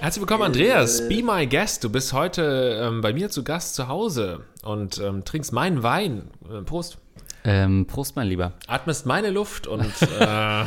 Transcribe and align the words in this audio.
Herzlich 0.00 0.20
willkommen, 0.20 0.42
Andreas. 0.44 1.08
Be 1.08 1.22
my 1.22 1.46
guest. 1.46 1.84
Du 1.84 1.90
bist 1.90 2.14
heute 2.14 2.78
ähm, 2.82 3.02
bei 3.02 3.12
mir 3.12 3.28
zu 3.28 3.44
Gast 3.44 3.74
zu 3.74 3.88
Hause 3.88 4.44
und 4.62 4.98
ähm, 4.98 5.24
trinkst 5.24 5.52
meinen 5.52 5.82
Wein. 5.82 6.30
Äh, 6.50 6.62
Prost. 6.62 6.98
Ähm, 7.46 7.86
Prost, 7.86 8.16
mein 8.16 8.26
Lieber. 8.26 8.52
Atmest 8.66 9.04
meine 9.04 9.30
Luft 9.30 9.66
und 9.66 9.84
äh, 10.18 10.64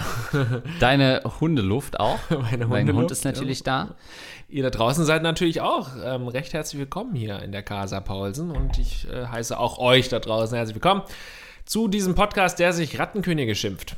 Deine 0.80 1.22
Hundeluft 1.40 2.00
auch. 2.00 2.20
Meine 2.30 2.70
Hundeluft, 2.70 2.94
Hund 2.94 3.12
ist 3.12 3.26
natürlich 3.26 3.64
da. 3.64 3.96
ihr 4.48 4.62
da 4.62 4.70
draußen 4.70 5.04
seid 5.04 5.24
natürlich 5.24 5.62
auch 5.62 5.90
ähm, 6.04 6.28
recht 6.28 6.54
herzlich 6.54 6.80
willkommen 6.80 7.16
hier 7.16 7.42
in 7.42 7.52
der 7.52 7.64
Casa 7.64 8.00
Paulsen 8.00 8.52
und 8.52 8.78
ich 8.78 9.08
äh, 9.10 9.26
heiße 9.26 9.58
auch 9.58 9.80
euch 9.80 10.10
da 10.10 10.20
draußen 10.20 10.56
herzlich 10.56 10.76
willkommen 10.76 11.02
zu 11.68 11.90
diesem 11.90 12.16
Podcast, 12.16 12.60
der 12.60 12.72
sich 12.74 12.98
Rattenkönige 12.98 13.54
schimpft. 13.54 13.96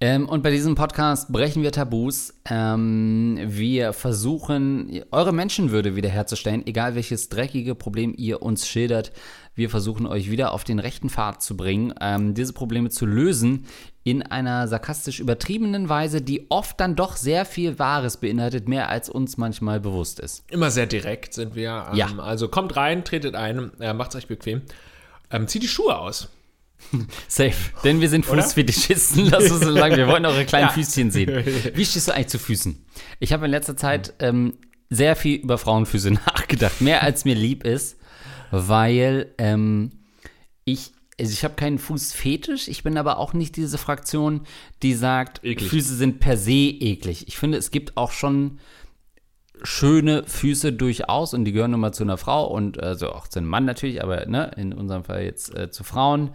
Ähm, 0.00 0.28
und 0.28 0.44
bei 0.44 0.52
diesem 0.52 0.76
Podcast 0.76 1.32
brechen 1.32 1.64
wir 1.64 1.72
Tabus. 1.72 2.32
Ähm, 2.48 3.36
wir 3.44 3.92
versuchen, 3.92 5.02
eure 5.10 5.32
Menschenwürde 5.32 5.96
wiederherzustellen, 5.96 6.64
egal 6.68 6.94
welches 6.94 7.28
dreckige 7.28 7.74
Problem 7.74 8.14
ihr 8.16 8.40
uns 8.40 8.68
schildert. 8.68 9.10
Wir 9.56 9.68
versuchen 9.68 10.06
euch 10.06 10.30
wieder 10.30 10.52
auf 10.52 10.62
den 10.62 10.78
rechten 10.78 11.10
Pfad 11.10 11.42
zu 11.42 11.56
bringen, 11.56 11.92
ähm, 12.00 12.34
diese 12.34 12.52
Probleme 12.52 12.90
zu 12.90 13.06
lösen 13.06 13.66
in 14.04 14.22
einer 14.22 14.68
sarkastisch 14.68 15.18
übertriebenen 15.18 15.88
Weise, 15.88 16.22
die 16.22 16.46
oft 16.50 16.78
dann 16.78 16.94
doch 16.94 17.16
sehr 17.16 17.44
viel 17.44 17.80
Wahres 17.80 18.18
beinhaltet, 18.18 18.68
mehr 18.68 18.88
als 18.88 19.08
uns 19.08 19.36
manchmal 19.36 19.80
bewusst 19.80 20.20
ist. 20.20 20.44
Immer 20.52 20.70
sehr 20.70 20.86
direkt 20.86 21.34
sind 21.34 21.56
wir. 21.56 21.88
Ähm, 21.90 21.96
Ja. 21.96 22.18
Also 22.18 22.46
kommt 22.46 22.76
rein, 22.76 23.04
tretet 23.04 23.34
ein, 23.34 23.72
äh, 23.80 23.92
macht's 23.92 24.14
euch 24.14 24.28
bequem. 24.28 24.62
Ähm, 25.32 25.48
zieht 25.48 25.64
die 25.64 25.68
Schuhe 25.68 25.98
aus. 25.98 26.28
Safe. 27.28 27.54
Denn 27.84 28.00
wir 28.00 28.08
sind 28.08 28.24
Fußfetischisten. 28.26 29.26
Lass 29.26 29.50
uns 29.50 29.64
so 29.64 29.72
sagen, 29.72 29.96
wir 29.96 30.08
wollen 30.08 30.26
eure 30.26 30.44
kleinen 30.44 30.66
Ja. 30.68 30.72
Füßchen 30.72 31.10
sehen. 31.10 31.44
Wie 31.74 31.84
stehst 31.84 32.08
du 32.08 32.12
eigentlich 32.12 32.28
zu 32.28 32.38
Füßen? 32.38 32.84
Ich 33.20 33.32
habe 33.32 33.46
in 33.46 33.50
letzter 33.50 33.76
Zeit 33.76 34.14
ähm, 34.18 34.54
sehr 34.90 35.16
viel 35.16 35.40
über 35.40 35.58
Frauenfüße 35.58 36.10
nachgedacht. 36.26 36.80
Mehr 36.80 37.02
als 37.02 37.24
mir 37.24 37.34
lieb 37.34 37.64
ist, 37.64 37.98
weil 38.50 39.34
ähm, 39.38 39.90
ich. 40.64 40.92
Also 41.20 41.32
ich 41.32 41.42
habe 41.42 41.54
keinen 41.54 41.80
Fußfetisch, 41.80 42.68
ich 42.68 42.84
bin 42.84 42.96
aber 42.96 43.18
auch 43.18 43.32
nicht 43.32 43.56
diese 43.56 43.76
Fraktion, 43.76 44.42
die 44.84 44.94
sagt, 44.94 45.44
Eklig. 45.44 45.68
Füße 45.68 45.96
sind 45.96 46.20
per 46.20 46.36
se 46.36 46.52
eklig. 46.52 47.26
Ich 47.26 47.36
finde, 47.36 47.58
es 47.58 47.72
gibt 47.72 47.96
auch 47.96 48.12
schon 48.12 48.60
schöne 49.64 50.22
Füße 50.24 50.72
durchaus 50.72 51.34
und 51.34 51.44
die 51.44 51.50
gehören 51.50 51.72
nun 51.72 51.80
mal 51.80 51.92
zu 51.92 52.04
einer 52.04 52.18
Frau 52.18 52.46
und 52.46 52.80
also 52.80 53.10
auch 53.10 53.26
zu 53.26 53.40
einem 53.40 53.48
Mann 53.48 53.64
natürlich, 53.64 54.02
aber 54.02 54.26
ne, 54.26 54.52
in 54.56 54.72
unserem 54.72 55.04
Fall 55.04 55.24
jetzt 55.24 55.52
äh, 55.56 55.70
zu 55.70 55.84
Frauen. 55.84 56.30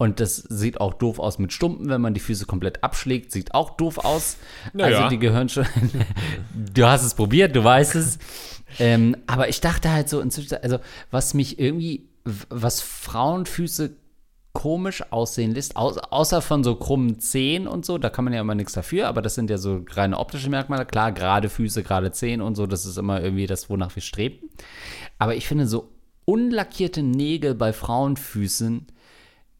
Und 0.00 0.18
das 0.18 0.36
sieht 0.36 0.80
auch 0.80 0.94
doof 0.94 1.18
aus 1.18 1.38
mit 1.38 1.52
Stumpen, 1.52 1.90
wenn 1.90 2.00
man 2.00 2.14
die 2.14 2.20
Füße 2.20 2.46
komplett 2.46 2.82
abschlägt, 2.82 3.32
sieht 3.32 3.52
auch 3.52 3.76
doof 3.76 3.98
aus. 3.98 4.38
Naja. 4.72 4.96
Also 4.96 5.10
die 5.10 5.18
gehören 5.18 5.50
schon. 5.50 5.66
du 6.74 6.86
hast 6.86 7.04
es 7.04 7.12
probiert, 7.12 7.54
du 7.54 7.62
weißt 7.62 7.96
es. 7.96 8.18
Ähm, 8.78 9.14
aber 9.26 9.50
ich 9.50 9.60
dachte 9.60 9.92
halt 9.92 10.08
so 10.08 10.22
inzwischen, 10.22 10.56
also 10.62 10.78
was 11.10 11.34
mich 11.34 11.58
irgendwie, 11.58 12.08
was 12.24 12.80
Frauenfüße 12.80 13.90
komisch 14.54 15.04
aussehen 15.12 15.52
lässt, 15.52 15.76
au 15.76 15.90
außer 15.90 16.40
von 16.40 16.64
so 16.64 16.76
krummen 16.76 17.20
Zehen 17.20 17.68
und 17.68 17.84
so, 17.84 17.98
da 17.98 18.08
kann 18.08 18.24
man 18.24 18.32
ja 18.32 18.40
immer 18.40 18.54
nichts 18.54 18.72
dafür, 18.72 19.06
aber 19.06 19.20
das 19.20 19.34
sind 19.34 19.50
ja 19.50 19.58
so 19.58 19.84
reine 19.90 20.18
optische 20.18 20.48
Merkmale. 20.48 20.86
Klar, 20.86 21.12
gerade 21.12 21.50
Füße, 21.50 21.82
gerade 21.82 22.10
Zehen 22.10 22.40
und 22.40 22.54
so, 22.54 22.66
das 22.66 22.86
ist 22.86 22.96
immer 22.96 23.22
irgendwie 23.22 23.46
das, 23.46 23.68
wonach 23.68 23.94
wir 23.94 24.02
streben. 24.02 24.48
Aber 25.18 25.36
ich 25.36 25.46
finde 25.46 25.66
so 25.66 25.90
unlackierte 26.24 27.02
Nägel 27.02 27.54
bei 27.54 27.74
Frauenfüßen, 27.74 28.86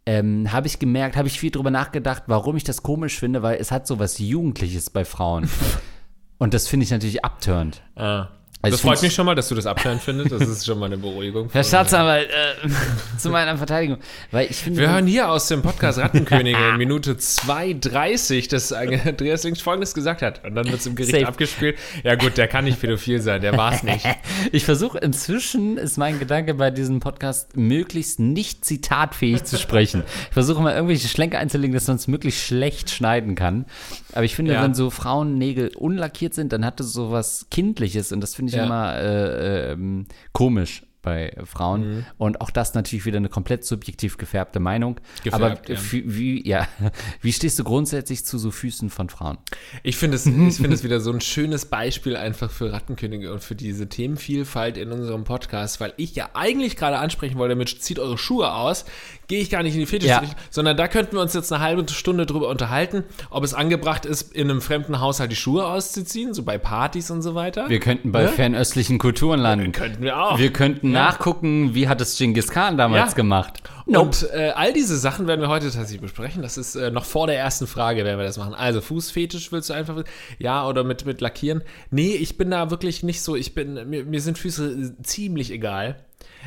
ähm, 0.07 0.53
habe 0.53 0.67
ich 0.67 0.79
gemerkt, 0.79 1.17
habe 1.17 1.29
ich 1.29 1.39
viel 1.39 1.51
drüber 1.51 1.71
nachgedacht, 1.71 2.25
warum 2.27 2.57
ich 2.57 2.65
das 2.65 2.83
komisch 2.83 3.19
finde, 3.19 3.43
weil 3.43 3.59
es 3.59 3.71
hat 3.71 3.87
so 3.87 3.99
was 3.99 4.19
Jugendliches 4.19 4.91
bei 4.91 5.05
Frauen. 5.05 5.49
und 6.39 6.55
das 6.55 6.69
finde 6.69 6.85
ich 6.85 6.91
natürlich 6.91 7.25
abturnt. 7.25 7.83
Ah. 7.97 8.29
Also 8.63 8.75
das 8.75 8.83
freut 8.83 9.01
mich 9.03 9.15
schon 9.15 9.25
mal, 9.25 9.35
dass 9.35 9.49
du 9.49 9.55
das 9.55 9.65
abklären 9.65 9.99
findest. 10.01 10.33
Das 10.33 10.43
ist 10.47 10.67
schon 10.67 10.79
mal 10.79 10.87
eine 10.87 10.99
Beruhigung. 10.99 11.49
Herr 11.51 11.65
Staatsanwalt, 11.65 12.29
äh, 12.29 12.69
zu 13.19 13.31
meiner 13.31 13.57
Verteidigung. 13.57 13.97
Weil 14.31 14.49
ich 14.51 14.57
finde, 14.59 14.81
Wir 14.81 14.91
hören 14.91 15.07
hier 15.07 15.31
aus 15.31 15.49
dem 15.49 15.63
Podcast 15.63 15.99
Rattenkönige 15.99 16.59
in 16.71 16.77
Minute 16.77 17.15
2,30, 17.15 18.51
dass 18.51 18.73
Andreas 18.73 19.45
links 19.45 19.63
Folgendes 19.63 19.95
gesagt 19.95 20.21
hat. 20.23 20.45
Und 20.45 20.55
dann 20.57 20.67
wird 20.67 20.81
es 20.81 20.87
im 20.87 20.95
Gericht 20.95 21.15
Safe. 21.15 21.27
abgespielt. 21.27 21.79
Ja 22.05 22.17
gut, 22.17 22.37
der 22.37 22.49
kann 22.49 22.65
nicht 22.65 22.79
pädophil 22.81 23.21
sein, 23.21 23.41
der 23.41 23.57
war 23.57 23.73
es 23.75 23.83
nicht. 23.83 24.05
Ich 24.53 24.65
versuche 24.65 24.99
inzwischen, 24.99 25.77
ist 25.77 25.97
mein 25.97 26.19
Gedanke 26.19 26.55
bei 26.55 26.71
diesem 26.71 27.01
Podcast, 27.01 27.57
möglichst 27.57 28.19
nicht 28.21 28.65
zitatfähig 28.65 29.45
zu 29.45 29.59
sprechen. 29.59 30.03
Ich 30.29 30.35
versuche 30.35 30.61
mal 30.63 30.75
irgendwelche 30.75 31.09
Schlenker 31.09 31.39
einzulegen, 31.39 31.75
dass 31.75 31.87
man 31.87 31.97
es 31.97 32.09
möglichst 32.09 32.43
schlecht 32.43 32.91
schneiden 32.91 33.35
kann. 33.35 33.67
Aber 34.13 34.25
ich 34.25 34.35
finde, 34.35 34.53
Ja. 34.55 34.63
wenn 34.63 34.75
so 34.75 34.91
Frauennägel 34.91 35.73
unlackiert 35.77 36.35
sind, 36.35 36.53
dann 36.53 36.65
hat 36.65 36.81
das 36.81 36.93
so 36.93 37.11
was 37.11 37.47
Kindliches 37.51 38.13
und 38.13 38.21
das 38.21 38.35
finde 38.35 38.50
ich 38.50 38.50
Ja. 38.53 38.65
immer 38.65 38.99
äh, 38.99 39.73
ähm, 39.73 40.07
komisch 40.33 40.83
bei 41.03 41.35
Frauen. 41.45 41.97
Mhm. 41.97 42.07
Und 42.19 42.41
auch 42.41 42.51
das 42.51 42.75
natürlich 42.75 43.05
wieder 43.07 43.17
eine 43.17 43.29
komplett 43.29 43.65
subjektiv 43.65 44.19
gefärbte 44.19 44.61
Meinung. 44.61 44.97
Gefärbt, 45.25 45.71
Aber 45.71 45.73
ja. 45.73 45.79
wie, 45.91 46.47
ja, 46.49 46.69
wie 47.23 47.33
stehst 47.33 47.59
du 47.59 47.65
grundsätzlich 47.65 48.25
zu 48.25 48.39
so 48.39 48.51
Füßen 48.51 48.91
von 48.91 49.09
Frauen? 49.09 49.39
Ich 49.83 49.97
finde 49.97 50.17
es, 50.17 50.27
ich 50.27 50.57
finde 50.57 50.75
es 50.75 50.85
wieder 50.85 51.01
so 51.01 51.13
ein 51.13 51.21
schönes 51.21 51.67
Beispiel 51.67 52.17
einfach 52.17 52.51
für 52.51 52.73
Rattenkönige 52.73 53.33
und 53.33 53.43
für 53.43 53.55
diese 53.55 53.89
Themenvielfalt 53.89 54.77
in 54.77 54.93
unserem 54.93 55.25
Podcast, 55.25 55.81
weil 55.81 55.93
ich 55.97 56.15
ja 56.15 56.31
eigentlich 56.35 56.77
gerade 56.77 56.99
ansprechen 56.99 57.39
wollte, 57.39 57.55
mit 57.55 57.71
zieht 57.83 57.99
eure 57.99 58.19
Schuhe 58.19 58.53
aus, 58.53 58.85
gehe 59.29 59.41
ich 59.41 59.49
gar 59.51 59.63
nicht 59.63 59.75
in 59.75 59.81
die 59.81 59.87
Fetisch, 59.87 60.09
Ja. 60.09 60.23
sondern 60.51 60.77
da 60.77 60.89
könnten 60.89 61.13
wir 61.17 61.21
uns 61.23 61.35
jetzt 61.35 61.53
eine 61.53 61.63
halbe 61.63 61.89
Stunde 61.93 62.27
drüber 62.27 62.49
unterhalten, 62.49 63.05
ob 63.31 63.45
es 63.45 63.55
angebracht 63.55 64.05
ist, 64.05 64.35
in 64.35 64.51
einem 64.51 64.61
fremden 64.61 65.01
Haushalt 65.01 65.31
die 65.31 65.37
Schuhe 65.37 65.65
auszuziehen, 65.67 66.35
so 66.35 66.43
bei 66.43 66.59
Partys 66.59 67.11
und 67.11 67.23
so 67.23 67.35
weiter. 67.35 67.69
Wir 67.69 67.81
könnten 67.81 68.13
bei 68.13 68.23
Ja? 68.25 68.29
fernöstlichen 68.29 68.99
Kulturen 68.99 69.41
landen. 69.41 69.73
könnten 69.73 70.03
wir 70.03 70.21
auch. 70.21 70.39
Wir 70.39 70.53
könnten 70.53 70.90
nachgucken, 70.93 71.75
wie 71.75 71.89
hat 71.89 72.01
es 72.01 72.17
Genghis 72.19 72.49
Khan 72.49 72.77
damals 72.77 73.11
Ja. 73.13 73.17
gemacht. 73.17 73.63
Und 73.87 74.29
äh, 74.33 74.51
all 74.55 74.73
diese 74.73 74.97
Sachen 74.97 75.27
werden 75.27 75.41
wir 75.41 75.49
heute 75.49 75.67
tatsächlich 75.67 76.01
besprechen. 76.01 76.43
Das 76.43 76.57
ist 76.57 76.77
äh, 76.77 76.91
noch 76.91 77.05
vor 77.05 77.27
der 77.27 77.39
ersten 77.39 77.67
Frage, 77.67 78.05
werden 78.05 78.19
wir 78.19 78.25
das 78.27 78.39
machen. 78.39 78.55
Also 78.55 78.81
Fußfetisch 78.81 79.51
willst 79.51 79.71
du 79.71 79.75
einfach, 79.75 80.05
ja, 80.39 80.67
oder 80.67 80.85
mit, 80.85 81.07
mit 81.07 81.21
Lackieren? 81.21 81.63
Nee, 81.91 82.13
ich 82.15 82.37
bin 82.39 82.51
da 82.51 82.71
wirklich 82.71 83.03
nicht 83.03 83.23
so, 83.23 83.35
ich 83.35 83.55
bin, 83.55 83.89
mir, 83.89 84.05
mir 84.05 84.21
sind 84.21 84.39
Füße 84.39 84.95
ziemlich 85.03 85.51
egal. 85.51 85.97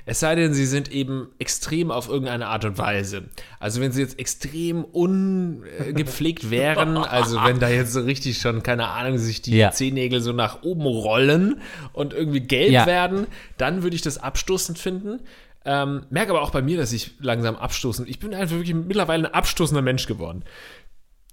Es 0.06 0.20
sei 0.20 0.36
denn, 0.36 0.54
sie 0.54 0.66
sind 0.66 0.92
eben 0.92 1.30
extrem 1.40 1.90
auf 1.92 2.10
irgendeine 2.10 2.48
Art 2.48 2.66
und 2.66 2.78
Weise. 2.78 3.26
Also 3.60 3.80
wenn 3.80 3.92
sie 3.92 4.02
jetzt 4.02 4.20
extrem 4.20 4.84
ungepflegt 4.84 6.50
wären, 6.52 6.98
also 6.98 7.42
wenn 7.44 7.60
da 7.60 7.70
jetzt 7.70 7.94
so 7.94 8.02
richtig 8.02 8.40
schon, 8.40 8.64
keine 8.64 8.88
Ahnung, 8.90 9.18
sich 9.18 9.42
die 9.42 9.56
Ja. 9.58 9.72
Zehennägel 9.72 10.20
so 10.22 10.34
nach 10.34 10.64
oben 10.64 10.82
rollen 10.86 11.62
und 11.94 12.14
irgendwie 12.14 12.42
gelb 12.42 12.72
Ja. 12.72 12.86
werden, 12.86 13.28
dann 13.58 13.84
würde 13.84 13.96
ich 13.96 14.02
das 14.02 14.18
abstoßend 14.18 14.78
finden. 14.78 15.22
Ähm, 15.66 16.06
merke 16.10 16.32
aber 16.32 16.42
auch 16.42 16.52
bei 16.52 16.62
mir, 16.62 16.78
dass 16.78 16.92
ich 16.92 17.12
langsam 17.20 17.56
abstoßend. 17.56 18.10
Ich 18.10 18.20
bin 18.20 18.34
einfach 18.34 18.56
wirklich 18.58 18.76
mittlerweile 18.76 19.28
ein 19.30 19.34
abstoßender 19.34 19.82
Mensch 19.82 20.08
geworden. 20.08 20.44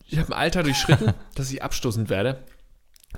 Ich 0.07 0.19
habe 0.19 0.29
ein 0.33 0.39
Alter 0.39 0.63
durchschritten, 0.63 1.13
dass 1.35 1.51
ich 1.51 1.63
abstoßend 1.63 2.09
werde. 2.11 2.39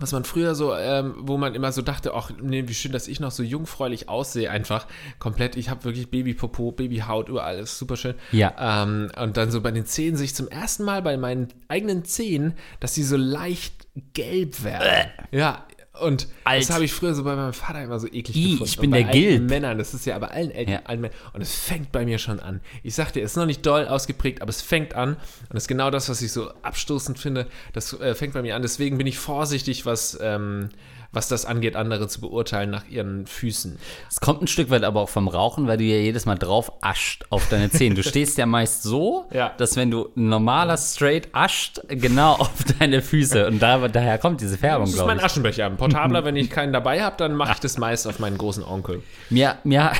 Was 0.00 0.12
man 0.12 0.24
früher 0.24 0.54
so, 0.54 0.74
ähm, 0.74 1.14
wo 1.18 1.36
man 1.36 1.54
immer 1.54 1.70
so 1.70 1.82
dachte, 1.82 2.14
ach 2.14 2.30
nee, 2.40 2.66
wie 2.66 2.74
schön, 2.74 2.92
dass 2.92 3.08
ich 3.08 3.20
noch 3.20 3.30
so 3.30 3.42
jungfräulich 3.42 4.08
aussehe, 4.08 4.50
einfach 4.50 4.86
komplett. 5.18 5.54
Ich 5.56 5.68
habe 5.68 5.84
wirklich 5.84 6.10
Babypopo, 6.10 6.72
Babyhaut, 6.72 7.28
überall, 7.28 7.58
ist 7.58 7.78
super 7.78 7.96
schön. 7.96 8.14
Ja. 8.32 8.82
Ähm, 8.82 9.12
und 9.20 9.36
dann 9.36 9.50
so 9.50 9.60
bei 9.60 9.70
den 9.70 9.84
Zähnen 9.84 10.16
sich 10.16 10.34
zum 10.34 10.48
ersten 10.48 10.84
Mal 10.84 11.02
bei 11.02 11.18
meinen 11.18 11.48
eigenen 11.68 12.06
Zähnen, 12.06 12.54
dass 12.80 12.94
sie 12.94 13.02
so 13.02 13.16
leicht 13.16 13.86
gelb 14.14 14.64
werden. 14.64 15.10
Ja. 15.30 15.66
Und 16.00 16.26
Alt. 16.44 16.62
das 16.62 16.70
habe 16.70 16.84
ich 16.84 16.92
früher 16.92 17.14
so 17.14 17.22
bei 17.22 17.36
meinem 17.36 17.52
Vater 17.52 17.82
immer 17.82 18.00
so 18.00 18.06
eklig 18.06 18.34
Ih, 18.34 18.42
gefunden. 18.52 18.64
ich 18.64 18.78
bin 18.78 18.90
der 18.92 19.04
Gilb. 19.04 19.50
Männern, 19.50 19.76
das 19.76 19.92
ist 19.92 20.06
ja 20.06 20.18
bei 20.18 20.28
allen 20.28 20.50
Eltern, 20.50 20.72
Ja. 20.74 20.80
allen 20.84 21.02
Männern. 21.02 21.16
Und 21.34 21.42
es 21.42 21.54
fängt 21.54 21.92
bei 21.92 22.06
mir 22.06 22.18
schon 22.18 22.40
an. 22.40 22.60
Ich 22.82 22.94
sagte, 22.94 23.20
es 23.20 23.32
ist 23.32 23.36
noch 23.36 23.44
nicht 23.46 23.64
doll 23.66 23.86
ausgeprägt, 23.86 24.40
aber 24.40 24.48
es 24.48 24.62
fängt 24.62 24.94
an. 24.94 25.10
Und 25.10 25.18
das 25.52 25.64
ist 25.64 25.68
genau 25.68 25.90
das, 25.90 26.08
was 26.08 26.22
ich 26.22 26.32
so 26.32 26.50
abstoßend 26.62 27.18
finde. 27.18 27.46
Das 27.74 27.92
äh, 28.00 28.14
fängt 28.14 28.32
bei 28.32 28.40
mir 28.40 28.56
an. 28.56 28.62
Deswegen 28.62 28.96
bin 28.96 29.06
ich 29.06 29.18
vorsichtig, 29.18 29.84
was, 29.84 30.18
ähm, 30.22 30.70
was 31.12 31.28
das 31.28 31.44
angeht, 31.44 31.76
andere 31.76 32.08
zu 32.08 32.20
beurteilen 32.20 32.70
nach 32.70 32.86
ihren 32.88 33.26
Füßen. 33.26 33.78
Es 34.10 34.20
kommt 34.20 34.42
ein 34.42 34.46
Stück 34.46 34.70
weit 34.70 34.82
aber 34.84 35.00
auch 35.02 35.08
vom 35.08 35.28
Rauchen, 35.28 35.66
weil 35.66 35.76
du 35.76 35.84
ja 35.84 35.96
jedes 35.96 36.24
Mal 36.26 36.36
drauf 36.36 36.72
ascht 36.80 37.24
auf 37.30 37.48
deine 37.48 37.70
Zähne. 37.70 37.94
Du 37.94 38.02
stehst 38.02 38.38
ja 38.38 38.46
meist 38.46 38.82
so, 38.82 39.26
Ja. 39.32 39.52
dass 39.58 39.76
wenn 39.76 39.90
du 39.90 40.08
ein 40.16 40.28
normaler 40.28 40.76
straight 40.78 41.28
ascht, 41.32 41.80
genau 41.88 42.32
auf 42.34 42.50
deine 42.78 43.02
Füße. 43.02 43.46
Und 43.46 43.60
da, 43.60 43.88
daher 43.88 44.18
kommt 44.18 44.40
diese 44.40 44.56
Färbung, 44.58 44.82
Das 44.84 44.90
ist 44.90 44.96
glaube 44.96 45.10
mein 45.10 45.18
ich. 45.18 45.24
Aschenbecher. 45.24 45.66
Ein 45.66 45.76
Portabler, 45.76 46.24
wenn 46.24 46.36
ich 46.36 46.48
keinen 46.50 46.72
dabei 46.72 47.02
habe, 47.02 47.16
dann 47.18 47.34
mache 47.34 47.52
ich 47.52 47.60
das 47.60 47.76
meist 47.78 48.06
auf 48.06 48.18
meinen 48.18 48.38
großen 48.38 48.64
Onkel. 48.64 49.02
Mir, 49.30 49.56
mir. 49.64 49.92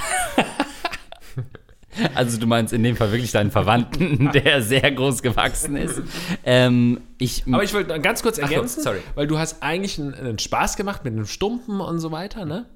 Also 2.14 2.38
du 2.38 2.46
meinst 2.46 2.72
in 2.72 2.82
dem 2.82 2.96
Fall 2.96 3.12
wirklich 3.12 3.32
deinen 3.32 3.50
Verwandten, 3.50 4.30
der 4.34 4.62
sehr 4.62 4.90
groß 4.92 5.22
gewachsen 5.22 5.76
ist. 5.76 6.00
Ähm, 6.44 7.00
ich, 7.18 7.44
Aber 7.46 7.62
ich 7.62 7.74
wollte 7.74 7.98
ganz 8.00 8.22
kurz 8.22 8.38
Ach 8.38 8.50
ergänzen, 8.50 8.82
sorry. 8.82 8.98
weil 9.14 9.26
du 9.26 9.38
hast 9.38 9.62
eigentlich 9.62 9.98
einen, 10.00 10.14
einen 10.14 10.38
Spaß 10.38 10.76
gemacht 10.76 11.04
mit 11.04 11.12
einem 11.12 11.26
Stumpen 11.26 11.80
und 11.80 11.98
so 11.98 12.10
weiter, 12.10 12.44
ne? 12.44 12.66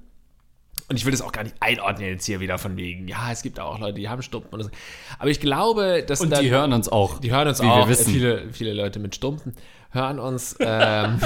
Und 0.88 0.96
ich 0.96 1.04
will 1.04 1.10
das 1.10 1.20
auch 1.22 1.32
gar 1.32 1.42
nicht 1.42 1.56
einordnen 1.58 2.08
jetzt 2.10 2.26
hier 2.26 2.38
wieder 2.38 2.58
von 2.58 2.76
wegen, 2.76 3.08
ja, 3.08 3.32
es 3.32 3.42
gibt 3.42 3.58
auch 3.58 3.78
Leute, 3.80 3.94
die 3.94 4.08
haben 4.08 4.22
Stumpen 4.22 4.54
und 4.54 4.62
so. 4.62 4.70
Aber 5.18 5.30
ich 5.30 5.40
glaube, 5.40 6.04
dass 6.06 6.20
Und 6.20 6.30
dann- 6.30 6.44
die 6.44 6.50
hören 6.50 6.72
uns 6.72 6.88
auch. 6.88 7.18
die 7.18 7.32
hören 7.32 7.48
uns 7.48 7.60
wie 7.60 7.66
auch, 7.66 7.86
wir 7.86 7.88
wissen. 7.88 8.12
viele, 8.12 8.52
viele 8.52 8.72
Leute 8.72 8.98
mit 9.00 9.14
Stumpen 9.16 9.54
hören 9.90 10.18
uns. 10.20 10.54
Ähm, 10.60 11.18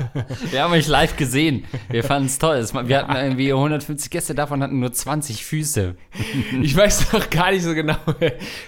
Wir 0.50 0.62
haben 0.62 0.72
euch 0.72 0.86
live 0.86 1.16
gesehen. 1.16 1.64
Wir 1.88 2.04
fanden 2.04 2.26
es 2.26 2.38
toll. 2.38 2.64
Wir 2.84 2.98
hatten 2.98 3.16
irgendwie 3.16 3.52
150 3.52 4.10
Gäste, 4.10 4.34
davon 4.34 4.62
hatten 4.62 4.78
nur 4.80 4.92
20 4.92 5.44
Füße. 5.44 5.96
ich 6.62 6.76
weiß 6.76 7.12
noch 7.12 7.30
gar 7.30 7.50
nicht 7.50 7.62
so 7.62 7.74
genau, 7.74 7.96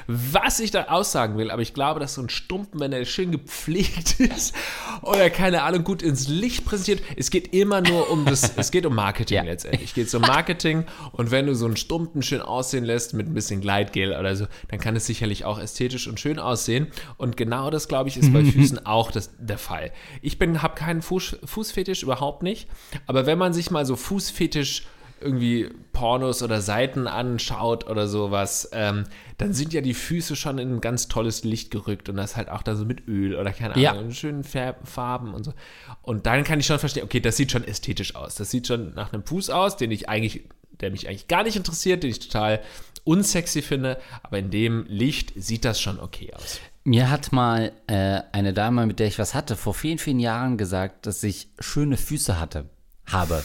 was 0.07 0.61
ich 0.61 0.71
da 0.71 0.85
aussagen 0.85 1.37
will, 1.39 1.51
aber 1.51 1.63
ich 1.63 1.75
glaube, 1.75 2.01
dass 2.01 2.15
so 2.15 2.23
ein 2.23 2.29
Stumpen, 2.29 2.81
wenn 2.81 2.93
er 2.93 3.05
schön 3.05 3.33
gepflegt 3.33 4.21
ist 4.21 4.55
oder 5.03 5.31
keine 5.31 5.63
Ahnung, 5.63 5.85
gut 5.85 6.03
ins 6.03 6.29
Licht 6.29 6.65
präsentiert, 6.65 7.03
es 7.17 7.31
geht 7.31 7.55
immer 7.55 7.81
nur 7.81 8.11
um 8.11 8.25
das, 8.25 8.53
es 8.57 8.71
geht 8.71 8.87
um 8.87 8.95
Marketing 8.95 9.37
Ja. 9.37 9.43
letztendlich. 9.43 9.91
Es 9.91 9.95
geht 9.95 10.15
um 10.15 10.23
Marketing 10.23 10.85
und 11.13 11.31
wenn 11.31 11.47
du 11.47 11.55
so 11.55 11.67
einen 11.67 11.77
Stumpen 11.77 12.23
schön 12.23 12.41
aussehen 12.41 12.85
lässt 12.85 13.15
mit 13.15 13.27
ein 13.27 13.35
bisschen 13.35 13.61
Gleitgel 13.61 14.13
oder 14.19 14.35
so, 14.37 14.47
dann 14.69 14.81
kann 14.81 14.97
es 14.97 15.07
sicherlich 15.07 15.45
auch 15.45 15.59
ästhetisch 15.59 16.07
und 16.09 16.21
schön 16.21 16.39
aussehen. 16.39 16.89
Und 17.17 17.37
genau 17.37 17.71
das, 17.71 17.89
glaube 17.89 18.09
ich, 18.09 18.17
ist 18.17 18.33
bei 18.33 18.45
Füßen 18.45 18.87
auch 18.87 19.11
das, 19.11 19.31
der 19.39 19.59
Fall. 19.59 19.91
Ich 20.23 20.39
bin, 20.39 20.63
habe 20.63 20.75
keinen 20.75 21.03
Fuß, 21.03 21.18
Fußfetisch, 21.21 22.03
überhaupt 22.03 22.43
nicht. 22.43 22.69
Aber 23.07 23.27
wenn 23.27 23.39
man 23.39 23.53
sich 23.53 23.71
mal 23.71 23.85
so 23.87 23.97
Fußfetisch 23.97 24.87
irgendwie 25.21 25.69
Pornos 25.93 26.45
oder 26.45 26.61
Seiten 26.61 27.09
anschaut 27.09 27.89
oder 27.89 28.07
sowas, 28.07 28.69
ähm, 28.73 29.05
dann 29.37 29.53
sind 29.53 29.73
ja 29.73 29.81
die 29.81 29.95
Füße 29.95 30.37
schon 30.37 30.59
in 30.59 30.77
ein 30.77 30.81
ganz 30.81 31.09
tolles 31.09 31.43
Licht 31.43 31.73
gerückt 31.73 32.09
und 32.09 32.17
das 32.17 32.37
halt 32.37 32.49
auch 32.49 32.63
da 32.63 32.77
so 32.77 32.85
mit 32.85 33.09
Öl 33.09 33.35
oder 33.35 33.53
keine 33.53 33.75
Ahnung, 33.75 34.09
Ja. 34.09 34.15
schönen 34.15 34.45
Farben 34.45 35.35
und 35.35 35.43
so. 35.45 35.55
Und 36.03 36.27
dann 36.27 36.45
kann 36.45 36.61
ich 36.61 36.67
schon 36.67 36.79
verstehen, 36.79 37.03
okay, 37.03 37.19
das 37.19 37.37
sieht 37.37 37.51
schon 37.51 37.65
ästhetisch 37.65 38.15
aus. 38.15 38.37
Das 38.37 38.51
sieht 38.53 38.69
schon 38.69 38.95
nach 38.95 39.13
einem 39.13 39.25
Fuß 39.25 39.51
aus, 39.51 39.77
den 39.77 39.91
ich 39.91 40.09
eigentlich, 40.09 40.45
der 40.81 40.93
mich 40.93 41.09
eigentlich 41.09 41.27
gar 41.27 41.43
nicht 41.43 41.57
interessiert, 41.57 42.05
den 42.05 42.11
ich 42.11 42.21
total 42.21 42.61
unsexy 43.03 43.63
finde, 43.63 43.99
aber 44.23 44.39
in 44.39 44.51
dem 44.51 44.85
Licht 44.87 45.33
sieht 45.35 45.65
das 45.65 45.81
schon 45.81 45.99
okay 45.99 46.33
aus. 46.35 46.61
Mir 46.89 47.11
hat 47.11 47.33
mal 47.33 47.73
äh, 47.87 48.23
eine 48.33 48.55
Dame, 48.55 48.87
mit 48.87 48.99
der 48.99 49.09
ich 49.09 49.19
was 49.19 49.35
hatte, 49.35 49.57
vor 49.57 49.75
vielen, 49.75 49.99
vielen 49.99 50.21
Jahren 50.21 50.57
gesagt, 50.57 51.05
dass 51.05 51.23
ich 51.23 51.51
schöne 51.59 51.99
Füße 51.99 52.41
hatte, 52.41 52.71
habe. 53.05 53.45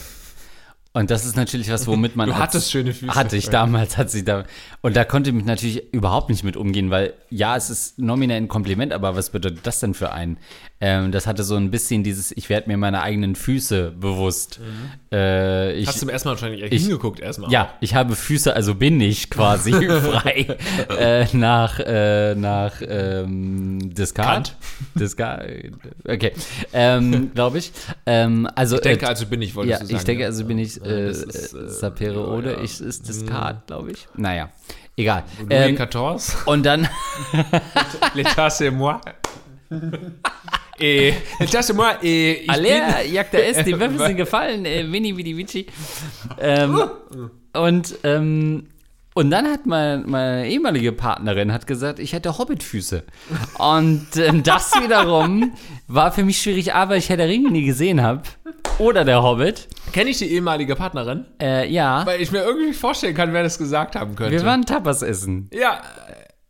Und 0.96 1.10
das 1.10 1.24
ist 1.26 1.34
natürlich 1.36 1.70
was, 1.72 1.88
womit 1.88 2.14
man. 2.14 2.28
Du 2.28 2.34
als- 2.34 2.42
hattest 2.42 2.70
schöne 2.70 2.94
Füße. 2.94 3.14
Hatte 3.14 3.36
ich 3.36 3.48
damals, 3.50 3.98
hat 3.98 4.10
sie 4.10 4.24
da. 4.24 4.44
Und 4.80 4.94
da 4.94 5.04
konnte 5.04 5.32
mich 5.32 5.44
natürlich 5.44 5.92
überhaupt 5.92 6.30
nicht 6.30 6.44
mit 6.44 6.56
umgehen, 6.56 6.90
weil 6.90 7.14
ja, 7.30 7.56
es 7.56 7.68
ist 7.68 7.98
nominell 7.98 8.36
ein 8.36 8.46
Kompliment, 8.48 8.92
aber 8.92 9.16
was 9.16 9.30
bedeutet 9.30 9.60
das 9.66 9.80
denn 9.80 9.94
für 9.94 10.12
einen? 10.12 10.36
Ähm, 10.80 11.10
das 11.12 11.26
hatte 11.26 11.42
so 11.42 11.56
ein 11.56 11.70
bisschen 11.70 12.04
dieses, 12.04 12.30
ich 12.32 12.48
werde 12.48 12.68
mir 12.68 12.76
meine 12.76 13.02
eigenen 13.02 13.34
Füße 13.34 13.90
bewusst. 13.98 14.60
Äh, 15.12 15.72
ich, 15.72 15.84
Mhm. 15.84 15.86
Hast 15.88 15.96
du 15.96 16.00
zum 16.00 16.08
ersten 16.10 16.28
Mal 16.28 16.32
wahrscheinlich 16.34 16.62
ich- 16.72 16.82
hingeguckt 16.82 17.18
erstmal. 17.20 17.50
ja, 17.50 17.72
ich 17.80 17.94
habe 17.94 18.14
Füße, 18.14 18.54
also 18.54 18.74
bin 18.76 19.00
ich 19.00 19.30
quasi 19.30 19.72
frei 20.00 20.46
äh, 20.96 21.26
nach, 21.36 21.80
äh, 21.80 22.34
nach 22.36 22.74
ähm, 22.86 23.78
Descartes. 23.94 24.54
Descartes, 24.94 25.72
okay, 26.06 26.32
ähm, 26.72 27.32
glaube 27.34 27.58
ich. 27.58 27.72
Ähm, 28.06 28.46
also, 28.54 28.76
Ich 28.76 28.82
denke, 28.82 29.06
äh, 29.06 29.08
also 29.08 29.26
bin 29.26 29.42
ich, 29.42 29.54
wolltest 29.56 29.72
ja, 29.72 29.78
du 29.80 29.86
sagen. 29.86 29.96
ich 29.98 30.04
denke, 30.04 30.22
ja. 30.22 30.28
also 30.28 30.44
bin 30.44 30.58
ich 30.58 30.83
äh, 30.84 31.10
ist, 31.10 31.54
äh, 31.54 31.58
äh, 31.58 31.68
Sapere 31.68 32.20
ja, 32.20 32.26
oder 32.26 32.52
ja. 32.52 32.62
ist 32.62 33.08
Descartes, 33.08 33.62
glaube 33.66 33.92
ich. 33.92 34.06
Naja, 34.16 34.50
egal. 34.96 35.24
Louis 35.38 35.50
Ähm, 35.50 35.76
XIV, 35.76 36.46
und 36.46 36.64
dann, 36.64 36.88
l'état 38.14 38.50
c'est 38.50 38.70
moi. 38.70 39.00
Et 40.78 41.14
l'état 41.40 41.62
c'est 41.62 41.72
moi 41.72 41.96
ich 42.02 42.48
Alea, 42.48 43.04
Jagda 43.04 43.38
S, 43.38 43.64
die 43.64 43.78
Würfel 43.78 43.98
sind 43.98 44.16
gefallen, 44.24 44.64
äh, 44.64 44.90
Winnie 44.90 45.16
Widi 45.16 45.36
Vici. 45.36 45.66
Ähm, 46.40 46.82
und, 47.54 47.94
ähm, 48.02 48.68
und 49.14 49.30
dann 49.30 49.46
hat 49.46 49.64
mein, 49.66 50.08
meine 50.10 50.46
ehemalige 50.48 50.92
Partnerin 50.92 51.52
hat 51.52 51.66
gesagt, 51.66 51.98
ich 51.98 52.12
hätte 52.12 52.36
Hobbitfüße. 52.38 53.04
Und 53.58 54.06
ähm, 54.16 54.42
das 54.42 54.72
wiederum 54.74 55.52
war 55.88 56.12
für 56.12 56.24
mich 56.24 56.38
schwierig, 56.42 56.74
aber 56.74 56.96
ich 56.96 57.08
Herr 57.08 57.16
der 57.16 57.28
Ringe 57.28 57.50
nie 57.50 57.64
gesehen 57.64 58.02
habe. 58.02 58.22
Oder 58.78 59.04
der 59.04 59.22
Hobbit. 59.22 59.68
kenne 59.92 60.10
ich 60.10 60.18
die 60.18 60.32
ehemalige 60.32 60.74
Partnerin, 60.74 61.26
Äh, 61.40 61.70
ja, 61.70 62.04
weil 62.06 62.20
ich 62.20 62.32
mir 62.32 62.42
irgendwie 62.42 62.72
vorstellen 62.72 63.14
kann, 63.14 63.32
wer 63.32 63.44
das 63.44 63.56
gesagt 63.56 63.94
haben 63.94 64.16
könnte. 64.16 64.32
wir 64.32 64.44
waren 64.44 64.64
Tapas 64.66 65.02
essen. 65.02 65.48
ja, 65.52 65.80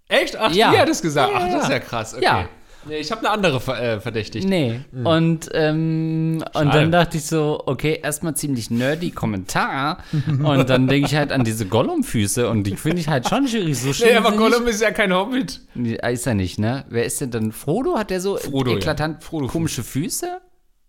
äh, 0.08 0.22
echt? 0.22 0.36
Ach, 0.36 0.50
Ja. 0.52 0.70
die 0.72 0.78
hat 0.78 0.88
es 0.88 1.02
gesagt. 1.02 1.32
Ja, 1.32 1.38
Ach, 1.42 1.46
das 1.52 1.62
ist 1.64 1.68
ja. 1.68 1.74
ja 1.74 1.80
krass. 1.80 2.14
Okay. 2.14 2.24
Ja. 2.24 2.48
Nee, 2.88 2.98
ich 2.98 3.10
habe 3.10 3.20
eine 3.20 3.30
andere 3.30 3.56
äh, 3.80 4.00
verdächtigt. 4.00 4.48
Nee. 4.48 4.80
Und, 4.92 5.50
ähm, 5.54 6.44
und 6.54 6.74
dann 6.74 6.92
dachte 6.92 7.16
ich 7.16 7.26
so, 7.26 7.62
okay, 7.66 8.00
erstmal 8.02 8.34
ziemlich 8.34 8.70
nerdy 8.70 9.10
Kommentar. 9.10 9.98
und 10.12 10.68
dann 10.68 10.88
denke 10.88 11.08
ich 11.08 11.14
halt 11.14 11.32
an 11.32 11.44
diese 11.44 11.66
Gollum-Füße 11.66 12.48
und 12.48 12.64
die 12.64 12.76
finde 12.76 13.00
ich 13.00 13.08
halt 13.08 13.28
schon 13.28 13.48
schwierig. 13.48 13.78
So 13.78 13.92
schön 13.92 14.08
Nee, 14.08 14.16
aber 14.16 14.32
Gollum 14.32 14.66
ist 14.66 14.80
ja 14.80 14.90
kein 14.90 15.12
Hobbit. 15.12 15.60
Ist 15.74 16.26
er 16.26 16.34
nicht, 16.34 16.58
ne? 16.58 16.84
Wer 16.88 17.04
ist 17.04 17.20
denn 17.20 17.30
dann? 17.30 17.52
Frodo? 17.52 17.96
Hat 17.96 18.10
der 18.10 18.20
so 18.20 18.36
Frodo, 18.36 18.72
ja. 18.72 18.76
eklatant 18.78 19.22
Frodo 19.22 19.46
komische 19.46 19.82
Füße? 19.82 20.40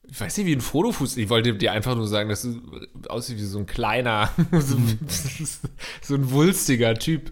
Ich 0.10 0.22
weiß 0.22 0.38
nicht, 0.38 0.48
wie 0.48 0.56
ein 0.56 0.62
Frodo-Fuß. 0.62 1.18
Ich 1.18 1.30
wollte 1.30 1.54
dir 1.56 1.72
einfach 1.72 1.96
nur 1.96 2.08
sagen, 2.08 2.30
dass 2.30 2.44
du 2.44 2.62
aussiehst 3.10 3.40
wie 3.40 3.46
so 3.46 3.60
ein 3.60 3.66
kleiner, 3.66 4.30
so, 4.52 4.78
so 6.02 6.16
ein 6.16 6.32
wulstiger 6.32 6.94
Typ. 6.96 7.32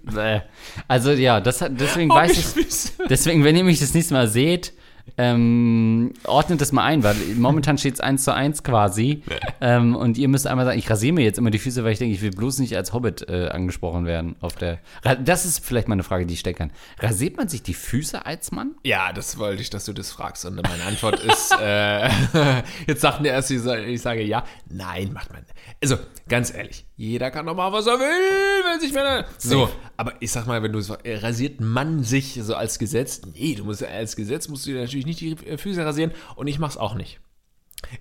Also 0.87 1.11
ja, 1.11 1.39
das 1.39 1.63
deswegen 1.69 2.09
weiß 2.09 2.55
ich. 2.55 2.91
Deswegen, 3.09 3.43
wenn 3.43 3.55
ihr 3.55 3.63
mich 3.63 3.79
das 3.79 3.93
nächste 3.93 4.13
Mal 4.13 4.27
seht, 4.27 4.73
ähm, 5.17 6.13
ordnet 6.25 6.61
das 6.61 6.71
mal 6.71 6.83
ein, 6.83 7.03
weil 7.03 7.15
momentan 7.35 7.77
steht 7.77 7.95
es 7.95 7.99
1 7.99 8.23
zu 8.23 8.33
1 8.33 8.63
quasi. 8.63 9.23
ähm, 9.61 9.95
und 9.95 10.17
ihr 10.17 10.27
müsst 10.27 10.47
einmal 10.47 10.65
sagen, 10.65 10.79
ich 10.79 10.89
rasiere 10.89 11.13
mir 11.13 11.23
jetzt 11.23 11.37
immer 11.37 11.51
die 11.51 11.59
Füße, 11.59 11.83
weil 11.83 11.93
ich 11.93 11.99
denke, 11.99 12.15
ich 12.15 12.21
will 12.21 12.31
bloß 12.31 12.59
nicht 12.59 12.75
als 12.75 12.93
Hobbit 12.93 13.29
äh, 13.29 13.49
angesprochen 13.49 14.05
werden. 14.05 14.35
Auf 14.41 14.55
der 14.55 14.79
das 15.23 15.45
ist 15.45 15.63
vielleicht 15.65 15.87
mal 15.87 15.93
eine 15.93 16.03
Frage, 16.03 16.25
die 16.25 16.33
ich 16.33 16.39
stellen 16.39 16.55
kann. 16.55 16.71
Rasiert 16.99 17.37
man 17.37 17.47
sich 17.47 17.63
die 17.63 17.73
Füße 17.73 18.25
als 18.25 18.51
Mann? 18.51 18.75
Ja, 18.83 19.13
das 19.13 19.37
wollte 19.37 19.61
ich, 19.61 19.69
dass 19.69 19.85
du 19.85 19.93
das 19.93 20.11
fragst. 20.11 20.45
Und 20.45 20.55
meine 20.55 20.83
Antwort 20.83 21.19
ist, 21.19 21.53
äh, 21.61 22.07
jetzt 22.87 23.01
sagten 23.01 23.23
der 23.23 23.33
erst, 23.33 23.51
ich 23.51 24.01
sage 24.01 24.23
ja. 24.23 24.43
Nein, 24.69 25.13
macht 25.13 25.31
man. 25.31 25.43
Also, 25.81 25.97
ganz 26.27 26.53
ehrlich, 26.53 26.85
jeder 27.03 27.31
kann 27.31 27.45
doch 27.45 27.55
mal, 27.55 27.71
was 27.71 27.87
er 27.87 27.99
will, 27.99 28.71
wenn 28.71 28.79
sich 28.79 28.93
wenn 28.93 29.25
So, 29.37 29.69
aber 29.97 30.13
ich 30.19 30.31
sag 30.31 30.47
mal, 30.47 30.61
wenn 30.63 30.73
du 30.73 30.81
so, 30.81 30.95
äh, 31.03 31.17
rasiert 31.17 31.59
man 31.61 32.03
sich 32.03 32.39
so 32.41 32.55
als 32.55 32.79
Gesetz? 32.79 33.21
Nee, 33.33 33.55
du 33.55 33.63
musst 33.65 33.81
ja 33.81 33.87
als 33.87 34.15
Gesetz 34.15 34.47
musst 34.47 34.65
du 34.65 34.71
dir 34.71 34.81
natürlich 34.81 35.05
nicht 35.05 35.19
die 35.21 35.31
äh, 35.45 35.57
Füße 35.57 35.85
rasieren 35.85 36.11
und 36.35 36.47
ich 36.47 36.59
mach's 36.59 36.77
auch 36.77 36.95
nicht. 36.95 37.19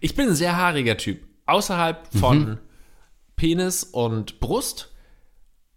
Ich 0.01 0.15
bin 0.15 0.29
ein 0.29 0.35
sehr 0.35 0.57
haariger 0.57 0.97
Typ. 0.97 1.23
Außerhalb 1.47 2.09
von 2.17 2.59
Penis 3.37 3.83
und 3.85 4.39
Brust 4.41 4.93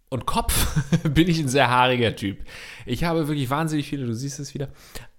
und 0.08 0.26
Kopf 0.26 0.78
bin 1.02 1.28
ich 1.28 1.38
ein 1.40 1.48
sehr 1.48 1.68
haariger 1.68 2.14
Typ. 2.14 2.38
Ich 2.84 3.04
habe 3.04 3.26
wirklich 3.28 3.50
wahnsinnig 3.50 3.88
viele, 3.88 4.06
du 4.06 4.14
siehst 4.14 4.38
es 4.38 4.54
wieder, 4.54 4.68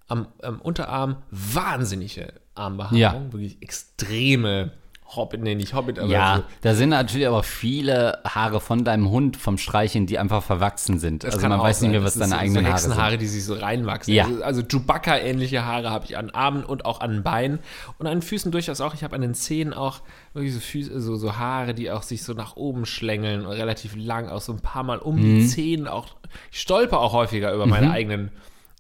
am, 0.08 0.28
am 0.42 0.62
Unterarm 0.62 1.24
wahnsinnige 1.32 2.34
Armbehaarung, 2.56 2.98
Ja. 2.98 3.34
wirklich 3.34 3.62
extreme 3.62 4.72
Hobbit, 5.16 5.42
nee, 5.42 5.56
nicht 5.56 5.74
Hobbit, 5.74 6.00
aber 6.00 6.10
Ja, 6.10 6.38
so, 6.38 6.44
da 6.62 6.74
sind 6.76 6.90
natürlich 6.90 7.28
aber 7.28 7.42
viele 7.42 8.20
Haare 8.26 8.60
von 8.60 8.84
deinem 8.84 9.10
Hund 9.10 9.38
vom 9.38 9.58
Streicheln, 9.58 10.06
die 10.06 10.20
einfach 10.20 10.44
verwachsen 10.44 11.00
sind. 11.00 11.24
Das 11.24 11.36
also 11.36 11.48
man 11.48 11.60
weiß 11.62 11.82
nicht 11.82 11.92
mehr, 11.92 12.04
was 12.04 12.16
deine 12.16 12.36
ist 12.36 12.40
eigenen 12.42 12.66
so 12.66 12.70
Haare 12.70 12.80
sind. 12.80 12.90
Hexenhaare, 12.92 13.18
die 13.18 13.28
sich 13.28 13.46
so 13.46 13.54
reinwachsen. 13.54 14.14
Ja. 14.14 14.26
Also, 14.26 14.44
also 14.44 14.64
Chewbacca-ähnliche 14.64 15.64
Haare 15.66 15.92
habe 15.92 16.06
ich 16.06 16.18
an 16.18 16.30
Armen 16.32 16.66
und 16.66 16.86
auch 16.86 17.00
an 17.00 17.24
Beinen 17.24 17.60
und 18.00 18.06
an 18.08 18.18
den 18.18 18.22
Füßen 18.22 18.52
durchaus 18.52 18.82
auch. 18.82 18.94
Ich 18.94 19.04
habe 19.04 19.16
an 19.16 19.22
den 19.22 19.34
Zehen 19.34 19.74
auch 19.74 20.02
wirklich 20.34 20.54
so, 20.54 20.60
Füße, 20.60 21.00
so, 21.00 21.16
so 21.16 21.38
Haare, 21.38 21.74
die 21.74 21.90
auch 21.90 22.04
sich 22.04 22.24
so 22.24 22.34
nach 22.34 22.58
oben 22.58 22.86
schlängeln 22.86 23.46
und 23.46 23.54
relativ 23.54 23.96
lang, 23.96 24.28
auch 24.28 24.42
so 24.42 24.52
ein 24.52 24.60
paar 24.60 24.84
Mal 24.84 24.98
um 24.98 25.16
Mhm. 25.16 25.22
die 25.40 25.48
Zehen 25.48 25.88
auch. 25.88 26.08
Ich 26.52 26.60
stolper 26.60 27.00
auch 27.00 27.14
häufiger 27.14 27.54
über 27.54 27.66
meine 27.66 27.92
eigenen 27.92 28.32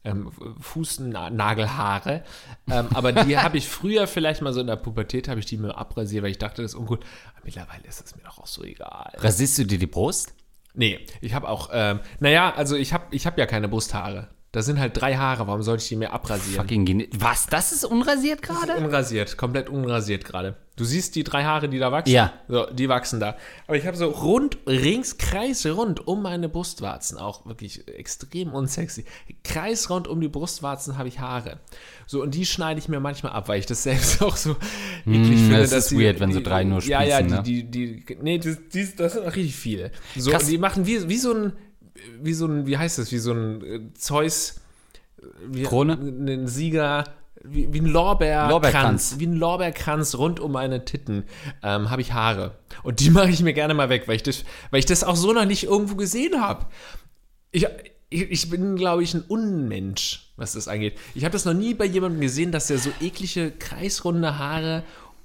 ähm, 0.07 0.31
Fußnagelhaare. 0.59 2.23
Ähm, 2.69 2.87
aber 2.93 3.11
die 3.11 3.37
habe 3.37 3.57
ich 3.57 3.67
früher 3.67 4.07
vielleicht 4.07 4.41
mal 4.41 4.53
so 4.53 4.61
in 4.61 4.67
der 4.67 4.75
Pubertät, 4.75 5.27
habe 5.27 5.39
ich 5.39 5.45
die 5.45 5.57
mir 5.57 5.77
abrasiert, 5.77 6.23
weil 6.23 6.31
ich 6.31 6.37
dachte, 6.37 6.61
das 6.61 6.71
ist 6.71 6.79
ungut. 6.79 7.03
Aber 7.33 7.41
mittlerweile 7.43 7.83
ist 7.87 8.05
es 8.05 8.15
mir 8.15 8.23
doch 8.23 8.39
auch 8.39 8.47
so 8.47 8.63
egal. 8.63 9.13
Rasierst 9.17 9.57
du 9.59 9.65
dir 9.65 9.79
die 9.79 9.87
Brust? 9.87 10.33
Nee, 10.73 10.99
ich 11.21 11.33
habe 11.33 11.49
auch, 11.49 11.69
ähm, 11.73 11.99
naja, 12.19 12.53
also 12.55 12.75
ich 12.75 12.93
habe 12.93 13.05
ich 13.11 13.25
hab 13.25 13.37
ja 13.37 13.45
keine 13.45 13.67
Brusthaare. 13.67 14.27
Da 14.57 14.63
sind 14.63 14.79
halt 14.79 14.99
drei 14.99 15.15
Haare, 15.17 15.45
warum 15.45 15.61
sollte 15.61 15.83
ich 15.83 15.89
die 15.89 15.95
mir 15.97 16.11
abrasieren? 16.13 16.55
Fucking 16.63 16.83
geni- 16.83 17.09
Was? 17.15 17.45
Das 17.45 17.71
ist 17.71 17.85
unrasiert 17.85 18.41
gerade? 18.41 18.73
Unrasiert, 18.77 19.37
komplett 19.37 19.69
unrasiert 19.69 20.25
gerade. 20.25 20.55
Du 20.77 20.83
siehst 20.83 21.15
die 21.15 21.23
drei 21.23 21.43
Haare, 21.43 21.69
die 21.69 21.77
da 21.77 21.91
wachsen? 21.91 22.11
Ja. 22.13 22.33
So, 22.47 22.65
die 22.71 22.89
wachsen 22.89 23.19
da. 23.19 23.37
Aber 23.67 23.77
ich 23.77 23.85
habe 23.85 23.95
so 23.95 24.07
rund, 24.09 24.57
rings, 24.65 25.19
kreisrund 25.19 26.07
um 26.07 26.23
meine 26.23 26.49
Brustwarzen, 26.49 27.19
auch 27.19 27.45
wirklich 27.45 27.87
extrem 27.87 28.51
unsexy. 28.51 29.05
Kreisrund 29.43 30.07
um 30.07 30.19
die 30.21 30.27
Brustwarzen 30.27 30.97
habe 30.97 31.07
ich 31.07 31.19
Haare. 31.19 31.59
So, 32.07 32.23
und 32.23 32.33
die 32.33 32.45
schneide 32.47 32.79
ich 32.79 32.89
mir 32.89 32.99
manchmal 32.99 33.33
ab, 33.33 33.47
weil 33.49 33.59
ich 33.59 33.67
das 33.67 33.83
selbst 33.83 34.23
auch 34.23 34.35
so 34.37 34.55
eklig 35.05 35.37
finde. 35.39 35.59
das 35.59 35.71
ist 35.71 35.91
die- 35.91 35.99
weird, 35.99 36.19
wenn 36.19 36.31
so 36.31 36.39
die- 36.39 36.45
drei 36.45 36.63
nur 36.63 36.81
Ja, 36.81 37.03
ja, 37.03 37.19
spießen, 37.19 37.37
ne? 37.37 37.43
die, 37.43 37.63
die, 37.63 38.03
die, 38.05 38.17
nee, 38.23 38.39
das, 38.39 38.57
die, 38.73 38.95
das 38.95 39.13
sind 39.13 39.21
auch 39.27 39.35
richtig 39.35 39.55
viele. 39.55 39.91
So, 40.15 40.31
Krass. 40.31 40.45
die 40.47 40.57
machen 40.57 40.87
wie, 40.87 41.07
wie 41.07 41.17
so 41.17 41.31
ein, 41.31 41.53
wie 42.21 42.33
so 42.33 42.45
ein, 42.45 42.65
wie 42.67 42.77
heißt 42.77 42.97
das, 42.97 43.11
wie 43.11 43.17
so 43.17 43.31
ein 43.31 43.63
äh, 43.63 43.93
Zeus, 43.93 44.61
wie, 45.45 45.63
Krone? 45.63 45.93
Ein 45.93 46.47
Sieger, 46.47 47.03
wie, 47.43 47.71
wie 47.73 47.81
ein 47.81 47.85
Lorbeerkranz, 47.85 48.51
Lorbeerkranz. 48.51 49.15
wie 49.17 49.27
ein 49.27 49.33
Lorbeerkranz 49.33 50.15
rund 50.15 50.39
um 50.39 50.51
meine 50.51 50.85
Titten 50.85 51.23
ähm, 51.63 51.89
habe 51.89 52.01
ich 52.01 52.13
Haare. 52.13 52.57
Und 52.83 52.99
die 52.99 53.09
mache 53.11 53.29
ich 53.29 53.41
mir 53.41 53.53
gerne 53.53 53.73
mal 53.73 53.89
weg, 53.89 54.03
weil 54.07 54.15
ich 54.15 54.23
das, 54.23 54.43
weil 54.71 54.79
ich 54.79 54.85
das 54.85 55.03
auch 55.03 55.15
so 55.15 55.33
noch 55.33 55.45
nicht 55.45 55.63
irgendwo 55.63 55.95
gesehen 55.95 56.41
habe. 56.41 56.65
Ich, 57.51 57.65
ich, 58.09 58.31
ich 58.31 58.49
bin, 58.49 58.75
glaube 58.75 59.03
ich, 59.03 59.13
ein 59.13 59.23
Unmensch, 59.27 60.31
was 60.35 60.53
das 60.53 60.67
angeht. 60.67 60.97
Ich 61.15 61.23
habe 61.23 61.33
das 61.33 61.45
noch 61.45 61.53
nie 61.53 61.73
bei 61.73 61.85
jemandem 61.85 62.21
gesehen, 62.21 62.51
dass 62.51 62.67
der 62.67 62.77
so 62.77 62.91
eklige, 63.01 63.51
kreisrunde 63.51 64.37
Haare 64.37 64.83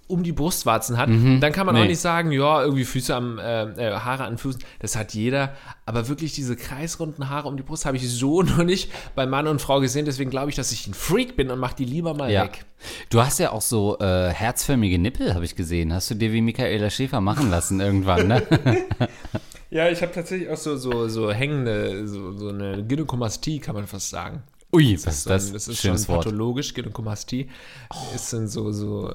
um 0.09 0.23
die 0.23 0.33
Brustwarzen 0.33 0.99
hat. 0.99 1.09
Dann 1.09 1.53
kann 1.53 1.65
man 1.65 1.75
auch 1.77 1.81
Nee. 1.81 1.89
nicht 1.89 2.01
sagen, 2.01 2.33
ja, 2.33 2.63
irgendwie 2.63 2.85
Füße 2.85 3.15
am, 3.15 3.39
äh, 3.39 3.63
äh, 3.63 3.93
Haare 3.99 4.25
an 4.25 4.37
Füßen. 4.37 4.63
Das 4.81 4.95
hat 4.97 5.15
jeder. 5.15 5.55
Aber 5.87 6.09
wirklich 6.09 6.35
diese 6.35 6.55
kreisrunden 6.57 7.31
Haare 7.31 7.49
um 7.49 7.57
die 7.57 7.63
Brust 7.63 7.87
habe 7.87 7.97
ich 7.97 8.09
so 8.11 8.43
noch 8.43 8.63
nicht 8.65 8.91
bei 9.15 9.25
Mann 9.27 9.47
und 9.47 9.63
Frau 9.63 9.81
gesehen. 9.81 10.05
Deswegen 10.05 10.31
glaube 10.31 10.51
ich, 10.51 10.57
dass 10.57 10.71
ich 10.73 10.87
ein 10.87 10.95
Freak 10.95 11.37
bin 11.37 11.51
und 11.51 11.59
mache 11.59 11.77
die 11.77 11.85
lieber 11.87 12.13
mal 12.15 12.31
Ja. 12.31 12.45
weg. 12.45 12.65
Du 13.11 13.23
hast 13.23 13.39
ja 13.39 13.53
auch 13.53 13.63
so 13.63 13.99
äh, 14.01 14.29
herzförmige 14.31 14.99
Nippel, 14.99 15.35
habe 15.35 15.45
ich 15.45 15.57
gesehen. 15.57 15.93
Hast 15.95 16.11
du 16.11 16.15
dir 16.15 16.33
wie 16.33 16.41
Michaela 16.43 16.91
Schäfer 16.91 17.21
machen 17.21 17.51
lassen 17.51 17.81
irgendwann, 17.81 18.29
ne? 18.29 18.43
Ja, 19.71 19.89
ich 19.89 20.03
habe 20.03 20.13
tatsächlich 20.13 20.51
auch 20.51 20.57
so, 20.59 20.77
so, 20.77 21.09
so 21.09 21.33
hängende, 21.33 22.07
so, 22.07 22.37
so 22.37 22.49
eine 22.51 22.85
Gynäkomastie, 22.85 23.59
kann 23.59 23.75
man 23.75 23.87
fast 23.87 24.11
sagen. 24.11 24.43
Ui, 24.75 24.99
was 25.03 25.15
ist 25.15 25.23
so 25.25 25.31
ein- 25.31 25.35
das? 25.37 25.53
das 25.53 25.69
ist 25.69 25.79
Schönes 25.81 26.05
schon 26.05 26.17
pathologisch, 26.17 26.75
Gynäkomastie. 26.75 27.49
Es 28.15 28.29
sind 28.29 28.49
so, 28.49 28.71
so 28.73 29.11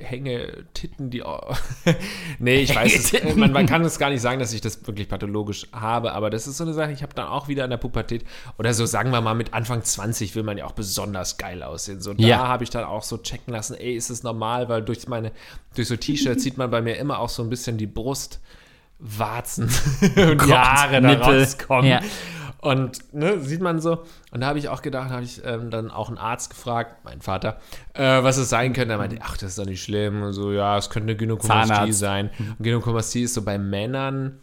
Hänge, 0.00 0.64
Titten, 0.74 1.10
die. 1.10 1.22
Oh. 1.22 1.54
nee, 2.38 2.56
ich 2.60 2.74
weiß 2.74 3.12
es. 3.12 3.36
Man, 3.36 3.52
man 3.52 3.66
kann 3.66 3.84
es 3.84 3.98
gar 3.98 4.10
nicht 4.10 4.20
sagen, 4.20 4.40
dass 4.40 4.52
ich 4.52 4.60
das 4.60 4.86
wirklich 4.86 5.08
pathologisch 5.08 5.66
habe, 5.72 6.12
aber 6.12 6.30
das 6.30 6.46
ist 6.46 6.56
so 6.56 6.64
eine 6.64 6.72
Sache, 6.72 6.92
ich 6.92 7.02
habe 7.02 7.14
dann 7.14 7.26
auch 7.28 7.48
wieder 7.48 7.64
in 7.64 7.70
der 7.70 7.76
Pubertät, 7.76 8.24
oder 8.58 8.72
so 8.74 8.86
sagen 8.86 9.10
wir 9.10 9.20
mal 9.20 9.34
mit 9.34 9.54
Anfang 9.54 9.82
20 9.82 10.34
will 10.34 10.42
man 10.42 10.58
ja 10.58 10.64
auch 10.64 10.72
besonders 10.72 11.36
geil 11.36 11.62
aussehen. 11.62 12.00
So, 12.00 12.14
da 12.14 12.22
Ja. 12.22 12.48
habe 12.48 12.64
ich 12.64 12.70
dann 12.70 12.84
auch 12.84 13.02
so 13.02 13.18
checken 13.18 13.52
lassen, 13.52 13.74
ey, 13.76 13.94
ist 13.94 14.10
es 14.10 14.22
normal, 14.22 14.68
weil 14.68 14.82
durch 14.82 15.06
meine, 15.08 15.32
durch 15.74 15.88
so 15.88 15.96
T-Shirts 15.96 16.42
sieht 16.42 16.56
man 16.58 16.70
bei 16.70 16.80
mir 16.82 16.96
immer 16.96 17.18
auch 17.18 17.28
so 17.28 17.42
ein 17.42 17.50
bisschen 17.50 17.76
die 17.78 17.86
Brust. 17.86 18.40
Warzen 18.98 19.64
und 20.16 20.50
Haare 20.50 21.02
da 21.02 21.12
rauskommen. 21.18 21.90
Ja. 21.90 22.00
Und 22.66 23.14
ne, 23.14 23.38
sieht 23.40 23.60
man 23.60 23.80
so. 23.80 24.02
Und 24.32 24.40
da 24.40 24.48
habe 24.48 24.58
ich 24.58 24.68
auch 24.68 24.82
gedacht, 24.82 25.10
habe 25.10 25.22
ich 25.22 25.40
ähm, 25.44 25.70
dann 25.70 25.88
auch 25.88 26.08
einen 26.08 26.18
Arzt 26.18 26.50
gefragt, 26.50 27.04
mein 27.04 27.20
Vater, 27.20 27.60
äh, 27.94 28.24
was 28.24 28.38
es 28.38 28.48
sein 28.48 28.72
könnte. 28.72 28.94
Er 28.94 28.98
meinte, 28.98 29.18
ach, 29.20 29.36
das 29.36 29.50
ist 29.50 29.58
doch 29.60 29.66
nicht 29.66 29.84
schlimm. 29.84 30.22
Und 30.22 30.32
so, 30.32 30.50
ja, 30.50 30.76
es 30.76 30.90
könnte 30.90 31.10
eine 31.10 31.16
Gynäkomastie 31.16 31.68
Zahnarzt. 31.68 31.98
sein. 32.00 32.30
Und 32.58 32.64
Gynäkomastie 32.64 33.22
ist 33.22 33.34
so 33.34 33.42
bei 33.42 33.56
Männern, 33.56 34.40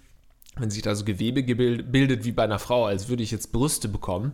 wenn 0.56 0.70
sich 0.70 0.82
da 0.82 0.96
so 0.96 1.04
Gewebe 1.04 1.44
bildet 1.44 2.24
wie 2.24 2.32
bei 2.32 2.46
einer 2.46 2.60
Frau, 2.60 2.86
als 2.86 3.10
würde 3.10 3.24
ich 3.24 3.32
jetzt 3.32 3.52
Brüste 3.52 3.90
bekommen. 3.90 4.32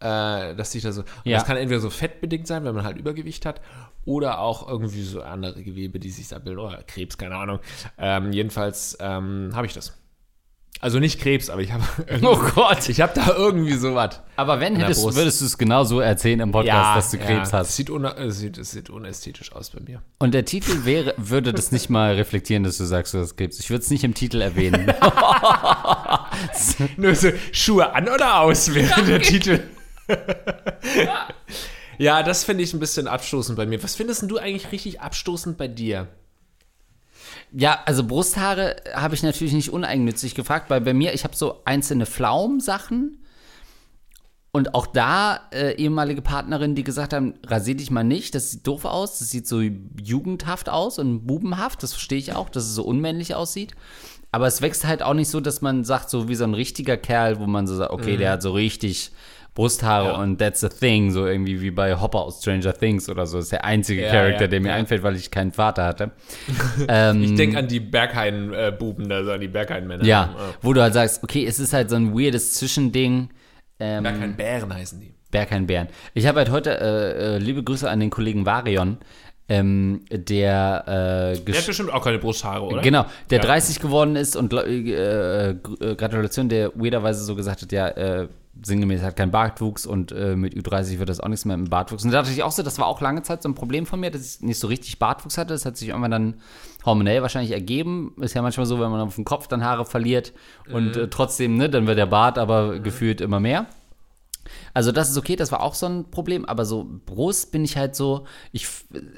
Äh, 0.00 0.56
dass 0.56 0.72
sich 0.72 0.82
da 0.82 0.90
so. 0.90 1.04
Ja. 1.22 1.36
Das 1.36 1.46
kann 1.46 1.56
entweder 1.56 1.80
so 1.80 1.90
fettbedingt 1.90 2.48
sein, 2.48 2.64
wenn 2.64 2.74
man 2.74 2.84
halt 2.84 2.96
Übergewicht 2.96 3.46
hat, 3.46 3.60
oder 4.06 4.40
auch 4.40 4.66
irgendwie 4.66 5.02
so 5.02 5.22
andere 5.22 5.62
Gewebe, 5.62 6.00
die 6.00 6.10
sich 6.10 6.26
da 6.28 6.40
bilden, 6.40 6.58
oder 6.58 6.82
Krebs, 6.84 7.16
keine 7.16 7.36
Ahnung. 7.36 7.60
Ähm, 7.96 8.32
jedenfalls 8.32 8.96
ähm, 8.98 9.50
habe 9.52 9.66
ich 9.66 9.74
das. 9.74 9.99
Also 10.82 10.98
nicht 10.98 11.20
Krebs, 11.20 11.50
aber 11.50 11.60
ich 11.60 11.72
habe 11.72 11.84
Oh 12.22 12.38
Gott. 12.54 12.88
ich 12.88 13.02
habe 13.02 13.12
da 13.14 13.34
irgendwie 13.36 13.74
sowas. 13.74 14.20
Aber 14.36 14.60
wenn 14.60 14.76
hättest, 14.76 15.04
würdest 15.14 15.42
du 15.42 15.44
es 15.44 15.58
genau 15.58 15.84
so 15.84 16.00
erzählen 16.00 16.40
im 16.40 16.52
Podcast, 16.52 16.96
dass 16.96 17.10
du 17.10 17.18
Krebs 17.18 17.48
Es 17.48 17.52
hast. 17.52 17.76
sieht, 17.76 17.90
un 17.90 18.06
es 18.06 18.38
sieht, 18.38 18.56
es 18.56 18.70
sieht 18.70 18.88
unästhetisch 18.88 19.52
aus 19.52 19.68
bei 19.70 19.80
mir. 19.80 20.00
Und 20.18 20.32
der 20.32 20.46
Titel 20.46 20.86
wäre, 20.86 21.12
würde 21.18 21.52
das 21.52 21.70
nicht 21.70 21.90
mal 21.90 22.14
reflektieren, 22.14 22.64
dass 22.64 22.78
du 22.78 22.84
sagst, 22.84 23.12
du 23.12 23.18
hast 23.18 23.36
Krebs. 23.36 23.60
Ich 23.60 23.68
würde 23.68 23.84
es 23.84 23.90
nicht 23.90 24.04
im 24.04 24.14
Titel 24.14 24.40
erwähnen. 24.40 24.86
Nur 26.96 27.14
so 27.14 27.28
Schuhe 27.52 27.94
an 27.94 28.08
oder 28.08 28.40
aus 28.40 28.72
wäre 28.74 29.04
der 29.04 29.20
Titel. 29.20 29.60
ja, 31.98 32.22
das 32.22 32.44
finde 32.44 32.64
ich 32.64 32.72
ein 32.72 32.80
bisschen 32.80 33.06
abstoßend 33.06 33.56
bei 33.56 33.66
mir. 33.66 33.82
Was 33.82 33.96
findest 33.96 34.22
du 34.30 34.38
eigentlich 34.38 34.72
richtig 34.72 35.00
abstoßend 35.00 35.58
bei 35.58 35.68
dir? 35.68 36.08
Ja, 37.52 37.80
also 37.84 38.04
Brusthaare 38.04 38.76
habe 38.94 39.14
ich 39.14 39.22
natürlich 39.22 39.52
nicht 39.52 39.70
uneigennützig 39.70 40.34
gefragt, 40.34 40.70
weil 40.70 40.80
bei 40.80 40.94
mir, 40.94 41.14
ich 41.14 41.24
habe 41.24 41.34
so 41.34 41.62
einzelne 41.64 42.06
Pflaumensachen 42.06 43.18
und 44.52 44.74
auch 44.74 44.86
da 44.86 45.48
äh, 45.52 45.74
ehemalige 45.76 46.22
Partnerinnen, 46.22 46.74
die 46.74 46.84
gesagt 46.84 47.12
haben, 47.12 47.34
rasier 47.46 47.76
dich 47.76 47.90
mal 47.90 48.04
nicht, 48.04 48.34
das 48.34 48.50
sieht 48.50 48.66
doof 48.66 48.84
aus, 48.84 49.18
das 49.18 49.30
sieht 49.30 49.46
so 49.46 49.60
jugendhaft 49.60 50.68
aus 50.68 50.98
und 50.98 51.26
bubenhaft, 51.26 51.82
das 51.82 51.92
verstehe 51.92 52.18
ich 52.18 52.34
auch, 52.34 52.48
dass 52.48 52.64
es 52.64 52.74
so 52.74 52.84
unmännlich 52.84 53.34
aussieht. 53.34 53.74
Aber 54.32 54.46
es 54.46 54.62
wächst 54.62 54.86
halt 54.86 55.02
auch 55.02 55.14
nicht 55.14 55.28
so, 55.28 55.40
dass 55.40 55.60
man 55.60 55.84
sagt, 55.84 56.10
so 56.10 56.28
wie 56.28 56.36
so 56.36 56.44
ein 56.44 56.54
richtiger 56.54 56.96
Kerl, 56.96 57.40
wo 57.40 57.46
man 57.46 57.66
so 57.66 57.74
sagt, 57.74 57.90
okay, 57.90 58.16
der 58.16 58.32
hat 58.32 58.42
so 58.42 58.52
richtig 58.52 59.10
Brusthaare 59.54 60.08
Ja. 60.10 60.16
und 60.22 60.38
that's 60.38 60.60
the 60.60 60.68
thing, 60.68 61.10
so 61.10 61.26
irgendwie 61.26 61.60
wie 61.60 61.70
bei 61.70 61.94
Hopper 62.00 62.20
aus 62.20 62.40
Stranger 62.40 62.72
Things 62.72 63.08
oder 63.08 63.26
so. 63.26 63.38
Das 63.38 63.46
ist 63.46 63.52
der 63.52 63.64
einzige 63.64 64.02
Ja, 64.02 64.10
Charakter, 64.12 64.42
ja, 64.42 64.46
der 64.48 64.60
mir 64.60 64.72
einfällt, 64.72 65.02
weil 65.02 65.16
ich 65.16 65.30
keinen 65.30 65.52
Vater 65.52 65.84
hatte. 65.84 66.12
ähm, 66.88 67.22
Ich 67.22 67.34
denke 67.34 67.58
an 67.58 67.66
die 67.68 67.80
Berghain-Buben, 67.80 69.08
da 69.08 69.24
so 69.24 69.32
an 69.32 69.40
die 69.40 69.48
Berghain-Männer. 69.48 70.04
ja, 70.04 70.34
wo 70.62 70.72
du 70.72 70.80
halt 70.82 70.94
sagst, 70.94 71.22
okay, 71.24 71.44
es 71.46 71.58
ist 71.58 71.72
halt 71.72 71.90
so 71.90 71.96
ein 71.96 72.14
weirdes 72.14 72.54
Zwischending. 72.54 73.30
Ähm, 73.80 74.02
Berghain-Bären 74.04 74.72
heißen 74.72 75.00
die. 75.00 75.14
Berghain-Bären. 75.30 75.88
Ich 76.14 76.26
habe 76.26 76.38
halt 76.38 76.50
heute, 76.50 76.78
äh, 76.80 77.36
äh, 77.36 77.38
liebe 77.38 77.62
Grüße 77.62 77.88
an 77.88 78.00
den 78.00 78.10
Kollegen 78.10 78.46
Varion, 78.46 78.98
ähm, 79.48 80.04
der, 80.12 80.84
äh, 81.36 81.40
Der 81.40 81.54
hat 81.56 81.66
bestimmt 81.66 81.92
auch 81.92 82.04
keine 82.04 82.18
Brusthaare, 82.18 82.62
oder? 82.64 82.82
genau, 82.82 83.06
der 83.30 83.38
Ja. 83.38 83.44
30 83.44 83.80
geworden 83.80 84.14
ist 84.16 84.36
und 84.36 84.52
äh, 84.52 84.58
äh, 84.60 85.50
äh, 85.50 85.94
Gratulation, 85.96 86.48
der 86.48 86.70
weirderweise 86.76 87.24
so 87.24 87.34
gesagt 87.34 87.62
hat, 87.62 87.72
ja, 87.72 87.88
äh, 87.88 88.28
sinngemäß 88.62 89.02
hat 89.02 89.16
keinen 89.16 89.30
Bartwuchs 89.30 89.86
und 89.86 90.12
äh, 90.12 90.36
mit 90.36 90.54
Ü30 90.54 90.98
wird 90.98 91.08
das 91.08 91.20
auch 91.20 91.28
nichts 91.28 91.44
mehr 91.44 91.56
mit 91.56 91.68
dem 91.68 91.70
Bartwuchs. 91.70 92.04
Und 92.04 92.10
da 92.10 92.20
dachte 92.20 92.32
ich 92.32 92.42
auch 92.42 92.52
so, 92.52 92.62
das 92.62 92.78
war 92.78 92.86
auch 92.86 93.00
lange 93.00 93.22
Zeit 93.22 93.42
so 93.42 93.48
ein 93.48 93.54
Problem 93.54 93.86
von 93.86 94.00
mir, 94.00 94.10
dass 94.10 94.36
ich 94.36 94.42
nicht 94.42 94.58
so 94.58 94.66
richtig 94.66 94.98
Bartwuchs 94.98 95.38
hatte. 95.38 95.54
Das 95.54 95.64
hat 95.64 95.76
sich 95.76 95.88
irgendwann 95.88 96.10
dann 96.10 96.34
hormonell 96.84 97.22
wahrscheinlich 97.22 97.52
ergeben. 97.52 98.14
Ist 98.20 98.34
ja 98.34 98.42
manchmal 98.42 98.66
so, 98.66 98.80
wenn 98.80 98.90
man 98.90 99.00
auf 99.00 99.14
dem 99.14 99.24
Kopf 99.24 99.46
dann 99.46 99.64
Haare 99.64 99.84
verliert 99.84 100.32
und 100.72 100.96
äh, 100.96 101.08
trotzdem, 101.08 101.56
ne, 101.56 101.70
dann 101.70 101.86
wird 101.86 101.98
der 101.98 102.06
Bart 102.06 102.38
aber 102.38 102.80
gefühlt 102.80 103.20
immer 103.20 103.40
mehr. 103.40 103.66
Also 104.74 104.92
das 104.92 105.10
ist 105.10 105.16
okay, 105.16 105.36
das 105.36 105.52
war 105.52 105.62
auch 105.62 105.74
so 105.74 105.86
ein 105.86 106.10
Problem, 106.10 106.44
aber 106.44 106.64
so 106.64 106.86
Brust 107.06 107.52
bin 107.52 107.64
ich 107.64 107.76
halt 107.76 107.94
so, 107.96 108.26
ich 108.52 108.68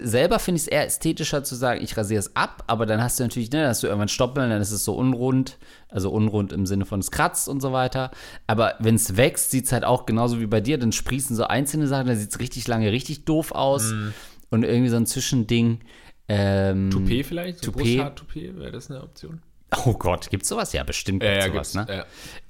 selber 0.01 0.39
finde 0.39 0.57
ich 0.57 0.63
es 0.63 0.69
eher 0.69 0.87
ästhetischer 0.87 1.45
zu 1.45 1.55
sagen, 1.55 1.83
ich 1.83 1.97
rasiere 1.97 2.21
es 2.21 2.37
ab, 2.37 2.65
aber 2.67 2.87
dann 2.87 3.03
hast 3.03 3.19
du 3.19 3.25
natürlich, 3.25 3.51
ne, 3.51 3.61
dann 3.61 3.69
hast 3.69 3.83
du 3.83 3.87
irgendwann 3.87 4.09
Stoppeln, 4.09 4.51
dann 4.51 4.61
ist 4.61 4.71
es 4.73 4.85
so 4.85 4.95
unrund, 4.95 5.59
also 5.89 6.11
unrund 6.11 6.53
im 6.53 6.67
Sinne 6.67 6.85
von 6.85 7.01
es 7.01 7.11
kratzt 7.11 7.49
und 7.49 7.61
so 7.61 7.73
weiter. 7.73 8.11
Aber 8.47 8.75
wenn 8.79 8.95
es 8.95 9.17
wächst, 9.17 9.51
sieht 9.51 9.67
es 9.67 9.73
halt 9.73 9.85
auch 9.85 10.07
genauso 10.07 10.41
wie 10.41 10.47
bei 10.47 10.61
dir, 10.61 10.79
dann 10.79 10.93
sprießen 10.93 11.37
so 11.37 11.45
einzelne 11.45 11.87
Sachen, 11.87 12.07
dann 12.07 12.17
sieht 12.17 12.31
es 12.31 12.41
richtig 12.41 12.69
lange 12.69 12.93
richtig 12.93 13.25
doof 13.25 13.53
aus 13.53 13.93
und 14.51 14.65
irgendwie 14.65 14.91
so 14.91 14.97
ein 14.97 15.07
Zwischending. 15.07 15.81
Ähm, 16.29 16.91
Toupet 16.91 17.27
vielleicht? 17.27 17.65
So 17.65 17.73
Toupet. 17.73 17.83
Brusthaar-Toupet, 17.83 18.59
wäre 18.59 18.73
das 18.73 18.91
eine 18.91 19.03
Option? 19.03 19.43
Oh 19.85 19.95
Gott, 19.95 20.31
gibt's 20.31 20.49
sowas? 20.49 20.73
Ja, 20.73 20.85
bestimmt 20.85 21.21
gibt's 21.23 21.47
sowas, 21.47 21.75
ne? 21.75 21.87
Ja. 21.89 22.05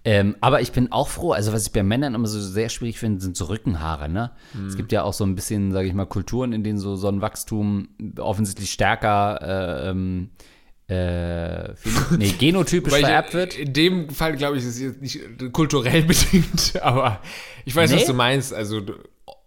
Ähm, 0.05 0.37
aber 0.41 0.61
ich 0.61 0.73
bin 0.73 0.91
auch 0.91 1.09
froh, 1.09 1.33
also 1.33 1.53
was 1.53 1.67
ich 1.67 1.73
bei 1.73 1.83
Männern 1.83 2.15
immer 2.15 2.27
so 2.27 2.41
sehr 2.41 2.69
schwierig 2.69 2.99
finde, 2.99 3.21
sind 3.21 3.37
so 3.37 3.45
Rückenhaare, 3.45 4.09
ne? 4.09 4.33
Mhm. 4.55 4.67
Es 4.67 4.77
gibt 4.77 4.91
ja 4.93 5.05
auch 5.05 5.13
so 5.13 5.25
ein 5.25 5.35
bisschen, 5.35 5.71
sage 5.73 5.87
ich 5.87 5.95
mal, 5.95 6.07
Kulturen, 6.07 6.53
in 6.53 6.65
denen 6.65 6.79
so 6.79 6.97
Sonnenwachstum 6.97 7.89
offensichtlich 8.19 8.71
stärker 8.73 9.85
äh, 9.87 9.91
ähm, 9.91 10.31
äh, 10.89 11.69
nee, 12.19 12.33
genotypisch 12.39 12.93
vererbt 12.93 13.35
wird. 13.35 13.57
In 13.57 13.73
dem 13.73 14.11
Fall, 14.11 14.37
glaube 14.37 14.57
ich, 14.59 14.65
ist 14.65 14.71
es 14.77 14.81
jetzt 14.81 15.01
nicht 15.01 15.21
kulturell 15.53 16.03
bedingt, 16.07 16.75
aber 16.83 17.21
ich 17.65 17.75
weiß, 17.77 17.91
Nee? 17.91 17.97
was 17.99 18.07
du 18.07 18.15
meinst. 18.15 18.53
Also 18.53 18.81
du- 18.81 18.95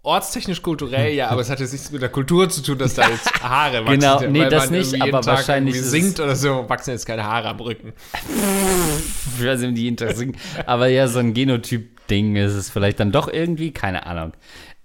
ortstechnisch 0.05 0.61
kulturell, 0.61 1.13
ja, 1.13 1.29
aber 1.29 1.41
es 1.41 1.49
hat 1.49 1.59
jetzt 1.59 1.73
nichts 1.73 1.91
mit 1.91 2.01
der 2.01 2.09
Kultur 2.09 2.49
zu 2.49 2.61
tun, 2.61 2.77
dass 2.77 2.93
da 2.93 3.09
jetzt 3.09 3.31
Haare 3.43 3.85
wachsen. 3.85 3.99
Genau, 3.99 4.21
weil 4.21 4.31
nee, 4.31 4.49
das 4.49 4.69
man 4.69 4.79
nicht, 4.79 5.01
aber 5.01 5.21
Tag 5.21 5.25
wahrscheinlich 5.27 5.75
ist 5.75 5.91
singt 5.91 6.19
oder 6.19 6.35
so, 6.35 6.65
wachsen 6.67 6.91
jetzt 6.91 7.05
keine 7.05 7.23
Haare 7.23 7.49
am 7.49 7.59
Rücken. 7.59 7.93
Ich 9.37 9.45
weiß 9.45 9.61
nicht, 9.61 9.77
die 9.77 9.83
jeden 9.83 9.97
Tag 9.97 10.11
singen. 10.15 10.37
Aber 10.65 10.87
ja, 10.87 11.07
so 11.07 11.19
ein 11.19 11.33
Genotyp-Ding 11.33 12.35
ist 12.35 12.53
es 12.53 12.69
vielleicht 12.69 12.99
dann 12.99 13.11
doch 13.11 13.27
irgendwie, 13.27 13.71
keine 13.71 14.05
Ahnung. 14.05 14.33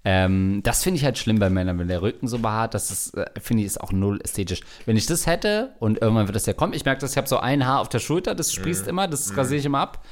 Ähm, 0.03 0.61
das 0.63 0.83
finde 0.83 0.97
ich 0.97 1.05
halt 1.05 1.19
schlimm 1.19 1.37
bei 1.37 1.51
Männern, 1.51 1.77
wenn 1.77 1.87
der 1.87 2.01
Rücken 2.01 2.27
so 2.27 2.39
behaart, 2.39 2.73
das 2.73 2.89
ist, 2.89 3.15
äh, 3.15 3.25
finde 3.39 3.61
ich, 3.61 3.67
ist 3.67 3.81
auch 3.81 3.91
null 3.91 4.19
ästhetisch. 4.23 4.61
Wenn 4.87 4.97
ich 4.97 5.05
das 5.05 5.27
hätte 5.27 5.73
und 5.79 6.01
irgendwann 6.01 6.27
wird 6.27 6.35
das 6.35 6.47
ja 6.47 6.53
kommen, 6.53 6.73
ich 6.73 6.85
merke 6.85 7.01
das, 7.01 7.11
ich 7.11 7.17
habe 7.17 7.27
so 7.27 7.37
ein 7.37 7.67
Haar 7.67 7.81
auf 7.81 7.89
der 7.89 7.99
Schulter, 7.99 8.33
das 8.33 8.51
sprießt 8.51 8.87
immer, 8.87 9.07
das 9.07 9.37
rasiere 9.37 9.59
ich 9.59 9.65
immer 9.65 9.79
ab. 9.79 10.03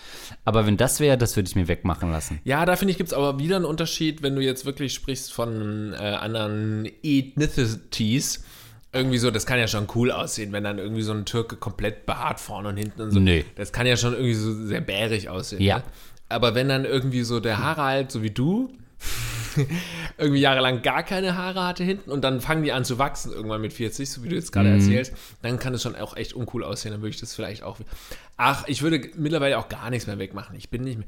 Aber 0.45 0.67
wenn 0.67 0.77
das 0.77 0.99
wäre, 0.99 1.17
das 1.17 1.35
würde 1.35 1.49
ich 1.49 1.55
mir 1.55 1.67
wegmachen 1.67 2.11
lassen. 2.11 2.39
Ja, 2.43 2.65
da 2.65 2.75
finde 2.75 2.91
ich, 2.91 2.97
gibt 2.97 3.09
es 3.09 3.13
aber 3.13 3.39
wieder 3.39 3.55
einen 3.55 3.65
Unterschied, 3.65 4.21
wenn 4.21 4.35
du 4.35 4.43
jetzt 4.43 4.65
wirklich 4.65 4.93
sprichst 4.93 5.33
von 5.33 5.93
äh, 5.93 5.97
anderen 5.97 6.87
Ethnicities. 7.01 8.43
Irgendwie 8.91 9.17
so, 9.17 9.31
das 9.31 9.45
kann 9.47 9.59
ja 9.59 9.67
schon 9.67 9.87
cool 9.95 10.11
aussehen, 10.11 10.51
wenn 10.51 10.63
dann 10.63 10.77
irgendwie 10.77 11.03
so 11.03 11.13
ein 11.13 11.25
Türke 11.25 11.55
komplett 11.55 12.05
behaart 12.05 12.39
vorne 12.39 12.69
und 12.69 12.77
hinten 12.77 13.01
und 13.01 13.11
so. 13.11 13.19
Nee. 13.19 13.45
Das 13.55 13.71
kann 13.71 13.87
ja 13.87 13.97
schon 13.97 14.13
irgendwie 14.13 14.33
so 14.33 14.53
sehr 14.65 14.81
bärig 14.81 15.29
aussehen. 15.29 15.61
Ja. 15.61 15.77
Ne? 15.77 15.83
Aber 16.27 16.53
wenn 16.53 16.69
dann 16.69 16.85
irgendwie 16.85 17.23
so 17.23 17.39
der 17.39 17.57
Harald, 17.57 18.11
so 18.11 18.21
wie 18.21 18.31
du, 18.31 18.71
irgendwie 20.17 20.39
jahrelang 20.41 20.81
gar 20.81 21.03
keine 21.03 21.35
Haare 21.37 21.63
hatte 21.65 21.83
hinten 21.83 22.11
und 22.11 22.21
dann 22.23 22.41
fangen 22.41 22.63
die 22.63 22.71
an 22.71 22.85
zu 22.85 22.97
wachsen 22.99 23.31
irgendwann 23.31 23.61
mit 23.61 23.73
40, 23.73 24.09
so 24.09 24.23
wie 24.23 24.29
du 24.29 24.35
jetzt 24.35 24.51
gerade 24.51 24.69
erzählst, 24.69 25.13
dann 25.41 25.59
kann 25.59 25.73
es 25.73 25.81
schon 25.83 25.95
auch 25.95 26.15
echt 26.15 26.33
uncool 26.33 26.63
aussehen. 26.63 26.91
Dann 26.91 27.01
würde 27.01 27.11
ich 27.15 27.19
das 27.19 27.33
vielleicht 27.35 27.63
auch. 27.63 27.77
Ach, 28.37 28.63
ich 28.67 28.81
würde 28.81 29.09
mittlerweile 29.17 29.57
auch 29.57 29.69
gar 29.69 29.89
nichts 29.89 30.07
mehr 30.07 30.19
wegmachen. 30.19 30.55
Ich 30.55 30.69
bin 30.69 30.83
nicht 30.83 30.97
mehr. 30.97 31.07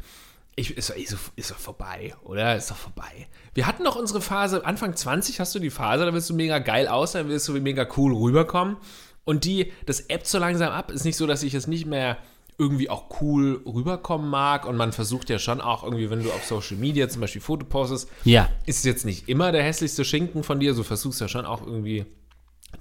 Ich, 0.55 0.75
ist, 0.77 0.89
doch- 0.89 0.95
ist, 0.97 1.13
doch- 1.13 1.31
ist 1.37 1.51
doch 1.51 1.57
vorbei, 1.57 2.13
oder? 2.23 2.55
Ist 2.57 2.69
doch 2.71 2.75
vorbei. 2.77 3.27
Wir 3.53 3.67
hatten 3.67 3.83
doch 3.85 3.95
unsere 3.95 4.19
Phase, 4.21 4.65
Anfang 4.65 4.95
20 4.95 5.39
hast 5.39 5.55
du 5.55 5.59
die 5.59 5.69
Phase, 5.69 6.05
da 6.05 6.13
willst 6.13 6.29
du 6.29 6.33
mega 6.33 6.59
geil 6.59 6.87
aussehen, 6.89 7.29
willst 7.29 7.47
du 7.47 7.53
mega 7.53 7.87
cool 7.97 8.13
rüberkommen. 8.13 8.75
Und 9.23 9.45
die, 9.45 9.71
das 9.85 10.09
ebbt 10.09 10.27
so 10.27 10.39
langsam 10.39 10.71
ab. 10.73 10.91
Ist 10.91 11.05
nicht 11.05 11.15
so, 11.15 11.25
dass 11.27 11.43
ich 11.43 11.53
es 11.53 11.67
nicht 11.67 11.85
mehr 11.85 12.17
irgendwie 12.61 12.89
auch 12.89 13.21
cool 13.21 13.61
rüberkommen 13.65 14.29
mag. 14.29 14.65
Und 14.67 14.77
man 14.77 14.91
versucht 14.91 15.29
ja 15.29 15.39
schon 15.39 15.59
auch 15.61 15.83
irgendwie, 15.83 16.09
wenn 16.09 16.21
du 16.23 16.29
auf 16.31 16.45
Social 16.45 16.77
Media 16.77 17.09
zum 17.09 17.21
Beispiel 17.21 17.41
Foto 17.41 17.65
postest, 17.65 18.07
Ja. 18.23 18.49
ist 18.65 18.77
es 18.79 18.83
jetzt 18.83 19.05
nicht 19.05 19.27
immer 19.27 19.51
der 19.51 19.63
hässlichste 19.63 20.05
Schinken 20.05 20.43
von 20.43 20.59
dir. 20.59 20.73
So 20.73 20.83
versuchst 20.83 21.19
ja 21.21 21.27
schon 21.27 21.45
auch 21.45 21.65
irgendwie 21.65 22.05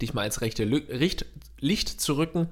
dich 0.03 0.13
mal 0.15 0.25
ins 0.25 0.41
rechte 0.43 0.65
Richt 0.71 1.25
Licht 1.59 2.01
zu 2.01 2.17
rücken. 2.17 2.49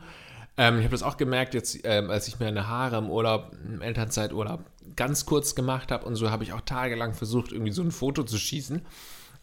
Ähm, 0.57 0.79
ich 0.79 0.85
habe 0.85 0.93
das 0.93 1.03
auch 1.03 1.17
gemerkt, 1.19 1.55
jetzt, 1.55 1.79
ähm, 1.85 2.11
als 2.11 2.27
ich 2.29 2.41
meine 2.41 2.67
Haare 2.67 2.97
im 2.99 3.11
Urlaub, 3.11 3.53
im 3.65 3.81
Elternzeiturlaub 3.81 4.61
ganz 4.97 5.25
kurz 5.27 5.55
gemacht 5.55 5.93
habe 5.93 6.05
und 6.07 6.17
so 6.17 6.31
habe 6.31 6.43
ich 6.45 6.53
auch 6.53 6.63
tagelang 6.63 7.15
versucht, 7.15 7.53
irgendwie 7.53 7.71
so 7.73 7.83
ein 7.83 7.91
Foto 7.93 8.25
zu 8.25 8.39
schießen, 8.39 8.83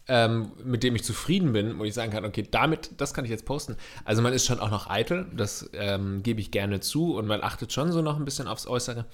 ähm, 0.08 0.52
mit 0.64 0.82
dem 0.82 0.94
ich 0.94 1.04
zufrieden 1.04 1.52
bin, 1.52 1.78
wo 1.78 1.84
ich 1.84 1.94
sagen 1.94 2.12
kann, 2.12 2.24
okay, 2.24 2.46
damit, 2.48 2.90
das 2.98 3.12
kann 3.12 3.24
ich 3.24 3.30
jetzt 3.30 3.44
posten. 3.44 3.76
Also 4.04 4.22
man 4.22 4.32
ist 4.32 4.46
schon 4.46 4.60
auch 4.60 4.70
noch 4.70 4.88
eitel, 4.88 5.26
das 5.36 5.68
ähm, 5.72 6.22
gebe 6.22 6.40
ich 6.40 6.50
gerne 6.50 6.80
zu 6.80 7.16
und 7.16 7.26
man 7.26 7.42
achtet 7.42 7.72
schon 7.72 7.92
so 7.92 8.02
noch 8.02 8.16
ein 8.16 8.24
bisschen 8.24 8.46
aufs 8.46 8.66
Äußere. 8.66 9.06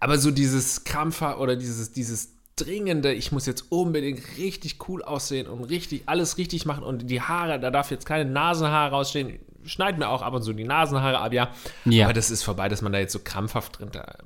Aber 0.00 0.18
so 0.18 0.30
dieses 0.30 0.84
Krampfer 0.84 1.40
oder 1.40 1.56
dieses, 1.56 1.92
dieses 1.92 2.34
dringende, 2.56 3.12
ich 3.12 3.32
muss 3.32 3.46
jetzt 3.46 3.70
unbedingt 3.70 4.20
richtig 4.36 4.76
cool 4.88 5.02
aussehen 5.02 5.46
und 5.46 5.64
richtig 5.64 6.02
alles 6.06 6.38
richtig 6.38 6.66
machen 6.66 6.84
und 6.84 7.08
die 7.08 7.20
Haare, 7.20 7.58
da 7.58 7.70
darf 7.70 7.90
jetzt 7.90 8.06
keine 8.06 8.28
Nasenhaare 8.28 8.90
rausstehen. 8.90 9.38
Schneid 9.64 9.98
mir 9.98 10.08
auch 10.08 10.22
ab 10.22 10.34
und 10.34 10.42
zu 10.42 10.52
die 10.52 10.64
Nasenhaare 10.64 11.18
ab, 11.18 11.32
ja. 11.32 11.50
Ja. 11.84 12.06
Aber 12.06 12.14
das 12.14 12.30
ist 12.30 12.42
vorbei, 12.42 12.68
dass 12.68 12.80
man 12.80 12.92
da 12.92 12.98
jetzt 12.98 13.12
so 13.12 13.18
krampfhaft 13.22 13.80
drin 13.80 13.88
da, 13.92 14.16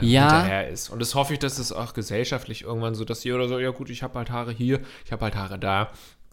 äh, 0.00 0.04
Ja. 0.04 0.30
hinterher 0.42 0.68
ist. 0.68 0.88
Und 0.90 0.98
das 1.00 1.14
hoffe 1.14 1.32
ich, 1.32 1.38
dass 1.38 1.58
es 1.58 1.72
auch 1.72 1.94
gesellschaftlich 1.94 2.62
irgendwann 2.62 2.94
so, 2.94 3.04
dass 3.04 3.24
jeder 3.24 3.48
so, 3.48 3.58
ja 3.58 3.70
gut, 3.70 3.90
ich 3.90 4.02
habe 4.02 4.18
halt 4.18 4.30
Haare 4.30 4.52
hier, 4.52 4.80
ich 5.04 5.12
habe 5.12 5.24
halt 5.24 5.36
Haare 5.36 5.58
da. 5.58 5.90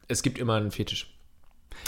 Es 0.08 0.24
gibt 0.24 0.38
immer 0.40 0.56
einen 0.56 0.72
Fetisch. 0.72 1.14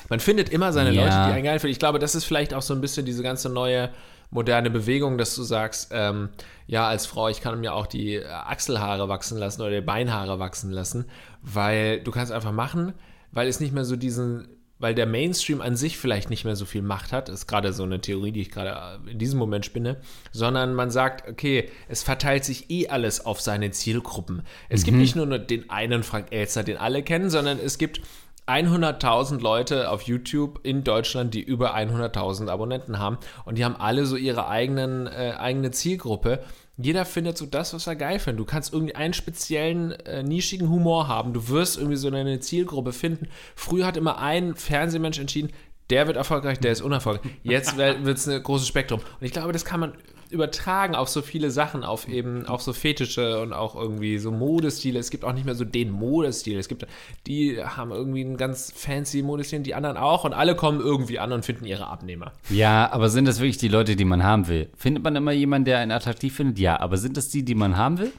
Man 0.09 0.19
findet 0.19 0.49
immer 0.49 0.71
seine 0.73 0.91
Ja. 0.91 1.01
Leute, 1.03 1.15
die 1.29 1.33
einen 1.35 1.43
geil 1.43 1.59
finden. 1.59 1.71
Ich 1.71 1.79
glaube, 1.79 1.99
das 1.99 2.15
ist 2.15 2.25
vielleicht 2.25 2.53
auch 2.53 2.61
so 2.61 2.73
ein 2.73 2.81
bisschen 2.81 3.05
diese 3.05 3.23
ganze 3.23 3.49
neue 3.49 3.89
moderne 4.31 4.69
Bewegung, 4.69 5.17
dass 5.17 5.33
du 5.35 5.41
sagst, 5.41 5.89
ähm, 5.91 6.29
ja, 6.67 6.87
als 6.87 7.07
Frau, 7.07 7.29
ich 7.29 7.41
kann 7.41 7.59
mir 7.59 7.73
auch 7.73 7.87
die 7.87 8.15
äh, 8.15 8.25
Achselhaare 8.27 9.09
wachsen 9.09 9.39
lassen 9.39 9.61
oder 9.63 9.71
die 9.71 9.81
Beinhaare 9.81 10.37
wachsen 10.37 10.69
lassen, 10.69 11.05
weil 11.41 12.01
du 12.01 12.11
kannst 12.11 12.31
einfach 12.31 12.51
machen, 12.51 12.93
weil 13.31 13.47
es 13.47 13.59
nicht 13.59 13.73
mehr 13.73 13.85
so 13.85 13.95
diesen, 13.95 14.47
weil 14.79 14.95
der 14.95 15.05
Mainstream 15.05 15.61
an 15.61 15.75
sich 15.75 15.97
vielleicht 15.97 16.29
nicht 16.29 16.45
mehr 16.45 16.55
so 16.55 16.65
viel 16.65 16.81
Macht 16.81 17.11
hat, 17.11 17.29
ist 17.29 17.47
gerade 17.47 17.73
so 17.73 17.83
eine 17.83 17.99
Theorie, 18.01 18.31
die 18.31 18.41
ich 18.41 18.49
gerade 18.49 18.99
äh, 19.05 19.11
in 19.11 19.19
diesem 19.19 19.37
Moment 19.37 19.65
spinne, 19.65 19.97
sondern 20.31 20.73
man 20.73 20.89
sagt, 20.89 21.29
okay, 21.29 21.69
es 21.87 22.01
verteilt 22.01 22.45
sich 22.45 22.69
eh 22.71 22.87
alles 22.87 23.25
auf 23.25 23.41
seine 23.41 23.71
Zielgruppen. 23.71 24.43
Es 24.69 24.83
gibt 24.83 24.97
nicht 24.97 25.15
nur 25.15 25.37
den 25.37 25.69
einen 25.69 26.03
Frank 26.03 26.27
Elster, 26.31 26.63
den 26.63 26.77
alle 26.77 27.03
kennen, 27.03 27.29
sondern 27.29 27.59
es 27.59 27.77
gibt 27.77 28.01
100.000 28.47 29.41
Leute 29.41 29.91
auf 29.91 30.01
YouTube 30.03 30.61
in 30.63 30.83
Deutschland, 30.83 31.35
die 31.35 31.41
über 31.41 31.75
100.000 31.75 32.49
Abonnenten 32.49 32.97
haben 32.97 33.19
und 33.45 33.57
die 33.59 33.65
haben 33.65 33.75
alle 33.75 34.05
so 34.07 34.15
ihre 34.15 34.47
eigenen, 34.47 35.05
äh, 35.05 35.35
eigene 35.37 35.69
Zielgruppe. 35.71 36.39
Jeder 36.81 37.03
findet 37.03 37.37
so 37.37 37.45
das, 37.45 37.73
was 37.73 37.87
er 37.87 37.97
geil 37.97 38.19
findet. 38.19 38.39
Du 38.39 38.45
kannst 38.45 38.73
irgendwie 38.73 38.95
einen 38.95 39.13
speziellen, 39.13 39.91
äh, 39.91 40.23
nischigen 40.23 40.69
Humor 40.69 41.09
haben. 41.09 41.33
Du 41.33 41.49
wirst 41.49 41.77
irgendwie 41.77 41.97
so 41.97 42.07
eine 42.07 42.39
Zielgruppe 42.39 42.93
finden. 42.93 43.27
Früher 43.53 43.85
hat 43.85 43.97
immer 43.97 44.19
ein 44.19 44.55
Fernsehmensch 44.55 45.19
entschieden, 45.19 45.51
der 45.89 46.07
wird 46.07 46.15
erfolgreich, 46.15 46.59
der 46.59 46.71
ist 46.71 46.81
unerfolgreich. 46.81 47.33
Jetzt 47.43 47.75
wird 47.77 48.07
es 48.07 48.27
ein 48.29 48.41
großes 48.41 48.67
Spektrum. 48.67 48.99
Und 48.99 49.25
ich 49.25 49.33
glaube, 49.33 49.51
das 49.51 49.65
kann 49.65 49.81
man 49.81 49.93
übertragen 50.29 50.95
auf 50.95 51.09
so 51.09 51.21
viele 51.21 51.51
Sachen, 51.51 51.83
auf 51.83 52.07
eben, 52.07 52.45
auf 52.45 52.61
so 52.61 52.73
Fetische 52.73 53.41
und 53.41 53.53
auch 53.53 53.75
irgendwie 53.75 54.17
so 54.19 54.31
Modestile. 54.31 54.99
Es 54.99 55.09
gibt 55.09 55.25
auch 55.25 55.33
nicht 55.33 55.45
mehr 55.45 55.55
so 55.55 55.65
den 55.65 55.89
Modestil. 55.91 56.57
Es 56.59 56.67
gibt, 56.67 56.85
die 57.27 57.63
haben 57.63 57.91
irgendwie 57.91 58.23
einen 58.23 58.37
ganz 58.37 58.71
fancy 58.75 59.21
Modestil, 59.21 59.61
die 59.61 59.75
anderen 59.75 59.97
auch 59.97 60.25
und 60.25 60.33
alle 60.33 60.55
kommen 60.55 60.79
irgendwie 60.79 61.19
an 61.19 61.31
und 61.31 61.45
finden 61.45 61.65
ihre 61.65 61.87
Abnehmer. 61.87 62.33
Ja, 62.49 62.91
aber 62.91 63.09
sind 63.09 63.27
das 63.27 63.39
wirklich 63.39 63.57
die 63.57 63.67
Leute, 63.67 63.95
die 63.95 64.05
man 64.05 64.23
haben 64.23 64.47
will? 64.47 64.69
Findet 64.77 65.03
man 65.03 65.15
immer 65.15 65.31
jemanden, 65.31 65.65
der 65.65 65.79
einen 65.79 65.91
attraktiv 65.91 66.35
findet? 66.35 66.59
Ja, 66.59 66.79
aber 66.79 66.97
sind 66.97 67.17
das 67.17 67.29
die, 67.29 67.43
die 67.43 67.55
man 67.55 67.77
haben 67.77 67.97
will? 67.97 68.13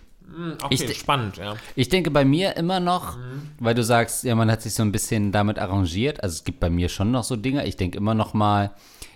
Okay, 0.62 0.74
Ich 0.74 0.98
spannend, 0.98 1.38
ja. 1.38 1.56
Ich 1.74 1.88
denke 1.88 2.10
bei 2.10 2.24
mir 2.24 2.56
immer 2.56 2.78
noch, 2.78 3.18
weil 3.58 3.74
du 3.74 3.82
sagst, 3.82 4.22
ja, 4.24 4.34
man 4.34 4.50
hat 4.50 4.62
sich 4.62 4.74
so 4.74 4.82
ein 4.82 4.92
bisschen 4.92 5.32
damit 5.32 5.58
arrangiert. 5.58 6.22
Also 6.22 6.34
es 6.34 6.44
gibt 6.44 6.60
bei 6.60 6.70
mir 6.70 6.88
schon 6.88 7.10
noch 7.10 7.24
so 7.24 7.34
Dinge. 7.34 7.66
Ich 7.66 7.76
denke 7.76 7.98
immer 7.98 8.14
noch 8.14 8.32
mal, 8.32 8.70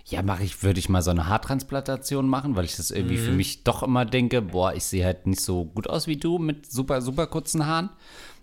ja, 0.07 0.21
mache 0.21 0.43
ich, 0.43 0.61
würde 0.61 0.79
ich 0.79 0.87
mal 0.87 1.01
so 1.01 1.09
eine 1.11 1.27
Haartransplantation 1.27 2.27
machen, 2.27 2.55
weil 2.55 2.65
ich 2.65 2.75
das 2.75 2.91
irgendwie 2.91 3.17
für 3.17 3.31
mich 3.31 3.63
doch 3.63 3.81
immer 3.81 4.05
denke, 4.05 4.41
boah, 4.41 4.73
ich 4.73 4.83
sehe 4.83 5.03
halt 5.03 5.25
nicht 5.25 5.41
so 5.41 5.65
gut 5.65 5.89
aus 5.89 6.05
wie 6.05 6.17
du 6.17 6.37
mit 6.37 6.71
super, 6.71 7.01
super 7.01 7.25
kurzen 7.25 7.65
Haaren. 7.65 7.89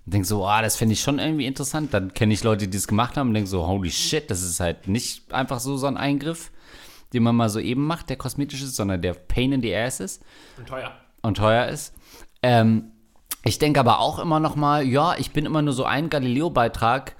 Und 0.04 0.14
denke 0.14 0.26
so, 0.26 0.44
ah, 0.44 0.60
das 0.60 0.74
fände 0.74 0.94
ich 0.94 1.00
schon 1.00 1.20
irgendwie 1.20 1.46
interessant. 1.46 1.94
Dann 1.94 2.12
kenne 2.14 2.34
ich 2.34 2.42
Leute, 2.42 2.66
die 2.66 2.76
es 2.76 2.88
gemacht 2.88 3.16
haben 3.16 3.28
und 3.28 3.34
denke 3.34 3.48
so, 3.48 3.64
holy 3.64 3.92
shit, 3.92 4.28
das 4.28 4.42
ist 4.42 4.58
halt 4.58 4.88
nicht 4.88 5.32
einfach 5.32 5.60
so 5.60 5.76
so 5.76 5.86
ein 5.86 5.96
Eingriff, 5.96 6.50
den 7.12 7.22
man 7.22 7.36
mal 7.36 7.48
so 7.48 7.60
eben 7.60 7.86
macht, 7.86 8.10
der 8.10 8.16
kosmetisch 8.16 8.62
ist, 8.62 8.74
sondern 8.74 9.00
der 9.00 9.14
Pain 9.14 9.52
in 9.52 9.62
the 9.62 9.72
Ass 9.76 10.00
ist 10.00 10.20
Und 10.58 10.66
teuer. 10.66 10.90
und 11.22 11.36
teuer 11.36 11.68
ist. 11.68 11.94
Ähm, 12.42 12.90
ich 13.44 13.60
denke 13.60 13.78
aber 13.78 14.00
auch 14.00 14.18
immer 14.18 14.40
noch 14.40 14.56
mal, 14.56 14.84
ja, 14.84 15.14
ich 15.16 15.30
bin 15.30 15.46
immer 15.46 15.62
nur 15.62 15.74
so 15.74 15.84
ein 15.84 16.10
Galileo-Beitrag 16.10 17.14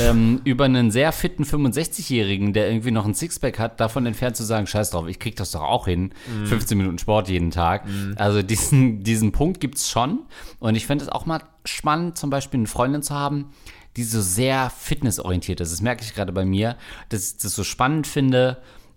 ähm, 0.00 0.40
über 0.44 0.64
einen 0.64 0.90
sehr 0.90 1.12
fitten 1.12 1.44
65-Jährigen, 1.44 2.52
der 2.52 2.68
irgendwie 2.70 2.90
noch 2.90 3.04
ein 3.04 3.14
Sixpack 3.14 3.58
hat, 3.58 3.80
davon 3.80 4.06
entfernt 4.06 4.36
zu 4.36 4.44
sagen, 4.44 4.66
scheiß 4.66 4.90
drauf, 4.90 5.06
ich 5.08 5.18
krieg 5.18 5.36
das 5.36 5.50
doch 5.52 5.62
auch 5.62 5.86
hin. 5.86 6.12
15 6.46 6.78
Minuten 6.78 6.98
Sport 6.98 7.28
jeden 7.28 7.50
Tag. 7.50 7.84
Also 8.16 8.42
diesen, 8.42 9.02
diesen 9.02 9.32
Punkt 9.32 9.60
gibt's 9.60 9.90
schon. 9.90 10.20
Und 10.58 10.74
ich 10.76 10.86
fände 10.86 11.04
es 11.04 11.10
auch 11.10 11.26
mal 11.26 11.40
spannend, 11.64 12.16
zum 12.18 12.30
Beispiel 12.30 12.58
eine 12.60 12.66
Freundin 12.68 13.02
zu 13.02 13.14
haben, 13.14 13.50
die 13.96 14.04
so 14.04 14.22
sehr 14.22 14.70
fitnessorientiert 14.70 15.60
ist. 15.60 15.70
Das 15.72 15.82
merke 15.82 16.02
ich 16.02 16.14
gerade 16.14 16.32
bei 16.32 16.44
mir, 16.46 16.76
dass 17.10 17.32
ich 17.32 17.38
das 17.42 17.54
so 17.54 17.62
spannend 17.62 18.06
finde, 18.06 18.56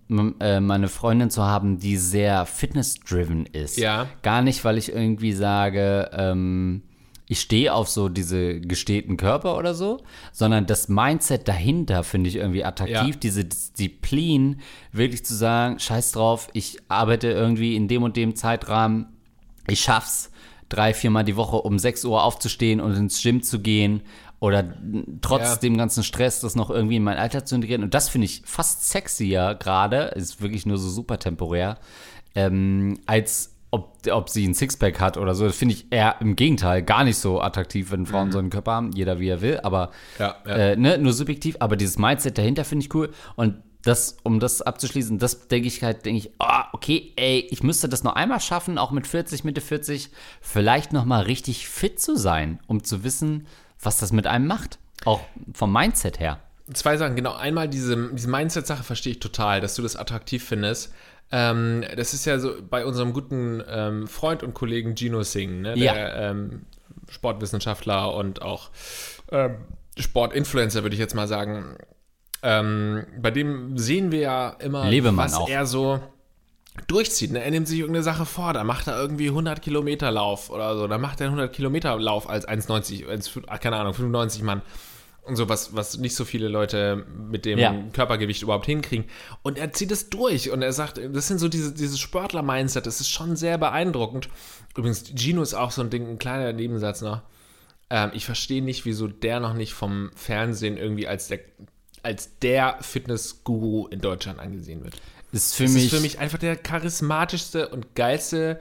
m- 0.10 0.36
äh, 0.40 0.62
meine 0.62 0.88
Freundin 0.88 1.30
zu 1.30 1.44
haben, 1.44 1.80
die 1.80 1.98
sehr 1.98 2.46
fitness-driven 2.46 3.46
ist. 3.48 3.78
Ja. 3.78 4.08
Gar 4.22 4.42
nicht, 4.42 4.64
weil 4.64 4.78
ich 4.78 4.94
irgendwie 4.94 5.34
sage, 5.34 6.10
ähm, 6.14 6.84
ich 7.28 7.42
stehe 7.42 7.74
auf 7.74 7.90
so 7.90 8.08
diese 8.10 8.60
gestählten 8.62 9.18
Körper 9.18 9.58
oder 9.58 9.74
so, 9.74 10.02
sondern 10.32 10.66
das 10.68 10.90
Mindset 10.90 11.48
dahinter 11.48 12.04
finde 12.04 12.30
ich 12.30 12.36
irgendwie 12.36 12.64
attraktiv, 12.64 13.16
Ja. 13.16 13.20
diese 13.22 13.46
Disziplin, 13.46 14.60
wirklich 14.92 15.26
zu 15.26 15.36
sagen, 15.36 15.80
scheiß 15.80 16.12
drauf, 16.14 16.50
ich 16.54 16.78
arbeite 16.88 17.28
irgendwie 17.30 17.76
in 17.76 17.88
dem 17.88 18.04
und 18.04 18.16
dem 18.16 18.36
Zeitrahmen, 18.36 19.08
ich 19.68 19.80
schaff's, 19.82 20.32
drei, 20.70 20.94
viermal 20.94 21.24
die 21.24 21.36
Woche 21.36 21.58
um 21.58 21.78
6 21.80 22.06
Uhr 22.06 22.24
aufzustehen 22.24 22.80
und 22.82 22.94
ins 22.96 23.22
Gym 23.22 23.42
zu 23.44 23.60
gehen 23.60 24.02
oder 24.40 24.74
trotz 25.22 25.42
Ja. 25.44 25.56
dem 25.58 25.78
ganzen 25.78 26.04
Stress 26.04 26.42
das 26.42 26.56
noch 26.56 26.70
irgendwie 26.70 26.98
in 26.98 27.04
mein 27.04 27.18
Alltag 27.18 27.48
zu 27.48 27.56
integrieren. 27.56 27.84
Und 27.84 27.94
das 27.94 28.10
finde 28.10 28.26
ich 28.26 28.42
fast 28.46 28.88
sexier 28.90 29.56
gerade, 29.60 30.06
ist 30.16 30.42
wirklich 30.42 30.66
nur 30.66 30.78
so 30.78 30.90
super 30.90 31.18
temporär, 31.20 31.78
ähm, 32.36 33.00
als 33.06 33.55
ob, 33.76 34.08
ob 34.10 34.30
sie 34.30 34.48
ein 34.48 34.54
Sixpack 34.54 35.02
hat 35.02 35.18
oder 35.18 35.36
so. 35.36 35.46
Das 35.46 35.58
finde 35.58 35.76
ich 35.76 35.88
eher 35.92 36.16
im 36.22 36.38
Gegenteil 36.38 36.82
gar 36.82 37.04
nicht 37.04 37.18
so 37.18 37.42
attraktiv, 37.42 37.92
wenn 37.92 38.06
Frauen 38.06 38.32
so 38.32 38.40
einen 38.40 38.50
Körper 38.50 38.72
haben. 38.72 38.92
Jeder 38.94 39.20
wie 39.20 39.28
er 39.28 39.42
will, 39.42 39.60
aber 39.62 39.92
Ja, 40.18 40.36
ja. 40.46 40.56
Äh, 40.56 40.76
ne, 40.78 40.98
nur 40.98 41.12
subjektiv. 41.12 41.58
Aber 41.60 41.76
dieses 41.76 41.98
Mindset 41.98 42.38
dahinter 42.38 42.64
finde 42.64 42.86
ich 42.86 42.96
cool. 42.96 43.12
Und 43.36 43.62
das, 43.84 44.18
um 44.24 44.40
das 44.40 44.62
abzuschließen, 44.62 45.20
das 45.20 45.50
denke 45.50 45.68
ich 45.68 45.84
halt, 45.84 46.06
denke 46.06 46.20
ich, 46.20 46.32
ah, 46.40 46.70
okay, 46.72 47.14
ey, 47.18 47.48
ich 47.52 47.62
müsste 47.62 47.90
das 47.90 48.04
noch 48.04 48.16
einmal 48.16 48.40
schaffen, 48.40 48.78
auch 48.78 48.92
mit 48.92 49.06
40, 49.06 49.44
Mitte 49.44 49.62
40, 49.62 50.10
vielleicht 50.42 50.94
noch 50.94 51.06
mal 51.06 51.24
richtig 51.24 51.68
fit 51.68 52.00
zu 52.00 52.18
sein, 52.18 52.60
um 52.68 52.84
zu 52.84 53.04
wissen, 53.04 53.46
was 53.80 54.00
das 54.00 54.12
mit 54.12 54.26
einem 54.26 54.48
macht. 54.48 54.80
Auch 55.04 55.22
vom 55.54 55.72
Mindset 55.72 56.20
her. 56.20 56.40
Zwei 56.74 56.98
Sachen, 56.98 57.16
genau. 57.16 57.36
Einmal 57.36 57.70
diese, 57.70 58.10
diese 58.14 58.28
Mindset-Sache 58.28 58.84
verstehe 58.84 59.14
ich 59.14 59.20
total, 59.20 59.62
dass 59.62 59.76
du 59.76 59.84
das 59.84 59.96
attraktiv 59.96 60.44
findest. 60.44 60.92
Ähm, 61.32 61.84
das 61.96 62.14
ist 62.14 62.26
ja 62.26 62.40
so 62.40 62.54
bei 62.70 62.86
unserem 62.86 63.14
guten 63.14 63.64
ähm, 63.68 64.08
Freund 64.08 64.44
und 64.44 64.54
Kollegen 64.54 64.96
Gino 64.96 65.24
Singh, 65.24 65.62
ne? 65.62 65.78
Ja. 65.78 65.94
der 65.94 66.16
ähm, 66.16 66.66
Sportwissenschaftler 67.10 68.14
und 68.14 68.42
auch 68.42 68.70
ähm, 69.32 69.56
Sportinfluencer, 69.98 70.84
würde 70.84 70.94
ich 70.94 71.00
jetzt 71.00 71.16
mal 71.16 71.28
sagen. 71.28 71.78
Ähm, 72.44 73.06
bei 73.20 73.32
dem 73.32 73.78
sehen 73.78 74.12
wir 74.12 74.20
ja 74.20 74.50
immer, 74.60 74.88
Lebemann 74.88 75.26
was 75.26 75.34
auch. 75.34 75.50
er 75.50 75.66
so 75.66 76.00
durchzieht. 76.88 77.32
Ne? 77.32 77.44
Er 77.44 77.52
nimmt 77.52 77.68
sich 77.68 77.80
irgendeine 77.80 78.04
Sache 78.04 78.26
vor, 78.26 78.54
da 78.54 78.64
macht 78.64 78.88
er 78.88 79.00
irgendwie 79.00 79.30
100 79.30 79.62
Kilometer 79.62 80.12
Lauf 80.12 80.50
oder 80.50 80.78
so, 80.78 80.88
da 80.88 80.98
macht 80.98 81.22
er 81.22 81.28
einen 81.28 81.36
100 81.36 81.56
Kilometer 81.56 81.98
Lauf 81.98 82.30
als 82.30 82.48
1,90, 82.48 83.08
als, 83.08 83.32
ah, 83.48 83.58
keine 83.58 83.78
Ahnung, 83.78 83.94
95 83.94 84.44
Mann 84.44 84.62
und 85.26 85.36
so, 85.36 85.50
was, 85.50 85.76
was 85.76 85.98
nicht 85.98 86.16
so 86.16 86.24
viele 86.26 86.48
Leute 86.48 87.06
mit 87.30 87.46
dem 87.46 87.58
Ja. 87.60 87.76
Körpergewicht 87.94 88.44
überhaupt 88.44 88.66
hinkriegen. 88.66 89.06
Und 89.42 89.58
er 89.58 89.74
zieht 89.74 89.92
es 89.92 90.10
durch 90.10 90.52
und 90.52 90.62
er 90.62 90.74
sagt, 90.74 91.00
das 91.14 91.28
sind 91.28 91.40
so 91.40 91.48
diese, 91.48 91.74
dieses 91.74 92.00
Sportler-Mindset, 92.00 92.86
das 92.86 93.02
ist 93.02 93.10
schon 93.10 93.36
sehr 93.36 93.58
beeindruckend. 93.58 94.30
Übrigens, 94.78 95.04
Gino 95.16 95.42
ist 95.42 95.54
auch 95.54 95.72
so 95.72 95.82
ein 95.82 95.90
Ding, 95.90 96.08
ein 96.08 96.20
kleiner 96.20 96.54
Nebensatz 96.54 97.02
noch. 97.02 97.22
Ähm, 97.90 98.12
ich 98.14 98.26
verstehe 98.26 98.62
nicht, 98.64 98.86
wieso 98.86 99.08
der 99.08 99.40
noch 99.40 99.54
nicht 99.54 99.74
vom 99.74 100.12
Fernsehen 100.16 100.78
irgendwie 100.78 101.08
als 101.08 101.28
der, 101.28 101.40
als 102.04 102.38
der 102.40 102.78
Fitness-Guru 102.82 103.88
in 103.88 104.02
Deutschland 104.02 104.40
angesehen 104.40 104.84
wird. 104.84 104.96
Ist 105.32 105.56
für 105.56 105.64
Das 105.64 105.74
mich, 105.74 105.86
ist 105.86 105.94
für 105.94 106.02
mich 106.02 106.20
einfach 106.20 106.38
der 106.38 106.56
charismatischste 106.56 107.70
und 107.70 107.96
geilste 107.96 108.60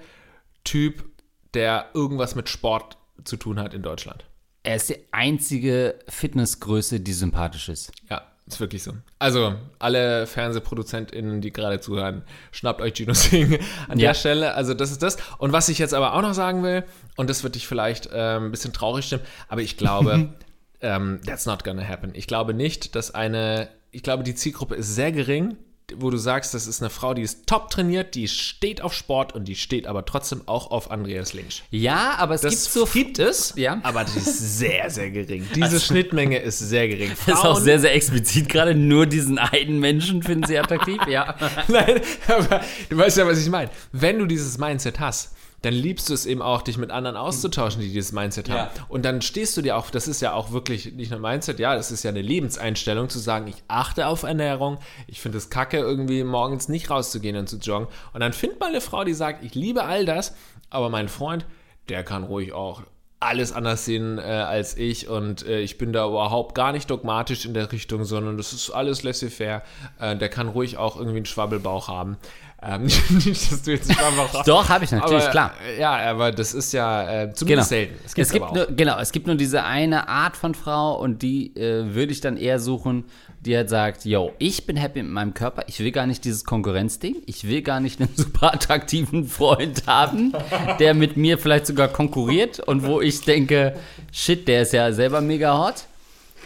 Typ, 0.65 1.05
der 1.53 1.91
irgendwas 1.95 2.35
mit 2.35 2.49
Sport 2.49 2.97
zu 3.25 3.37
tun 3.37 3.61
hat 3.61 3.75
in 3.75 3.83
Deutschland. 3.83 4.25
Er 4.65 4.77
ist 4.77 4.89
die 4.89 4.97
einzige 5.13 5.95
Fitnessgröße, 6.09 6.99
die 7.01 7.13
sympathisch 7.13 7.69
ist. 7.69 7.93
Ja, 8.11 8.23
ist 8.47 8.59
wirklich 8.61 8.83
so. 8.83 8.93
Also, 9.19 9.55
alle 9.79 10.27
FernsehproduzentInnen, 10.27 11.41
die 11.41 11.53
gerade 11.53 11.81
zuhören, 11.81 12.23
schnappt 12.51 12.81
euch 12.81 12.95
Gino 12.95 13.13
Singh 13.15 13.59
an 13.89 13.99
Ja. 13.99 14.09
der 14.09 14.15
Stelle. 14.15 14.55
Also, 14.55 14.75
das 14.75 14.91
ist 14.91 15.03
das. 15.03 15.19
Und 15.39 15.53
was 15.53 15.69
ich 15.69 15.79
jetzt 15.79 15.95
aber 15.95 16.15
auch 16.15 16.23
noch 16.23 16.35
sagen 16.35 16.63
will, 16.63 16.85
und 17.17 17.31
das 17.31 17.43
wird 17.45 17.55
dich 17.55 17.67
vielleicht 17.69 18.09
ähm, 18.13 18.47
ein 18.47 18.51
bisschen 18.51 18.73
traurig 18.73 19.05
stimmen, 19.07 19.23
aber 19.49 19.61
ich 19.61 19.77
glaube, 19.77 20.31
ähm, 20.81 21.21
that's 21.27 21.47
not 21.47 21.63
gonna 21.63 21.87
happen. 21.87 22.11
Ich 22.15 22.27
glaube 22.27 22.55
nicht, 22.55 22.95
dass 22.97 23.13
eine, 23.15 23.69
ich 23.91 24.03
glaube, 24.03 24.25
die 24.25 24.35
Zielgruppe 24.35 24.75
ist 24.77 24.95
sehr 24.95 25.13
gering, 25.13 25.57
wo 25.97 26.09
du 26.11 26.17
sagst, 26.17 26.55
das 26.55 26.67
ist 26.67 26.81
eine 26.83 26.89
Frau, 26.89 27.13
die 27.13 27.21
ist 27.23 27.47
top 27.47 27.69
trainiert, 27.71 28.15
die 28.15 28.27
steht 28.27 28.81
auf 28.81 28.95
Sport 28.95 29.35
und 29.35 29.45
die 29.47 29.55
steht 29.55 29.87
aber 29.87 30.05
trotzdem 30.07 30.41
auch 30.47 30.71
auf 30.71 30.91
Andreas 30.91 31.35
Lynch. 31.35 31.63
Ja, 31.71 32.15
aber 32.17 32.35
es 32.35 32.41
Das 32.41 32.53
gibt 32.53 32.73
so 32.73 32.87
gibt 32.87 33.19
es, 33.19 33.53
Ja. 33.57 33.81
aber 33.83 34.05
die 34.05 34.17
ist 34.19 34.59
sehr, 34.59 34.89
sehr 34.91 35.11
gering. 35.11 35.47
Diese 35.55 35.79
Schnittmenge 35.81 36.39
ist 36.39 36.59
sehr 36.59 36.89
gering. 36.89 37.11
Das 37.11 37.21
ist 37.29 37.35
auch 37.45 37.53
Frauen- 37.57 37.63
sehr, 37.65 37.79
sehr 37.81 37.95
explizit. 37.95 38.49
Gerade 38.49 38.75
nur 38.75 39.05
diesen 39.07 39.39
einen 39.39 39.79
Menschen 39.79 40.23
finden 40.23 40.47
sie 40.47 40.59
attraktiv. 40.59 41.01
Ja. 41.07 41.35
Nein, 41.69 42.01
aber 42.29 42.63
du 42.89 42.97
weißt 42.97 43.19
ja, 43.19 43.27
was 43.27 43.39
ich 43.41 43.51
meine. 43.51 43.71
Wenn 43.93 44.19
du 44.19 44.27
dieses 44.27 44.57
Mindset 44.57 44.99
hast, 45.01 45.34
dann 45.65 45.75
liebst 45.75 46.11
du 46.11 46.15
es 46.15 46.27
eben 46.27 46.43
auch, 46.43 46.63
dich 46.63 46.77
mit 46.77 46.91
anderen 46.91 47.17
auszutauschen, 47.17 47.81
die 47.81 47.89
dieses 47.89 48.13
Mindset 48.13 48.51
haben. 48.51 48.71
Ja. 48.77 48.85
Und 48.89 49.05
dann 49.05 49.23
stehst 49.23 49.57
du 49.57 49.63
dir 49.63 49.77
auch, 49.77 49.91
das 49.91 50.09
ist 50.09 50.21
ja 50.21 50.35
auch 50.35 50.53
wirklich 50.53 50.93
nicht 50.93 51.11
nur 51.11 51.21
Mindset, 51.21 51.59
ja, 51.59 51.75
das 51.75 51.91
ist 51.91 52.03
ja 52.03 52.11
eine 52.11 52.23
Lebenseinstellung, 52.23 53.09
zu 53.09 53.19
sagen, 53.19 53.47
ich 53.47 53.63
achte 53.69 54.07
auf 54.07 54.25
Ernährung, 54.25 54.79
ich 55.07 55.21
finde 55.21 55.39
es 55.39 55.49
kacke, 55.49 55.79
irgendwie 55.79 56.23
morgens 56.25 56.69
nicht 56.69 56.91
rauszugehen 56.91 57.37
und 57.37 57.49
zu 57.49 57.57
joggen. 57.57 57.89
Und 58.13 58.21
dann 58.21 58.33
find 58.33 58.61
mal 58.61 58.69
eine 58.69 58.81
Frau, 58.81 59.05
die 59.05 59.15
sagt, 59.15 59.43
ich 59.43 59.55
liebe 59.55 59.85
all 59.85 60.05
das, 60.05 60.35
aber 60.71 60.91
mein 60.91 61.09
Freund, 61.09 61.47
der 61.89 62.05
kann 62.05 62.25
ruhig 62.25 62.53
auch 62.53 62.83
alles 63.21 63.53
anders 63.53 63.87
sehen 63.87 64.19
äh, 64.19 64.23
als 64.23 64.77
ich 64.77 65.09
und 65.09 65.47
äh, 65.47 65.61
ich 65.61 65.79
bin 65.79 65.93
da 65.93 66.07
überhaupt 66.07 66.55
gar 66.55 66.73
nicht 66.73 66.91
dogmatisch 66.91 67.47
in 67.47 67.55
der 67.55 67.73
Richtung, 67.73 68.05
sondern 68.05 68.37
das 68.37 68.53
ist 68.53 68.71
alles 68.71 69.03
laissez-faire. 69.03 69.63
Äh, 69.99 70.17
der 70.17 70.29
kann 70.29 70.49
ruhig 70.49 70.77
auch 70.77 70.97
irgendwie 70.97 71.19
einen 71.19 71.27
Schwabbelbauch 71.27 71.89
haben. 71.89 72.19
Ähm, 72.63 72.83
nicht, 73.25 73.53
dass 73.53 73.63
du 73.63 73.73
jetzt 73.73 73.93
Schwabbelbauch 73.93 74.33
hast. 74.33 74.49
Doch, 74.49 74.69
habe 74.69 74.85
ich 74.85 74.91
natürlich, 74.91 75.23
aber, 75.25 75.31
klar. 75.31 75.55
Ja, 75.79 75.97
aber 76.11 76.33
das 76.33 76.55
ist 76.55 76.73
ja 76.73 77.03
äh, 77.03 77.25
Genau. 77.25 77.35
zumindest 77.35 77.69
selten. 77.69 77.95
Es, 78.07 78.15
gibt's 78.15 78.33
gibt 78.33 78.55
nur, 78.55 78.67
genau, 78.67 78.99
es 78.99 79.13
gibt 79.13 79.27
nur 79.27 79.37
diese 79.37 79.65
eine 79.65 80.09
Art 80.09 80.37
von 80.37 80.55
Frau 80.55 80.99
und 80.99 81.21
die 81.23 81.55
äh, 81.57 81.95
würde 81.95 82.13
ich 82.13 82.21
dann 82.23 82.37
eher 82.39 82.59
suchen, 82.59 83.05
die 83.41 83.55
halt 83.55 83.69
sagt, 83.69 84.07
yo, 84.07 84.33
ich 84.39 84.65
bin 84.65 84.77
happy 84.77 85.03
mit 85.03 85.13
meinem 85.13 85.35
Körper, 85.35 85.65
ich 85.67 85.79
will 85.81 85.93
gar 85.93 86.07
nicht 86.07 86.25
dieses 86.25 86.47
Konkurrenzding, 86.47 87.17
ich 87.27 87.47
will 87.47 87.61
gar 87.61 87.81
nicht 87.81 88.01
einen 88.01 88.09
super 88.17 88.55
attraktiven 88.55 89.27
Freund 89.27 89.87
haben, 89.87 90.33
der 90.79 90.95
mit 90.95 91.19
mir 91.19 91.37
vielleicht 91.37 91.67
sogar 91.67 91.89
konkurriert 91.89 92.61
und 92.61 92.87
wo 92.87 93.03
ich 93.03 93.21
denke, 93.21 93.77
shit, 94.11 94.49
der 94.49 94.63
ist 94.63 94.73
ja 94.73 94.91
selber 94.93 95.21
mega 95.21 95.59
hot, 95.59 95.85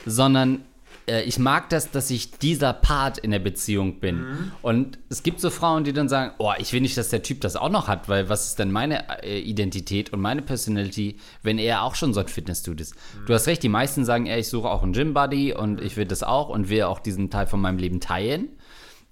sondern 0.04 0.62
äh, 1.08 1.22
ich 1.22 1.38
mag 1.38 1.68
das, 1.70 1.90
dass 1.90 2.10
ich 2.10 2.30
dieser 2.32 2.72
Part 2.72 3.18
in 3.18 3.30
der 3.30 3.38
Beziehung 3.38 4.00
bin. 4.00 4.52
Und 4.62 4.98
es 5.08 5.22
gibt 5.22 5.40
so 5.40 5.50
Frauen, 5.50 5.84
die 5.84 5.92
dann 5.92 6.08
sagen, 6.08 6.32
oh, 6.38 6.52
ich 6.58 6.72
will 6.72 6.80
nicht, 6.80 6.96
dass 6.96 7.08
der 7.08 7.22
Typ 7.22 7.40
das 7.40 7.56
auch 7.56 7.70
noch 7.70 7.88
hat, 7.88 8.08
weil 8.08 8.28
was 8.28 8.46
ist 8.48 8.58
denn 8.58 8.70
meine 8.70 9.22
äh, 9.24 9.40
Identität 9.40 10.12
und 10.12 10.20
meine 10.20 10.42
Personality, 10.42 11.16
wenn 11.42 11.58
er 11.58 11.82
auch 11.82 11.94
schon 11.94 12.14
so 12.14 12.20
ein 12.20 12.28
Fitness-Dude 12.28 12.82
ist? 12.82 12.94
Du 13.26 13.34
hast 13.34 13.46
recht, 13.46 13.62
die 13.62 13.68
meisten 13.68 14.04
sagen, 14.04 14.26
ey, 14.26 14.40
ich 14.40 14.48
suche 14.48 14.68
auch 14.68 14.82
einen 14.82 14.92
Gym-Buddy 14.92 15.54
und 15.54 15.80
ich 15.80 15.96
will 15.96 16.04
das 16.06 16.22
auch 16.22 16.48
und 16.48 16.68
will 16.68 16.82
auch 16.84 16.98
diesen 17.00 17.30
Teil 17.30 17.46
von 17.46 17.60
meinem 17.60 17.78
Leben 17.78 18.00
teilen. 18.00 18.48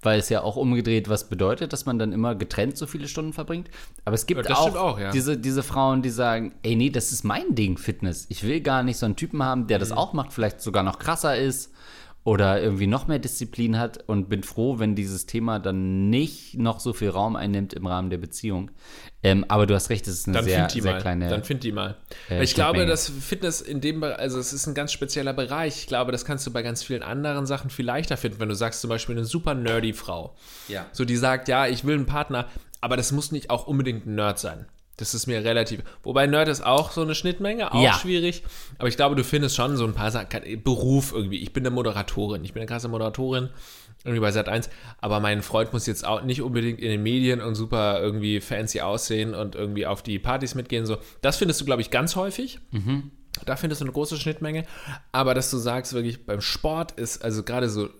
Weil 0.02 0.20
es 0.20 0.28
ja 0.28 0.42
auch 0.42 0.56
umgedreht 0.56 1.08
was 1.08 1.28
bedeutet, 1.28 1.72
dass 1.72 1.86
man 1.86 1.98
dann 1.98 2.12
immer 2.12 2.34
getrennt 2.34 2.76
so 2.76 2.86
viele 2.86 3.08
Stunden 3.08 3.32
verbringt. 3.32 3.70
Aber 4.04 4.14
es 4.14 4.26
gibt 4.26 4.42
Ja, 4.44 4.48
das 4.48 4.58
auch, 4.58 4.76
auch, 4.76 5.00
ja. 5.00 5.10
diese, 5.10 5.36
diese 5.38 5.62
Frauen, 5.62 6.02
die 6.02 6.10
sagen, 6.10 6.54
ey, 6.62 6.76
nee, 6.76 6.90
das 6.90 7.10
ist 7.12 7.24
mein 7.24 7.54
Ding, 7.54 7.76
Fitness. 7.78 8.26
Ich 8.28 8.44
will 8.44 8.60
gar 8.60 8.82
nicht 8.82 8.98
so 8.98 9.06
einen 9.06 9.16
Typen 9.16 9.42
haben, 9.42 9.66
der 9.66 9.78
das 9.78 9.90
Mhm. 9.90 9.96
auch 9.96 10.12
macht, 10.12 10.32
vielleicht 10.34 10.60
sogar 10.60 10.82
noch 10.82 10.98
krasser 10.98 11.36
ist 11.36 11.72
oder 12.26 12.60
irgendwie 12.60 12.88
noch 12.88 13.06
mehr 13.06 13.20
Disziplin 13.20 13.78
hat 13.78 14.02
und 14.08 14.28
bin 14.28 14.42
froh, 14.42 14.80
wenn 14.80 14.96
dieses 14.96 15.26
Thema 15.26 15.60
dann 15.60 16.10
nicht 16.10 16.58
noch 16.58 16.80
so 16.80 16.92
viel 16.92 17.10
Raum 17.10 17.36
einnimmt 17.36 17.72
im 17.72 17.86
Rahmen 17.86 18.10
der 18.10 18.18
Beziehung. 18.18 18.72
Ähm, 19.22 19.44
aber 19.46 19.66
du 19.66 19.76
hast 19.76 19.90
recht, 19.90 20.08
es 20.08 20.14
ist 20.14 20.26
eine 20.26 20.38
Dann 20.38 20.44
sehr, 20.44 20.68
sehr 20.68 20.82
mal. 20.82 21.00
kleine. 21.00 21.28
Dann 21.28 21.44
find 21.44 21.62
die 21.62 21.70
mal. 21.70 21.94
äh, 22.28 22.42
ich 22.42 22.54
glaube, 22.54 22.84
dass 22.84 23.08
Fitness 23.08 23.60
in 23.60 23.80
dem 23.80 24.00
Bereich, 24.00 24.18
also 24.18 24.40
es 24.40 24.52
ist 24.52 24.66
ein 24.66 24.74
ganz 24.74 24.90
spezieller 24.90 25.34
Bereich. 25.34 25.78
Ich 25.78 25.86
glaube, 25.86 26.10
das 26.10 26.24
kannst 26.24 26.44
du 26.48 26.52
bei 26.52 26.62
ganz 26.62 26.82
vielen 26.82 27.04
anderen 27.04 27.46
Sachen 27.46 27.70
viel 27.70 27.86
leichter 27.86 28.16
finden, 28.16 28.40
wenn 28.40 28.48
du 28.48 28.56
sagst 28.56 28.80
zum 28.80 28.90
Beispiel 28.90 29.14
eine 29.14 29.24
super 29.24 29.54
nerdy 29.54 29.92
Frau. 29.92 30.34
Ja. 30.66 30.86
So 30.90 31.04
die 31.04 31.16
sagt, 31.16 31.46
ja, 31.46 31.68
ich 31.68 31.84
will 31.84 31.94
einen 31.94 32.06
Partner, 32.06 32.48
aber 32.80 32.96
das 32.96 33.12
muss 33.12 33.30
nicht 33.30 33.50
auch 33.50 33.68
unbedingt 33.68 34.04
ein 34.04 34.16
Nerd 34.16 34.40
sein. 34.40 34.66
Das 34.98 35.12
ist 35.12 35.26
mir 35.26 35.44
relativ. 35.44 35.82
Wobei 36.02 36.26
Nerd 36.26 36.48
ist 36.48 36.64
auch 36.64 36.90
so 36.90 37.02
eine 37.02 37.14
Schnittmenge, 37.14 37.72
auch 37.74 37.82
Ja. 37.82 37.92
schwierig. 37.94 38.42
Aber 38.78 38.88
ich 38.88 38.96
glaube, 38.96 39.14
du 39.14 39.24
findest 39.24 39.54
schon 39.54 39.76
so 39.76 39.84
ein 39.84 39.92
paar 39.92 40.10
Sachen. 40.10 40.28
Beruf 40.62 41.12
irgendwie. 41.12 41.38
Ich 41.42 41.52
bin 41.52 41.62
eine 41.66 41.74
Moderatorin. 41.74 42.42
Ich 42.44 42.54
bin 42.54 42.62
eine 42.62 42.66
krasse 42.68 42.88
Moderatorin. 42.88 43.50
Irgendwie 44.04 44.20
bei 44.20 44.30
Sat 44.32 44.48
1. 44.48 44.70
Aber 45.00 45.20
mein 45.20 45.42
Freund 45.42 45.72
muss 45.72 45.86
jetzt 45.86 46.06
auch 46.06 46.22
nicht 46.22 46.40
unbedingt 46.40 46.80
in 46.80 46.88
den 46.88 47.02
Medien 47.02 47.42
und 47.42 47.56
super 47.56 48.00
irgendwie 48.00 48.40
fancy 48.40 48.80
aussehen 48.80 49.34
und 49.34 49.54
irgendwie 49.54 49.86
auf 49.86 50.02
die 50.02 50.18
Partys 50.18 50.54
mitgehen. 50.54 50.86
So. 50.86 50.96
Das 51.20 51.36
findest 51.36 51.60
du, 51.60 51.64
glaube 51.66 51.82
ich, 51.82 51.90
ganz 51.90 52.16
häufig. 52.16 52.58
Da 53.44 53.56
findest 53.56 53.82
du 53.82 53.84
eine 53.84 53.92
große 53.92 54.16
Schnittmenge. 54.16 54.64
Aber 55.12 55.34
dass 55.34 55.50
du 55.50 55.58
sagst, 55.58 55.92
wirklich 55.92 56.24
beim 56.24 56.40
Sport 56.40 56.92
ist, 56.92 57.22
also 57.22 57.42
gerade 57.42 57.68
so 57.68 57.90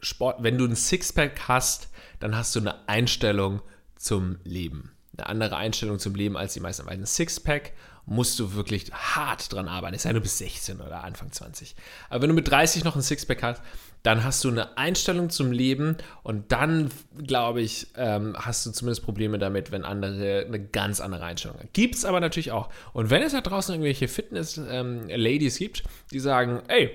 Sport, 0.00 0.42
wenn 0.42 0.56
du 0.58 0.66
ein 0.66 0.76
Sixpack 0.76 1.48
hast, 1.48 1.88
dann 2.20 2.36
hast 2.36 2.54
du 2.54 2.60
eine 2.60 2.86
Einstellung 2.88 3.60
zum 3.96 4.38
Leben. 4.44 4.90
Eine 5.16 5.28
andere 5.28 5.56
Einstellung 5.56 5.98
zum 5.98 6.14
Leben 6.14 6.36
als 6.36 6.54
die 6.54 6.60
meisten. 6.60 6.86
Weil 6.86 6.98
ein 6.98 7.06
Sixpack 7.06 7.72
musst 8.06 8.38
du 8.38 8.54
wirklich 8.54 8.92
hart 8.92 9.52
dran 9.52 9.68
arbeiten. 9.68 9.94
Es 9.94 10.02
sei 10.02 10.10
denn, 10.10 10.16
du 10.16 10.22
bist 10.22 10.38
16 10.38 10.80
oder 10.80 11.04
Anfang 11.04 11.32
20. 11.32 11.74
Aber 12.10 12.22
wenn 12.22 12.28
du 12.28 12.34
mit 12.34 12.50
30 12.50 12.84
noch 12.84 12.96
ein 12.96 13.02
Sixpack 13.02 13.42
hast, 13.42 13.62
dann 14.02 14.22
hast 14.22 14.44
du 14.44 14.50
eine 14.50 14.76
Einstellung 14.76 15.30
zum 15.30 15.50
Leben 15.50 15.96
und 16.22 16.52
dann, 16.52 16.90
glaube 17.26 17.62
ich, 17.62 17.86
ähm, 17.96 18.36
hast 18.38 18.66
du 18.66 18.70
zumindest 18.70 19.02
Probleme 19.02 19.38
damit, 19.38 19.72
wenn 19.72 19.84
andere 19.84 20.44
eine 20.46 20.60
ganz 20.60 21.00
andere 21.00 21.24
Einstellung 21.24 21.58
haben. 21.58 21.70
Gibt 21.72 21.94
es 21.94 22.04
aber 22.04 22.20
natürlich 22.20 22.52
auch. 22.52 22.68
Und 22.92 23.08
wenn 23.08 23.22
es 23.22 23.32
da 23.32 23.40
draußen 23.40 23.74
irgendwelche 23.74 24.08
Fitness-Ladies 24.08 25.56
gibt, 25.56 25.84
die 26.12 26.20
sagen, 26.20 26.62
ey, 26.68 26.90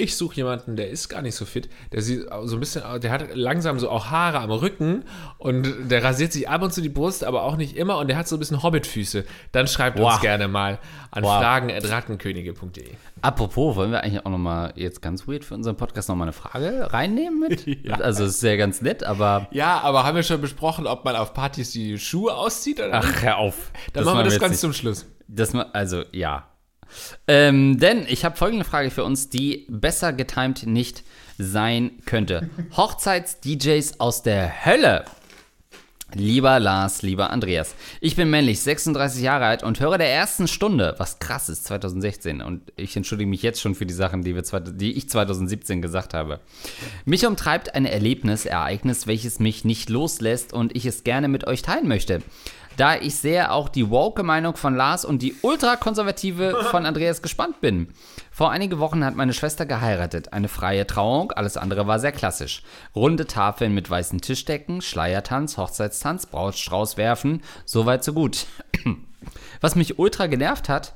ich 0.00 0.16
suche 0.16 0.36
jemanden, 0.36 0.76
der 0.76 0.88
ist 0.90 1.08
gar 1.08 1.22
nicht 1.22 1.34
so 1.34 1.44
fit. 1.44 1.68
Der 1.92 2.00
sieht 2.02 2.22
so 2.44 2.56
ein 2.56 2.60
bisschen, 2.60 2.82
der 3.00 3.10
hat 3.10 3.34
langsam 3.34 3.80
so 3.80 3.90
auch 3.90 4.06
Haare 4.06 4.38
am 4.38 4.50
Rücken 4.52 5.04
und 5.38 5.90
der 5.90 6.04
rasiert 6.04 6.32
sich 6.32 6.48
ab 6.48 6.62
und 6.62 6.72
zu 6.72 6.80
die 6.80 6.88
Brust, 6.88 7.24
aber 7.24 7.42
auch 7.42 7.56
nicht 7.56 7.76
immer 7.76 7.98
und 7.98 8.06
der 8.06 8.16
hat 8.16 8.28
so 8.28 8.36
ein 8.36 8.38
bisschen 8.38 8.62
Hobbitfüße. 8.62 9.24
Dann 9.50 9.66
schreibt 9.66 9.98
uns 9.98 10.14
Wow. 10.14 10.20
gerne 10.20 10.46
mal 10.46 10.78
an 11.10 11.24
Wow. 11.24 11.38
fragen.rattenkönige.de. 11.38 12.90
Apropos, 13.22 13.74
wollen 13.74 13.90
wir 13.90 14.02
eigentlich 14.04 14.24
auch 14.24 14.30
nochmal 14.30 14.72
jetzt 14.76 15.02
ganz 15.02 15.26
weird 15.26 15.44
für 15.44 15.54
unseren 15.54 15.76
Podcast 15.76 16.08
nochmal 16.08 16.26
eine 16.26 16.32
Frage 16.32 16.92
reinnehmen 16.92 17.40
mit? 17.40 17.66
Also, 18.00 18.24
es 18.24 18.36
ist 18.36 18.42
ja 18.42 18.56
ganz 18.56 18.80
nett, 18.80 19.02
aber. 19.02 19.48
Ja, 19.50 19.80
aber 19.80 20.04
haben 20.04 20.14
wir 20.14 20.22
schon 20.22 20.40
besprochen, 20.40 20.86
ob 20.86 21.04
man 21.04 21.16
auf 21.16 21.34
Partys 21.34 21.72
die 21.72 21.98
Schuhe 21.98 22.34
auszieht 22.34 22.78
oder 22.78 23.00
nicht? 23.00 23.14
Ach, 23.16 23.22
hör 23.22 23.38
auf. 23.38 23.72
Dann 23.92 24.04
machen 24.04 24.18
wir 24.18 24.24
das 24.24 24.38
ganz 24.38 24.60
zum 24.60 24.72
Schluss. 24.72 25.06
Das 25.26 25.54
also, 25.54 26.04
ja. 26.12 26.46
Ähm, 27.26 27.78
denn 27.78 28.06
ich 28.08 28.24
habe 28.24 28.36
folgende 28.36 28.64
Frage 28.64 28.90
für 28.90 29.04
uns, 29.04 29.28
die 29.28 29.66
besser 29.68 30.12
getimt 30.12 30.66
nicht 30.66 31.02
sein 31.38 31.92
könnte. 32.04 32.50
Hochzeits-DJs 32.76 34.00
aus 34.00 34.22
der 34.22 34.66
Hölle. 34.66 35.04
Lieber 36.14 36.58
Lars, 36.58 37.02
lieber 37.02 37.28
Andreas, 37.28 37.74
ich 38.00 38.16
bin 38.16 38.30
männlich, 38.30 38.60
36 38.60 39.22
Jahre 39.22 39.44
alt 39.44 39.62
und 39.62 39.78
höre 39.78 39.98
der 39.98 40.10
ersten 40.10 40.48
Stunde, 40.48 40.94
was 40.96 41.18
krass 41.18 41.50
ist, 41.50 41.64
2016. 41.64 42.40
Und 42.40 42.72
ich 42.76 42.96
entschuldige 42.96 43.28
mich 43.28 43.42
jetzt 43.42 43.60
schon 43.60 43.74
für 43.74 43.84
die 43.84 43.92
Sachen, 43.92 44.22
die, 44.22 44.34
wir, 44.34 44.42
die 44.60 44.92
ich 44.92 45.10
2017 45.10 45.82
gesagt 45.82 46.14
habe. 46.14 46.40
Mich 47.04 47.26
umtreibt 47.26 47.74
ein 47.74 47.84
Erlebnis, 47.84 48.46
Ereignis, 48.46 49.06
welches 49.06 49.38
mich 49.38 49.66
nicht 49.66 49.90
loslässt 49.90 50.54
und 50.54 50.74
ich 50.74 50.86
es 50.86 51.04
gerne 51.04 51.28
mit 51.28 51.46
euch 51.46 51.60
teilen 51.60 51.88
möchte. 51.88 52.22
Da 52.78 52.94
ich 52.94 53.16
sehr 53.16 53.52
auch 53.52 53.68
die 53.68 53.90
woke 53.90 54.22
Meinung 54.22 54.56
von 54.56 54.76
Lars 54.76 55.04
und 55.04 55.20
die 55.20 55.34
ultrakonservative 55.42 56.64
von 56.70 56.86
Andreas 56.86 57.22
gespannt 57.22 57.60
bin. 57.60 57.88
Vor 58.30 58.52
einigen 58.52 58.78
Wochen 58.78 59.04
hat 59.04 59.16
meine 59.16 59.32
Schwester 59.32 59.66
geheiratet. 59.66 60.32
Eine 60.32 60.46
freie 60.46 60.86
Trauung, 60.86 61.32
alles 61.32 61.56
andere 61.56 61.88
war 61.88 61.98
sehr 61.98 62.12
klassisch. 62.12 62.62
Runde 62.94 63.26
Tafeln 63.26 63.74
mit 63.74 63.90
weißen 63.90 64.20
Tischdecken, 64.20 64.80
Schleiertanz, 64.80 65.56
Hochzeitstanz, 65.56 66.26
Brautstrauß 66.26 66.96
werfen, 66.96 67.42
soweit 67.64 68.04
so 68.04 68.12
gut. 68.12 68.46
Was 69.60 69.74
mich 69.74 69.98
ultra 69.98 70.28
genervt 70.28 70.68
hat, 70.68 70.94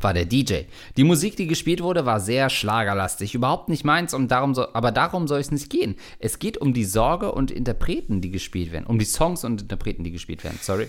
war 0.00 0.14
der 0.14 0.24
DJ. 0.24 0.62
Die 0.96 1.04
Musik, 1.04 1.36
die 1.36 1.46
gespielt 1.46 1.80
wurde, 1.80 2.06
war 2.06 2.18
sehr 2.18 2.50
schlagerlastig. 2.50 3.36
Überhaupt 3.36 3.68
nicht 3.68 3.84
meins, 3.84 4.14
und 4.14 4.32
darum 4.32 4.52
so, 4.52 4.74
aber 4.74 4.90
darum 4.90 5.28
soll 5.28 5.38
es 5.38 5.52
nicht 5.52 5.70
gehen. 5.70 5.94
Es 6.18 6.40
geht 6.40 6.58
um 6.58 6.74
die 6.74 6.84
Sorge 6.84 7.30
und 7.30 7.52
Interpreten, 7.52 8.20
die 8.20 8.32
gespielt 8.32 8.72
werden. 8.72 8.86
Um 8.86 8.98
die 8.98 9.04
Songs 9.04 9.44
und 9.44 9.62
Interpreten, 9.62 10.02
die 10.02 10.10
gespielt 10.10 10.42
werden. 10.42 10.58
Sorry. 10.60 10.88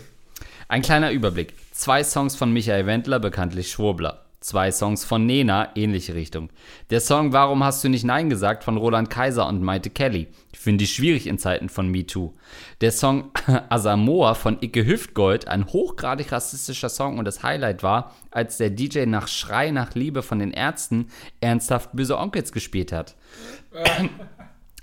Ein 0.67 0.81
kleiner 0.81 1.11
Überblick. 1.11 1.53
Zwei 1.71 2.03
Songs 2.03 2.35
von 2.35 2.51
Michael 2.51 2.87
Wendler, 2.87 3.19
bekanntlich 3.19 3.69
Schwurbler. 3.69 4.25
Zwei 4.39 4.71
Songs 4.71 5.05
von 5.05 5.25
Nena, 5.25 5.69
ähnliche 5.75 6.15
Richtung. 6.15 6.49
Der 6.89 7.01
Song 7.01 7.33
Warum 7.33 7.63
hast 7.63 7.83
du 7.83 7.89
nicht 7.89 8.03
Nein 8.03 8.29
gesagt 8.29 8.63
von 8.63 8.77
Roland 8.77 9.09
Kaiser 9.09 9.47
und 9.47 9.61
Maite 9.61 9.91
Kelly. 9.91 10.27
Finde 10.53 10.83
ich 10.83 10.93
schwierig 10.93 11.27
in 11.27 11.37
Zeiten 11.37 11.69
von 11.69 11.87
MeToo. 11.89 12.33
Der 12.81 12.91
Song 12.91 13.31
Asamoah 13.69 14.33
von 14.33 14.57
Icke 14.61 14.85
Hüftgold, 14.85 15.47
ein 15.47 15.67
hochgradig 15.67 16.31
rassistischer 16.31 16.89
Song 16.89 17.19
und 17.19 17.25
das 17.25 17.43
Highlight 17.43 17.83
war, 17.83 18.15
als 18.31 18.57
der 18.57 18.71
DJ 18.71 19.05
nach 19.05 19.27
Schrei 19.27 19.69
nach 19.69 19.93
Liebe 19.93 20.23
von 20.23 20.39
den 20.39 20.51
Ärzten 20.51 21.09
ernsthaft 21.41 21.91
böse 21.93 22.17
Onkels 22.17 22.51
gespielt 22.51 22.91
hat. 22.91 23.15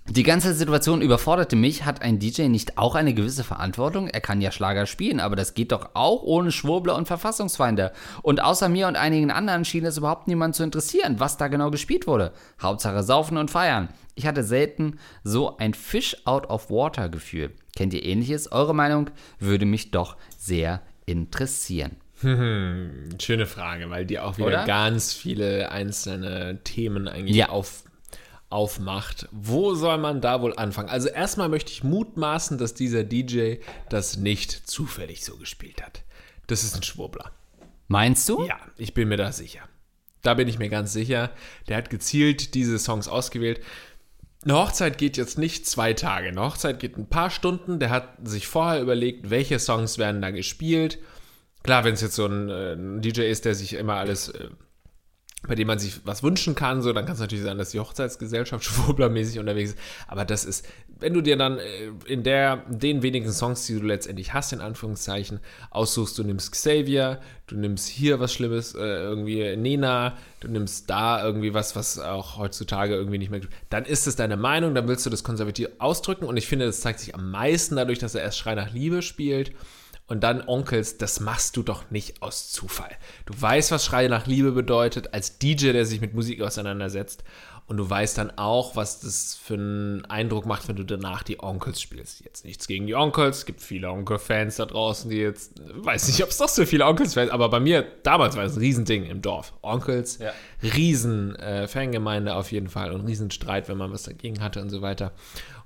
Die 0.09 0.25
ganze 0.25 0.53
Situation 0.53 1.01
überforderte 1.01 1.55
mich. 1.57 1.85
Hat 1.85 2.03
ein 2.03 2.19
DJ 2.19 2.49
nicht 2.49 2.77
auch 2.77 2.97
eine 2.97 3.15
gewisse 3.15 3.45
Verantwortung? 3.45 4.09
Er 4.09 4.21
kann 4.21 4.41
ja 4.41 4.51
Schlager 4.51 4.87
spielen, 4.87 5.21
aber 5.21 5.37
das 5.37 5.55
geht 5.55 5.71
doch 5.73 5.91
auch 5.95 6.23
ohne 6.23 6.51
Schwurbler 6.51 6.97
und 6.97 7.07
Verfassungsfeinde. 7.07 7.93
Und 8.21 8.43
außer 8.43 8.69
mir 8.69 8.89
und 8.89 8.97
einigen 8.97 9.31
anderen 9.31 9.65
schien 9.65 9.85
es 9.87 9.97
überhaupt 9.99 10.27
niemand 10.29 10.57
zu 10.57 10.65
interessieren, 10.65 11.21
was 11.21 11.37
da 11.37 11.49
genau 11.49 11.71
gespielt 11.71 12.07
wurde. 12.07 12.33
Hauptsache 12.61 13.03
saufen 13.05 13.37
und 13.39 13.51
feiern. 13.51 13.89
Ich 14.15 14.27
hatte 14.27 14.43
selten 14.43 14.99
so 15.23 15.57
ein 15.57 15.73
Fish 15.73 16.17
out 16.25 16.51
of 16.51 16.69
water 16.69 17.09
Gefühl. 17.09 17.53
Kennt 17.77 17.95
ihr 17.95 18.05
ähnliches? 18.05 18.51
Eure 18.53 18.75
Meinung 18.75 19.09
würde 19.39 19.65
mich 19.67 19.93
doch 19.93 20.17
sehr 20.37 20.83
interessieren. 21.07 21.97
Schöne 22.23 23.47
Frage, 23.47 23.89
weil 23.89 24.05
die 24.05 24.19
auch 24.19 24.37
wieder 24.37 24.47
Oder? 24.49 24.65
ganz 24.65 25.13
viele 25.13 25.71
einzelne 25.73 26.61
Themen 26.65 27.09
eigentlich 27.09 27.37
Ja. 27.37 27.49
auf, 27.49 27.85
aufmacht. 28.53 29.29
Wo 29.33 29.75
soll 29.75 29.99
man 29.99 30.21
da 30.21 30.43
wohl 30.43 30.55
anfangen? 30.57 30.89
Also 30.89 31.09
erstmal 31.09 31.49
möchte 31.49 31.73
ich 31.73 31.83
mutmaßen, 31.83 32.59
dass 32.59 32.75
dieser 32.75 33.05
DJ 33.05 33.57
das 33.89 34.17
nicht 34.17 34.69
zufällig 34.69 35.25
so 35.25 35.37
gespielt 35.37 35.83
hat. 35.83 36.03
Das 36.47 36.63
ist 36.65 36.77
ein 36.77 36.83
Schwurbler. 36.83 37.33
Meinst 37.89 38.29
du? 38.29 38.45
Ja, 38.45 38.59
ich 38.77 38.95
bin 38.95 39.09
mir 39.09 39.17
da 39.17 39.33
sicher. 39.33 39.63
Da 40.23 40.35
bin 40.35 40.49
ich 40.49 40.59
mir 40.59 40.69
ganz 40.69 40.93
sicher. 40.93 41.31
Der 41.69 41.77
hat 41.77 41.91
gezielt 41.91 42.55
diese 42.55 42.79
Songs 42.79 43.09
ausgewählt. 43.09 43.61
Eine 44.45 44.57
Hochzeit 44.57 44.99
geht 44.99 45.17
jetzt 45.17 45.39
nicht 45.39 45.67
zwei 45.67 45.93
Tage. 45.93 46.29
Eine 46.29 46.41
Hochzeit 46.41 46.81
geht 46.81 46.97
ein 46.97 47.09
paar 47.09 47.31
Stunden. 47.31 47.79
Der 47.79 47.91
hat 47.91 48.17
sich 48.25 48.47
vorher 48.47 48.81
überlegt, 48.81 49.31
welche 49.31 49.59
Songs 49.59 49.99
werden 49.99 50.21
da 50.21 50.31
gespielt. 50.31 50.99
Klar, 51.63 51.85
wenn 51.85 51.95
es 51.95 52.01
jetzt 52.01 52.17
so 52.17 52.27
ein, 52.27 52.49
äh, 52.49 52.73
ein 52.73 53.01
DJ 53.03 53.23
ist, 53.23 53.45
der 53.45 53.55
sich 53.55 53.75
immer 53.75 53.95
alles, 53.95 54.29
äh, 54.29 54.49
bei 55.47 55.57
dem 55.57 55.67
man 55.67 55.79
sich 55.79 56.01
was 56.05 56.23
wünschen 56.23 56.55
kann, 56.55 56.83
so, 56.83 56.93
dann 56.93 57.05
kann 57.05 57.15
es 57.15 57.21
natürlich 57.21 57.45
sein, 57.45 57.59
dass 57.59 57.71
die 57.71 57.81
Hochzeitsgesellschaft 57.81 58.65
schwurblermäßig 58.65 59.41
unterwegs 59.41 59.71
ist. 59.71 59.79
Aber 60.07 60.25
das 60.25 60.45
ist, 60.45 60.67
wenn 61.01 61.15
du 61.15 61.21
dir 61.21 61.37
dann 61.37 61.59
äh, 61.59 61.91
in 62.07 62.23
der, 62.23 62.59
den 62.69 63.03
wenigen 63.03 63.33
Songs, 63.33 63.67
die 63.67 63.79
du 63.79 63.85
letztendlich 63.85 64.33
hast, 64.33 64.53
in 64.53 64.61
Anführungszeichen, 64.61 65.41
aussuchst, 65.71 66.17
du 66.17 66.23
nimmst 66.23 66.53
Xavier, 66.53 67.21
du 67.49 67.57
nimmst 67.57 67.89
hier 67.89 68.21
was 68.21 68.33
Schlimmes, 68.33 68.75
äh, 68.75 68.79
irgendwie 68.79 69.57
Nena, 69.57 70.17
du 70.39 70.49
nimmst 70.49 70.89
da 70.89 71.25
irgendwie 71.25 71.55
was, 71.55 71.75
was 71.75 71.99
auch 71.99 72.39
heutzutage 72.39 72.95
irgendwie 72.95 73.19
nicht 73.19 73.31
mehr 73.31 73.41
dann 73.71 73.85
ist 73.85 74.07
es 74.07 74.15
deine 74.15 74.37
Meinung, 74.37 74.75
dann 74.75 74.87
willst 74.87 75.05
du 75.05 75.11
das 75.11 75.25
konservativ 75.25 75.69
ausdrücken 75.79 76.27
und 76.27 76.37
ich 76.37 76.47
finde, 76.47 76.67
das 76.67 76.81
zeigt 76.81 77.01
sich 77.01 77.15
am 77.15 77.31
meisten 77.33 77.75
dadurch, 77.75 77.99
dass 77.99 78.15
er 78.15 78.23
erst 78.23 78.39
Schrei 78.39 78.55
nach 78.55 78.73
Liebe 78.73 79.03
spielt 79.03 79.53
und 80.13 80.21
dann 80.21 80.47
Onkels, 80.47 80.99
das 80.99 81.21
machst 81.21 81.57
du 81.57 81.63
doch 81.63 81.91
nicht 81.91 82.21
aus 82.21 82.53
Zufall. 82.53 82.91
Du 83.25 83.33
weißt, 83.41 83.71
was 83.71 83.87
Schrei 83.87 84.09
nach 84.09 84.27
Liebe 84.27 84.53
bedeutet, 84.53 85.15
als 85.15 85.39
DJ, 85.39 85.73
der 85.73 85.87
sich 85.87 86.03
mit 86.03 86.13
Musik 86.13 86.43
auseinandersetzt. 86.43 87.25
Und 87.67 87.79
du 87.79 87.89
weißt 87.89 88.19
dann 88.19 88.33
auch, 88.37 88.77
was 88.77 89.01
das 89.01 89.35
für 89.43 89.55
einen 89.55 90.05
Eindruck 90.05 90.45
macht, 90.45 90.69
wenn 90.69 90.77
du 90.77 90.85
danach 90.85 91.23
die 91.23 91.41
Onkels 91.43 91.81
spielst. 91.81 92.23
Jetzt 92.23 92.45
nichts 92.45 92.67
gegen 92.67 92.87
die 92.87 92.95
Onkels. 92.95 93.39
Es 93.39 93.47
gibt 93.47 93.63
viele 93.63 93.89
Onkel-Fans 93.89 94.57
da 94.57 94.67
draußen, 94.67 95.09
die 95.09 95.17
jetzt, 95.17 95.53
weiß 95.77 96.09
nicht, 96.09 96.23
ob 96.23 96.29
es 96.29 96.37
doch 96.37 96.49
so 96.49 96.67
viele 96.67 96.85
Onkels-Fans, 96.85 97.31
aber 97.31 97.49
bei 97.49 97.61
mir, 97.61 97.87
damals 98.03 98.37
war 98.37 98.45
es 98.45 98.57
ein 98.57 98.59
Riesending 98.59 99.05
im 99.07 99.23
Dorf. 99.23 99.55
Onkels, 99.63 100.19
Ja. 100.19 100.33
riesen 100.63 101.37
äh, 101.37 101.67
Fangemeinde 101.69 102.35
auf 102.35 102.53
jeden 102.53 102.69
Fall 102.69 102.93
und 102.93 103.07
riesen 103.07 103.31
Streit, 103.31 103.69
wenn 103.69 103.79
man 103.79 103.93
was 103.93 104.03
dagegen 104.03 104.43
hatte 104.43 104.61
und 104.61 104.69
so 104.69 104.83
weiter. 104.83 105.13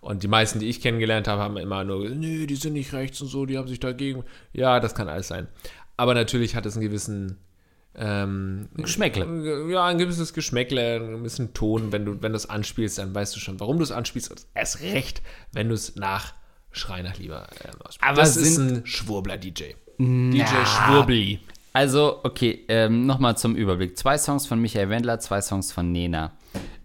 Und 0.07 0.23
die 0.23 0.29
meisten, 0.29 0.61
die 0.61 0.69
ich 0.69 0.81
kennengelernt 0.81 1.27
habe, 1.27 1.43
haben 1.43 1.57
immer 1.57 1.83
nur 1.83 2.03
gesagt, 2.03 2.21
nee, 2.21 2.47
die 2.47 2.55
sind 2.55 2.75
nicht 2.75 2.93
rechts 2.93 3.21
und 3.21 3.27
so, 3.27 3.45
die 3.45 3.59
haben 3.59 3.67
sich 3.67 3.81
dagegen. 3.81 4.23
Ja, 4.53 4.79
das 4.79 4.95
kann 4.95 5.09
alles 5.09 5.27
sein. 5.27 5.49
Aber 5.97 6.15
natürlich 6.15 6.55
hat 6.55 6.65
es 6.65 6.77
einen 6.77 6.87
gewissen 6.87 7.39
ähm, 7.97 8.69
Geschmäckle. 8.77 9.69
Ja, 9.69 9.87
ein 9.87 9.99
gewisses 9.99 10.33
Geschmäckle, 10.33 10.97
einen 10.97 11.19
gewissen 11.19 11.55
Ton. 11.55 11.91
Wenn 11.91 12.05
du, 12.05 12.23
wenn 12.23 12.31
du 12.31 12.37
es 12.37 12.49
anspielst, 12.49 12.99
dann 12.99 13.17
weißt 13.17 13.35
du 13.35 13.41
schon, 13.41 13.59
warum 13.59 13.79
du 13.79 13.83
es 13.83 13.91
anspielst. 13.91 14.31
Und 14.31 14.47
erst 14.55 14.81
recht, 14.83 15.23
wenn 15.53 15.69
du 15.69 15.75
es 15.75 15.97
nach 15.97 16.35
Schrei 16.71 17.03
nach 17.03 17.19
Lieber 17.19 17.49
äh, 17.65 17.71
ausspielst. 17.71 18.03
Aber 18.03 18.17
das 18.21 18.37
ist 18.37 18.59
ein 18.59 18.87
Schwurbler-DJ. 18.87 19.75
DJ 19.99 20.45
Schwurbli. 20.65 21.41
Also, 21.73 22.21
okay, 22.23 22.65
ähm, 22.69 23.07
nochmal 23.07 23.37
zum 23.37 23.57
Überblick. 23.57 23.99
Zwei 23.99 24.19
Songs 24.19 24.47
von 24.47 24.61
Michael 24.61 24.89
Wendler, 24.89 25.19
zwei 25.19 25.41
Songs 25.41 25.73
von 25.73 25.91
Nena. 25.91 26.33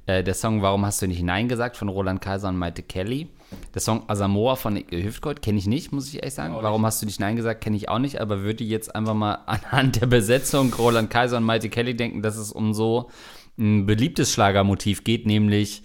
Äh, 0.06 0.24
der 0.24 0.34
Song 0.34 0.62
Warum 0.62 0.86
hast 0.86 1.02
du 1.02 1.08
nicht 1.08 1.22
Nein 1.24 1.48
gesagt 1.48 1.78
von 1.78 1.90
Roland 1.90 2.22
Kaiser 2.22 2.50
und 2.50 2.58
Maite 2.58 2.82
Kelly. 2.84 3.30
Der 3.74 3.82
Song 3.82 4.04
Asamoah 4.08 4.56
von 4.56 4.78
Hüftgold 4.90 5.42
kenne 5.42 5.58
ich 5.60 5.68
nicht, 5.68 5.92
muss 5.92 6.08
ich 6.08 6.16
ehrlich 6.16 6.34
sagen. 6.34 6.56
Warum 6.60 6.86
hast 6.86 7.02
du 7.02 7.06
nicht 7.06 7.20
Nein 7.20 7.36
gesagt, 7.36 7.62
kenne 7.62 7.76
ich 7.76 7.90
auch 7.90 8.00
nicht, 8.00 8.20
aber 8.22 8.42
würde 8.42 8.64
jetzt 8.64 8.96
einfach 8.96 9.14
mal 9.14 9.40
anhand 9.46 10.02
der 10.02 10.08
Besetzung 10.08 10.74
Roland 10.74 11.10
Kaiser 11.10 11.38
und 11.38 11.44
Maite 11.44 11.70
Kelly 11.70 11.96
denken, 11.96 12.22
dass 12.22 12.38
es 12.38 12.52
um 12.52 12.74
so 12.74 13.10
ein 13.58 13.86
beliebtes 13.86 14.32
Schlagermotiv 14.32 15.04
geht, 15.04 15.26
nämlich 15.26 15.84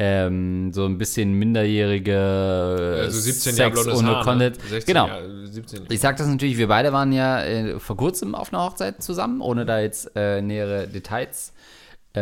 ähm, 0.00 0.72
so 0.72 0.84
ein 0.84 0.96
bisschen 0.96 1.32
minderjährige 1.32 2.98
Also 3.02 3.18
17 3.18 3.54
Sex 3.54 3.76
Jahre 3.84 3.98
ohne 3.98 4.16
Haar, 4.16 4.24
Content. 4.24 4.56
Ne? 4.58 4.68
16 4.68 4.94
Genau. 4.94 5.08
Jahre, 5.08 5.46
17. 5.46 5.86
Ich 5.88 6.00
sag 6.00 6.16
das 6.18 6.28
natürlich, 6.28 6.56
wir 6.56 6.68
beide 6.68 6.92
waren 6.92 7.10
ja 7.12 7.42
äh, 7.42 7.80
vor 7.80 7.96
kurzem 7.96 8.34
auf 8.34 8.52
einer 8.52 8.62
Hochzeit 8.64 9.02
zusammen, 9.02 9.40
ohne 9.40 9.66
da 9.66 9.80
jetzt 9.80 10.12
äh, 10.14 10.40
nähere 10.40 10.86
Details 10.86 11.52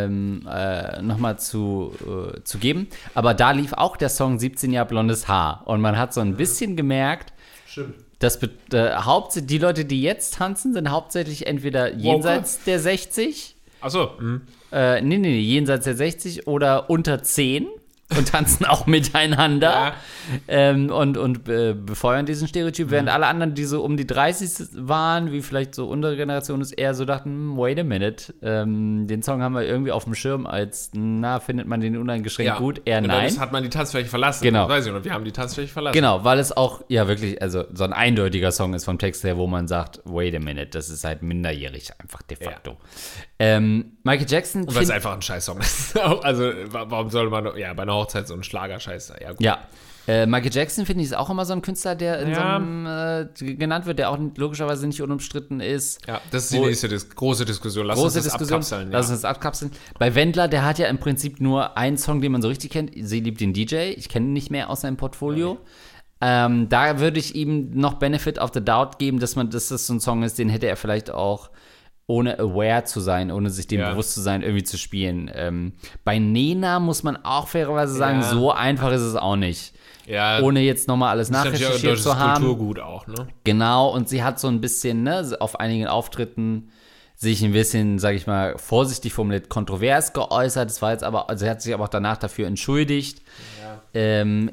ähm, 0.04 0.46
äh, 0.50 1.02
nochmal 1.02 1.38
zu, 1.38 1.92
äh, 2.00 2.42
zu 2.42 2.58
geben. 2.58 2.88
Aber 3.14 3.34
da 3.34 3.50
lief 3.52 3.72
auch 3.72 3.96
der 3.96 4.08
Song 4.08 4.38
17 4.38 4.72
Jahre 4.72 4.88
blondes 4.88 5.28
Haar. 5.28 5.62
Und 5.66 5.80
man 5.80 5.98
hat 5.98 6.14
so 6.14 6.20
ein 6.20 6.36
bisschen 6.36 6.76
gemerkt, 6.76 7.32
Stimmt. 7.66 7.94
dass 8.18 8.42
äh, 8.42 8.92
hauptsächlich 8.94 9.48
die 9.48 9.58
Leute, 9.58 9.84
die 9.84 10.02
jetzt 10.02 10.34
tanzen, 10.34 10.72
sind 10.72 10.90
hauptsächlich 10.90 11.46
entweder 11.46 11.94
jenseits 11.94 12.62
der 12.64 12.80
60, 12.80 13.56
Achso, 13.80 14.10
mhm. 14.18 14.42
äh, 14.72 15.00
nee, 15.00 15.18
nee, 15.18 15.28
nee, 15.28 15.40
jenseits 15.40 15.84
der 15.84 15.94
60 15.94 16.46
oder 16.46 16.90
unter 16.90 17.22
10 17.22 17.68
und 18.16 18.28
tanzen 18.28 18.64
auch 18.66 18.86
miteinander 18.86 19.70
Ja. 19.70 19.94
ähm, 20.46 20.90
und, 20.90 21.16
und 21.18 21.48
äh, 21.48 21.74
befeuern 21.74 22.24
diesen 22.24 22.46
Stereotyp, 22.46 22.90
während 22.90 23.08
alle 23.08 23.26
anderen, 23.26 23.54
die 23.54 23.64
so 23.64 23.82
um 23.82 23.96
die 23.96 24.06
30 24.06 24.68
waren, 24.74 25.32
wie 25.32 25.42
vielleicht 25.42 25.74
so 25.74 25.88
unsere 25.88 26.16
Generation 26.16 26.60
ist, 26.60 26.70
eher 26.72 26.94
so 26.94 27.04
dachten, 27.04 27.30
hm, 27.30 27.56
wait 27.58 27.80
a 27.80 27.82
minute, 27.82 28.32
ähm, 28.42 29.08
den 29.08 29.22
Song 29.22 29.42
haben 29.42 29.54
wir 29.54 29.62
irgendwie 29.62 29.90
auf 29.90 30.04
dem 30.04 30.14
Schirm 30.14 30.46
als, 30.46 30.90
na, 30.94 31.40
findet 31.40 31.66
man 31.66 31.80
den 31.80 31.96
uneingeschränkt 31.96 32.52
ja. 32.52 32.58
gut? 32.58 32.80
Eher 32.84 32.98
Und 32.98 33.08
nein. 33.08 33.28
Dann 33.32 33.40
hat 33.40 33.50
man 33.52 33.64
die 33.64 33.70
Tanzfläche 33.70 34.08
verlassen. 34.08 34.44
Genau. 34.44 34.68
Weiß 34.68 34.86
ich 34.86 34.92
noch, 34.92 35.02
wir 35.02 35.12
haben 35.12 35.24
die 35.24 35.32
Tanzfläche 35.32 35.72
verlassen. 35.72 35.94
Genau, 35.94 36.22
weil 36.22 36.38
es 36.38 36.56
auch, 36.56 36.82
ja 36.88 37.08
wirklich, 37.08 37.42
also 37.42 37.64
so 37.72 37.82
ein 37.82 37.92
eindeutiger 37.92 38.52
Song 38.52 38.72
ist 38.74 38.84
vom 38.84 38.98
Text 38.98 39.24
her, 39.24 39.36
wo 39.36 39.48
man 39.48 39.66
sagt, 39.66 40.00
wait 40.04 40.34
a 40.36 40.38
minute, 40.38 40.66
das 40.68 40.90
ist 40.90 41.02
halt 41.04 41.22
minderjährig, 41.22 41.90
einfach 41.98 42.22
de 42.22 42.36
facto. 42.36 42.76
Ähm, 43.38 43.96
Michael 44.04 44.26
Jackson, 44.30 44.62
Und 44.62 44.74
weil 44.74 44.84
es 44.84 44.90
einfach 44.90 45.12
ein 45.12 45.22
Scheißsong 45.22 45.58
ist. 45.58 45.98
also, 46.22 46.44
wa- 46.70 46.86
warum 46.88 47.10
soll 47.10 47.28
man, 47.30 47.50
ja, 47.56 47.74
bei 47.74 47.82
einer 47.82 47.95
Hochzeit 47.96 48.28
so 48.28 48.34
einen 48.34 48.42
Schlagerscheiß, 48.44 49.12
ja, 49.20 49.30
gut. 49.32 49.40
ja. 49.40 49.58
Äh, 50.08 50.24
Michael 50.26 50.52
Jackson, 50.54 50.86
finde 50.86 51.02
ich, 51.02 51.08
ist 51.10 51.16
auch 51.16 51.30
immer 51.30 51.44
so 51.44 51.52
ein 51.52 51.62
Künstler, 51.62 51.96
der 51.96 52.20
in 52.20 52.28
Ja. 52.30 52.34
so 52.36 52.40
einem, 52.42 52.86
äh, 52.86 53.54
genannt 53.56 53.86
wird, 53.86 53.98
der 53.98 54.10
auch 54.10 54.18
logischerweise 54.36 54.86
nicht 54.86 55.02
unumstritten 55.02 55.58
ist. 55.60 56.06
Ja, 56.06 56.20
das 56.30 56.44
ist 56.44 56.52
die 56.52 56.60
nächste 56.60 56.86
Dis 56.88 57.10
große 57.10 57.44
Diskussion. 57.44 57.86
Lass 57.86 57.96
Große 57.98 58.18
uns 58.18 58.24
das 58.28 58.32
Diskussion. 58.34 58.58
abkapseln. 58.60 58.90
Lass 58.92 59.08
ja. 59.08 59.14
uns 59.14 59.22
das 59.22 59.28
abkapseln. 59.28 59.72
Bei 59.98 60.14
Wendler, 60.14 60.46
der 60.46 60.64
hat 60.64 60.78
ja 60.78 60.86
im 60.86 60.98
Prinzip 60.98 61.40
nur 61.40 61.76
einen 61.76 61.98
Song, 61.98 62.20
den 62.20 62.30
man 62.30 62.40
so 62.40 62.46
richtig 62.46 62.70
kennt. 62.70 62.92
Sie 62.96 63.18
liebt 63.18 63.40
den 63.40 63.52
DJ. 63.52 63.94
Ich 63.96 64.08
kenne 64.08 64.26
ihn 64.26 64.32
nicht 64.32 64.50
mehr 64.52 64.70
aus 64.70 64.82
seinem 64.82 64.96
Portfolio. 64.96 65.58
Ähm, 66.20 66.68
da 66.68 67.00
würde 67.00 67.18
ich 67.18 67.34
ihm 67.34 67.70
noch 67.74 67.94
Benefit 67.94 68.38
of 68.38 68.50
the 68.54 68.64
Doubt 68.64 68.98
geben, 69.00 69.18
dass 69.18 69.34
man, 69.34 69.50
dass 69.50 69.68
das 69.68 69.88
so 69.88 69.94
ein 69.94 70.00
Song 70.00 70.22
ist, 70.22 70.38
den 70.38 70.48
hätte 70.48 70.66
er 70.68 70.76
vielleicht 70.76 71.10
auch 71.10 71.50
ohne 72.08 72.38
aware 72.38 72.84
zu 72.84 73.00
sein, 73.00 73.32
ohne 73.32 73.50
sich 73.50 73.66
dem 73.66 73.80
Ja. 73.80 73.90
bewusst 73.90 74.14
zu 74.14 74.20
sein, 74.20 74.42
irgendwie 74.42 74.62
zu 74.62 74.78
spielen. 74.78 75.30
Ähm, 75.34 75.72
bei 76.04 76.18
Nena 76.18 76.78
muss 76.78 77.02
man 77.02 77.16
auch 77.24 77.48
fairerweise 77.48 77.94
sagen, 77.94 78.20
Ja. 78.20 78.30
so 78.30 78.52
einfach 78.52 78.92
ist 78.92 79.00
es 79.02 79.16
auch 79.16 79.36
nicht. 79.36 79.72
ja, 80.06 80.40
Ohne 80.40 80.60
jetzt 80.60 80.86
nochmal 80.86 81.10
alles 81.10 81.30
nachrecherchiert 81.30 81.98
zu 81.98 82.16
haben. 82.16 82.44
Kulturgut 82.44 82.78
auch, 82.78 83.08
ne? 83.08 83.26
Genau, 83.42 83.88
und 83.92 84.08
sie 84.08 84.22
hat 84.22 84.38
so 84.38 84.46
ein 84.46 84.60
bisschen, 84.60 85.02
ne, 85.02 85.36
auf 85.40 85.58
einigen 85.58 85.88
Auftritten 85.88 86.70
sich 87.16 87.42
ein 87.42 87.52
bisschen, 87.52 87.98
sag 87.98 88.14
ich 88.14 88.26
mal, 88.28 88.56
vorsichtig 88.58 89.12
formuliert, 89.14 89.48
kontrovers 89.48 90.12
geäußert. 90.12 90.68
Das 90.70 90.80
war 90.82 90.92
jetzt 90.92 91.02
aber, 91.02 91.28
also 91.28 91.44
sie 91.44 91.50
hat 91.50 91.60
sich 91.62 91.74
aber 91.74 91.84
auch 91.84 91.88
danach 91.88 92.18
dafür 92.18 92.46
entschuldigt. 92.46 93.22
Ähm, 93.94 94.50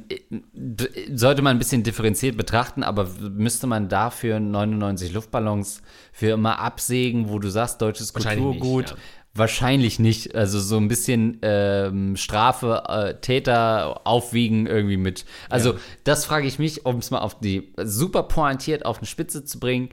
sollte 1.13 1.41
man 1.41 1.55
ein 1.55 1.59
bisschen 1.59 1.83
differenziert 1.83 2.37
betrachten, 2.37 2.83
aber 2.83 3.07
müsste 3.19 3.67
man 3.67 3.89
dafür 3.89 4.39
99 4.39 5.13
Luftballons 5.13 5.81
für 6.11 6.31
immer 6.31 6.59
absägen, 6.59 7.29
wo 7.29 7.39
du 7.39 7.49
sagst, 7.49 7.81
deutsches 7.81 8.13
Wahrscheinlich 8.13 8.45
nicht, 8.45 8.59
Kulturgut? 8.61 8.91
ja. 8.91 8.97
Wahrscheinlich 9.35 9.97
nicht. 9.97 10.35
Also 10.35 10.59
so 10.59 10.77
ein 10.77 10.87
bisschen 10.87 11.39
ähm, 11.41 12.15
Strafe, 12.15 12.83
äh, 12.87 13.15
Täter 13.19 14.01
aufwiegen 14.05 14.67
irgendwie 14.67 14.97
mit. 14.97 15.25
Also 15.49 15.73
das 16.03 16.25
frage 16.25 16.45
ich 16.45 16.59
mich, 16.59 16.85
um 16.85 16.97
es 16.97 17.09
mal 17.09 17.19
auf 17.19 17.39
die 17.39 17.73
super 17.83 18.23
pointiert 18.23 18.85
auf 18.85 18.99
eine 18.99 19.07
Spitze 19.07 19.43
zu 19.43 19.59
bringen. 19.59 19.89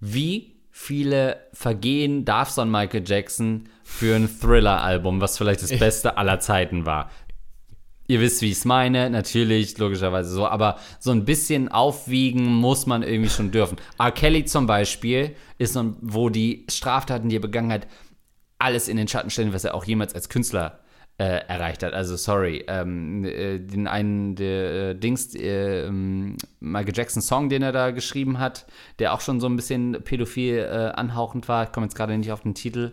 Wie 0.00 0.56
viele 0.72 1.36
Vergehen 1.52 2.24
darf 2.24 2.50
so 2.50 2.62
ein 2.62 2.70
Michael 2.70 3.04
Jackson 3.06 3.68
für 3.84 4.16
ein 4.16 4.28
Thriller-Album, 4.28 5.20
was 5.20 5.38
vielleicht 5.38 5.62
das 5.62 5.70
Beste 5.78 6.16
aller 6.16 6.40
Zeiten 6.40 6.86
war. 6.86 7.10
Ihr 8.10 8.20
wisst, 8.20 8.42
wie 8.42 8.46
ich 8.46 8.58
es 8.58 8.64
meine, 8.64 9.08
natürlich, 9.08 9.78
logischerweise 9.78 10.30
so, 10.30 10.44
aber 10.44 10.78
so 10.98 11.12
ein 11.12 11.24
bisschen 11.24 11.68
aufwiegen 11.68 12.44
muss 12.44 12.84
man 12.84 13.04
irgendwie 13.04 13.30
schon 13.30 13.52
dürfen. 13.52 13.76
R. 14.00 14.10
Kelly 14.10 14.44
zum 14.46 14.66
Beispiel 14.66 15.36
ist, 15.58 15.74
so, 15.74 15.94
wo 16.00 16.28
die 16.28 16.66
Straftaten, 16.68 17.28
die 17.28 17.36
er 17.36 17.40
begangen 17.40 17.70
hat, 17.70 17.86
alles 18.58 18.88
in 18.88 18.96
den 18.96 19.06
Schatten 19.06 19.30
stellen, 19.30 19.52
was 19.52 19.62
er 19.62 19.76
auch 19.76 19.84
jemals 19.84 20.12
als 20.12 20.28
Künstler 20.28 20.80
äh, 21.18 21.46
erreicht 21.46 21.84
hat. 21.84 21.92
Also 21.92 22.16
sorry, 22.16 22.64
ähm, 22.66 23.24
äh, 23.24 23.60
den 23.60 23.86
einen 23.86 24.34
der 24.34 24.72
äh, 24.72 24.94
Dings 24.96 25.32
äh, 25.36 25.86
ähm, 25.86 26.36
Michael 26.58 26.96
Jackson 26.96 27.22
Song, 27.22 27.48
den 27.48 27.62
er 27.62 27.70
da 27.70 27.92
geschrieben 27.92 28.40
hat, 28.40 28.66
der 28.98 29.14
auch 29.14 29.20
schon 29.20 29.38
so 29.38 29.46
ein 29.46 29.54
bisschen 29.54 30.02
pädophil 30.02 30.58
äh, 30.58 30.98
anhauchend 30.98 31.46
war. 31.46 31.62
Ich 31.62 31.70
komme 31.70 31.86
jetzt 31.86 31.94
gerade 31.94 32.18
nicht 32.18 32.32
auf 32.32 32.40
den 32.40 32.56
Titel. 32.56 32.92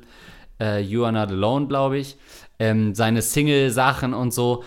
Äh, 0.59 0.81
you 0.81 1.03
Are 1.03 1.13
Not 1.13 1.29
Alone, 1.29 1.65
glaube 1.65 1.97
ich. 1.97 2.17
Ähm, 2.59 2.93
seine 2.93 3.23
Single-Sachen 3.23 4.13
und 4.13 4.31
so. 4.31 4.63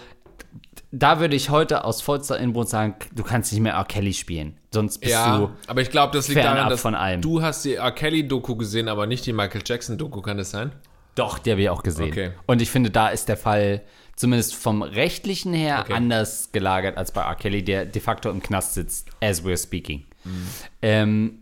Da 0.92 1.20
würde 1.20 1.36
ich 1.36 1.50
heute 1.50 1.84
aus 1.84 2.02
vollster 2.02 2.38
Inbrunst 2.38 2.72
sagen, 2.72 2.96
du 3.14 3.22
kannst 3.22 3.52
nicht 3.52 3.60
mehr 3.60 3.74
R. 3.74 3.84
Kelly 3.84 4.12
spielen. 4.12 4.56
Sonst 4.72 4.98
bist 4.98 5.12
Ja, 5.12 5.38
du. 5.38 5.50
aber 5.68 5.82
ich 5.82 5.90
glaube, 5.90 6.16
das 6.16 6.26
liegt 6.28 6.42
daran, 6.44 6.68
dass 6.68 6.80
von 6.80 6.94
allem. 6.96 7.20
du 7.20 7.42
hast 7.42 7.64
die 7.64 7.74
R. 7.74 7.92
Kelly-Doku 7.92 8.56
gesehen, 8.56 8.88
aber 8.88 9.06
nicht 9.06 9.24
die 9.26 9.32
Michael 9.32 9.62
Jackson-Doku, 9.64 10.20
kann 10.20 10.36
das 10.38 10.50
sein? 10.50 10.72
Doch, 11.14 11.38
die 11.38 11.50
habe 11.52 11.60
ich 11.62 11.68
auch 11.70 11.82
gesehen. 11.82 12.10
Okay. 12.10 12.30
Und 12.46 12.60
ich 12.62 12.70
finde, 12.70 12.90
da 12.90 13.08
ist 13.08 13.28
der 13.28 13.36
Fall 13.36 13.82
zumindest 14.16 14.54
vom 14.56 14.82
rechtlichen 14.82 15.52
her 15.52 15.80
Okay. 15.84 15.92
anders 15.92 16.50
gelagert 16.52 16.96
als 16.98 17.12
bei 17.12 17.22
R. 17.22 17.34
Kelly, 17.36 17.62
der 17.64 17.84
de 17.86 18.00
facto 18.02 18.28
im 18.30 18.42
Knast 18.42 18.74
sitzt, 18.74 19.08
as 19.20 19.44
we're 19.44 19.60
speaking. 19.60 20.04
Mhm. 20.24 20.46
Ähm, 20.82 21.38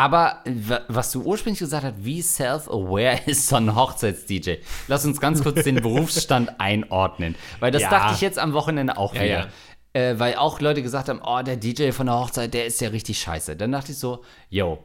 aber 0.00 0.38
wa- 0.46 0.80
was 0.88 1.12
du 1.12 1.22
ursprünglich 1.22 1.58
gesagt 1.58 1.84
hast, 1.84 1.94
wie 2.04 2.22
self-aware 2.22 3.20
ist 3.26 3.48
so 3.48 3.56
ein 3.56 3.74
Hochzeits-DJ? 3.74 4.54
Lass 4.88 5.04
uns 5.04 5.20
ganz 5.20 5.42
kurz 5.42 5.62
den 5.64 5.76
Berufsstand 5.76 6.52
einordnen. 6.58 7.34
Weil 7.60 7.70
das 7.70 7.82
Ja. 7.82 7.90
dachte 7.90 8.14
ich 8.14 8.20
jetzt 8.22 8.38
am 8.38 8.54
Wochenende 8.54 8.96
auch 8.96 9.14
Ja, 9.14 9.22
wieder. 9.22 9.38
ja. 9.40 9.48
Äh, 9.92 10.18
weil 10.18 10.36
auch 10.36 10.60
Leute 10.60 10.82
gesagt 10.82 11.08
haben, 11.08 11.20
oh, 11.22 11.42
der 11.42 11.56
DJ 11.56 11.90
von 11.90 12.06
der 12.06 12.14
Hochzeit, 12.18 12.54
der 12.54 12.64
ist 12.64 12.80
ja 12.80 12.88
richtig 12.88 13.18
scheiße. 13.20 13.56
Dann 13.56 13.72
dachte 13.72 13.92
ich 13.92 13.98
so, 13.98 14.22
yo, 14.48 14.82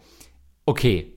okay, 0.65 1.13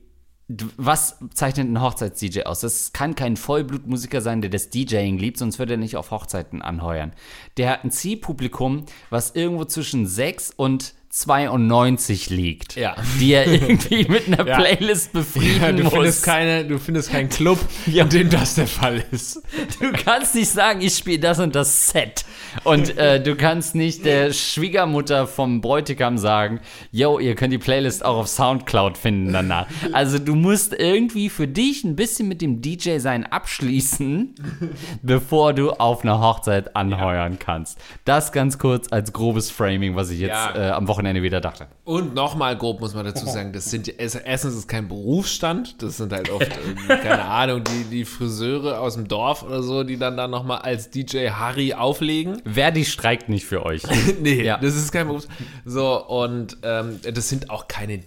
was 0.76 1.18
zeichnet 1.34 1.68
ein 1.68 1.80
Hochzeits-DJ 1.82 2.42
aus? 2.44 2.60
Das 2.60 2.92
kann 2.92 3.14
kein 3.14 3.36
Vollblutmusiker 3.36 4.20
sein, 4.20 4.40
der 4.40 4.50
das 4.50 4.70
DJing 4.70 5.18
liebt, 5.18 5.38
sonst 5.38 5.58
würde 5.58 5.74
er 5.74 5.76
nicht 5.78 5.96
auf 5.96 6.10
Hochzeiten 6.10 6.62
anheuern. 6.62 7.12
Der 7.56 7.70
hat 7.70 7.84
ein 7.84 7.90
Zielpublikum, 7.90 8.84
was 9.10 9.32
irgendwo 9.34 9.64
zwischen 9.64 10.06
6 10.06 10.52
und 10.56 10.94
92 11.20 12.30
liegt. 12.30 12.76
Ja. 12.76 12.94
Die 13.18 13.32
er 13.32 13.46
irgendwie 13.46 14.06
mit 14.08 14.26
einer 14.28 14.38
Ja. 14.48 14.56
Playlist 14.60 15.12
befrieden 15.12 15.60
Ja, 15.60 15.72
du, 15.72 15.82
muss. 15.84 15.92
findest 15.92 16.22
keine, 16.24 16.64
du 16.64 16.78
findest 16.78 17.10
keinen 17.10 17.28
Club, 17.28 17.58
in 17.86 18.08
dem 18.08 18.30
das 18.30 18.54
der 18.54 18.66
Fall 18.66 19.04
ist. 19.10 19.42
Du 19.80 19.92
kannst 19.92 20.34
nicht 20.34 20.48
sagen, 20.48 20.80
ich 20.80 20.94
spiele 20.94 21.18
das 21.18 21.38
und 21.40 21.54
das 21.54 21.88
Set. 21.90 22.24
Und 22.64 22.96
äh, 22.96 23.22
du 23.22 23.36
kannst 23.36 23.74
nicht 23.74 24.04
der 24.04 24.32
Schwiegermutter 24.32 25.26
vom 25.26 25.60
Bräutigam 25.60 26.18
sagen, 26.18 26.60
yo, 26.92 27.18
ihr 27.18 27.34
könnt 27.34 27.52
die 27.52 27.58
Playlist 27.58 28.04
auch 28.04 28.16
auf 28.16 28.28
Soundcloud 28.28 28.96
finden 28.96 29.32
danach. 29.32 29.66
Also 29.92 30.18
du 30.18 30.34
musst 30.34 30.72
irgendwie 30.72 31.28
für 31.28 31.46
dich 31.48 31.84
ein 31.84 31.96
bisschen 31.96 32.28
mit 32.28 32.40
dem 32.40 32.62
DJ-Sein 32.62 33.26
abschließen, 33.26 34.34
bevor 35.02 35.52
du 35.52 35.72
auf 35.72 36.02
einer 36.04 36.20
Hochzeit 36.20 36.74
anheuern 36.76 37.38
kannst. 37.38 37.78
Das 38.04 38.32
ganz 38.32 38.58
kurz 38.58 38.90
als 38.92 39.12
grobes 39.12 39.50
Framing, 39.50 39.94
was 39.96 40.10
ich 40.10 40.20
jetzt 40.20 40.38
äh, 40.54 40.70
am 40.70 40.88
Wochenende 40.88 41.07
wieder 41.16 41.40
dachte. 41.40 41.66
Und 41.84 42.14
nochmal 42.14 42.56
grob 42.56 42.80
muss 42.80 42.94
man 42.94 43.04
dazu 43.04 43.26
sagen, 43.30 43.52
das 43.52 43.70
sind 43.70 43.88
es- 43.98 44.14
erstens 44.14 44.54
ist 44.54 44.68
kein 44.68 44.88
Berufsstand, 44.88 45.82
das 45.82 45.96
sind 45.96 46.12
halt 46.12 46.30
oft, 46.30 46.50
irgendwie, 46.66 46.88
keine 46.88 47.24
Ahnung, 47.24 47.62
die, 47.64 47.84
die 47.90 48.04
Friseure 48.04 48.80
aus 48.80 48.94
dem 48.94 49.08
Dorf 49.08 49.42
oder 49.42 49.62
so, 49.62 49.82
die 49.84 49.96
dann 49.98 50.16
da 50.16 50.28
nochmal 50.28 50.58
als 50.58 50.90
DJ 50.90 51.28
Harry 51.30 51.74
auflegen. 51.74 52.40
Verdi 52.44 52.84
streikt 52.84 53.28
nicht 53.28 53.46
für 53.46 53.64
euch. 53.66 53.82
nee, 54.22 54.42
Ja. 54.42 54.58
das 54.58 54.76
ist 54.76 54.92
kein 54.92 55.06
Berufs. 55.06 55.28
So, 55.64 56.04
und 56.06 56.56
ähm, 56.62 57.00
das 57.12 57.28
sind 57.28 57.50
auch 57.50 57.68
keine 57.68 58.00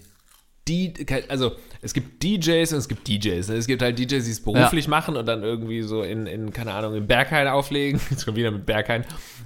die, 0.68 0.94
also 1.28 1.54
es 1.82 1.92
gibt 1.92 2.22
DJs 2.22 2.72
und 2.74 2.78
es 2.78 2.88
gibt 2.88 3.08
DJs. 3.08 3.48
ne? 3.50 3.56
Es 3.56 3.66
gibt 3.66 3.82
halt 3.82 3.98
DJs, 3.98 4.24
die 4.24 4.32
es 4.32 4.44
beruflich 4.44 4.88
machen 4.88 5.18
und 5.18 5.26
dann 5.26 5.42
irgendwie 5.42 5.82
so 5.82 6.04
in, 6.04 6.28
in 6.28 6.54
keine 6.54 6.74
Ahnung, 6.74 6.94
in 6.94 7.08
Berghain 7.08 7.48
auflegen. 7.48 8.00
Jetzt 8.12 8.26
kommt 8.26 8.38
wieder 8.38 8.52
mit 8.52 8.68
Berghain. 8.68 9.04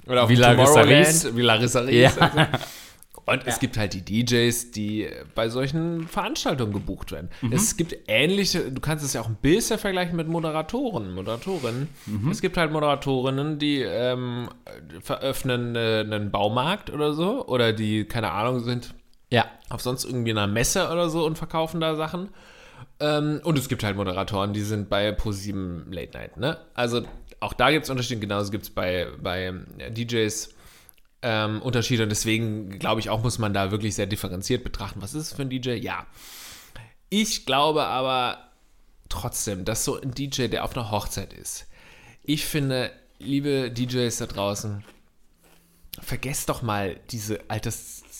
Oder 0.07 0.23
auf 0.23 0.29
Larissa 0.29 0.81
Tomorrowland, 0.83 1.37
Larissa 1.37 1.79
Ries. 1.79 1.95
Ja. 2.01 2.11
Also. 2.19 2.37
Und 3.27 3.41
es 3.47 3.59
gibt 3.59 3.75
halt 3.77 3.93
die 3.93 4.01
DJs, 4.23 4.71
die 4.71 5.07
bei 5.33 5.49
solchen 5.49 6.07
Veranstaltungen 6.07 6.73
gebucht 6.73 7.11
werden. 7.11 7.29
Es 7.51 7.75
gibt 7.75 7.95
ähnliche, 8.07 8.71
du 8.71 8.79
kannst 8.79 9.03
es 9.03 9.13
ja 9.13 9.21
auch 9.21 9.27
ein 9.27 9.37
bisschen 9.41 9.79
vergleichen 9.79 10.15
mit 10.15 10.27
Moderatoren, 10.27 11.11
Moderatorinnen. 11.13 11.87
Es 12.29 12.41
gibt 12.41 12.55
halt 12.57 12.71
Moderatorinnen, 12.71 13.57
die 13.57 13.81
ähm, 13.81 14.49
veröffnen 15.01 15.75
äh, 15.75 16.01
einen 16.05 16.31
Baumarkt 16.31 16.89
oder 16.91 17.13
so 17.13 17.45
oder 17.47 17.73
die, 17.73 18.05
keine 18.05 18.31
Ahnung, 18.31 18.59
sind 18.59 18.93
Ja. 19.31 19.45
auf 19.69 19.81
sonst 19.81 20.05
irgendwie 20.05 20.31
einer 20.31 20.47
Messe 20.47 20.89
oder 20.91 21.09
so 21.09 21.25
und 21.25 21.37
verkaufen 21.37 21.81
da 21.81 21.95
Sachen. 21.95 22.29
Ähm, 22.99 23.41
und 23.43 23.57
es 23.57 23.67
gibt 23.67 23.83
halt 23.83 23.95
Moderatoren, 23.97 24.53
die 24.53 24.61
sind 24.61 24.89
bei 24.89 25.11
ProSieben 25.11 25.91
Late 25.91 26.17
Night, 26.17 26.37
ne? 26.37 26.57
Also 26.75 27.01
auch 27.39 27.53
da 27.53 27.71
gibt 27.71 27.83
es 27.85 27.89
Unterschiede, 27.89 28.21
genauso 28.21 28.51
gibt 28.51 28.63
es 28.63 28.69
bei, 28.69 29.07
bei 29.21 29.51
äh, 29.79 29.91
DJs 29.91 30.53
ähm, 31.27 31.59
Unterschiede 31.63 32.03
und 32.03 32.09
deswegen 32.09 32.77
glaube 32.77 32.99
ich 32.99 33.09
auch, 33.09 33.23
muss 33.23 33.39
man 33.39 33.51
da 33.51 33.71
wirklich 33.71 33.95
sehr 33.95 34.05
differenziert 34.05 34.63
betrachten. 34.63 35.01
Was 35.01 35.15
ist 35.15 35.23
es 35.23 35.33
für 35.33 35.41
ein 35.41 35.49
DJ? 35.49 35.71
Ja. 35.71 36.05
Ich 37.09 37.47
glaube 37.47 37.85
aber 37.85 38.51
trotzdem, 39.09 39.65
dass 39.65 39.83
so 39.83 39.99
ein 39.99 40.11
DJ, 40.11 40.47
der 40.47 40.63
auf 40.63 40.77
einer 40.77 40.91
Hochzeit 40.91 41.33
ist, 41.33 41.65
ich 42.23 42.45
finde, 42.45 42.91
liebe 43.17 43.71
DJs 43.71 44.15
da 44.17 44.27
draußen, 44.27 44.83
vergesst 45.99 46.49
doch 46.49 46.61
mal 46.61 46.99
diese 47.09 47.49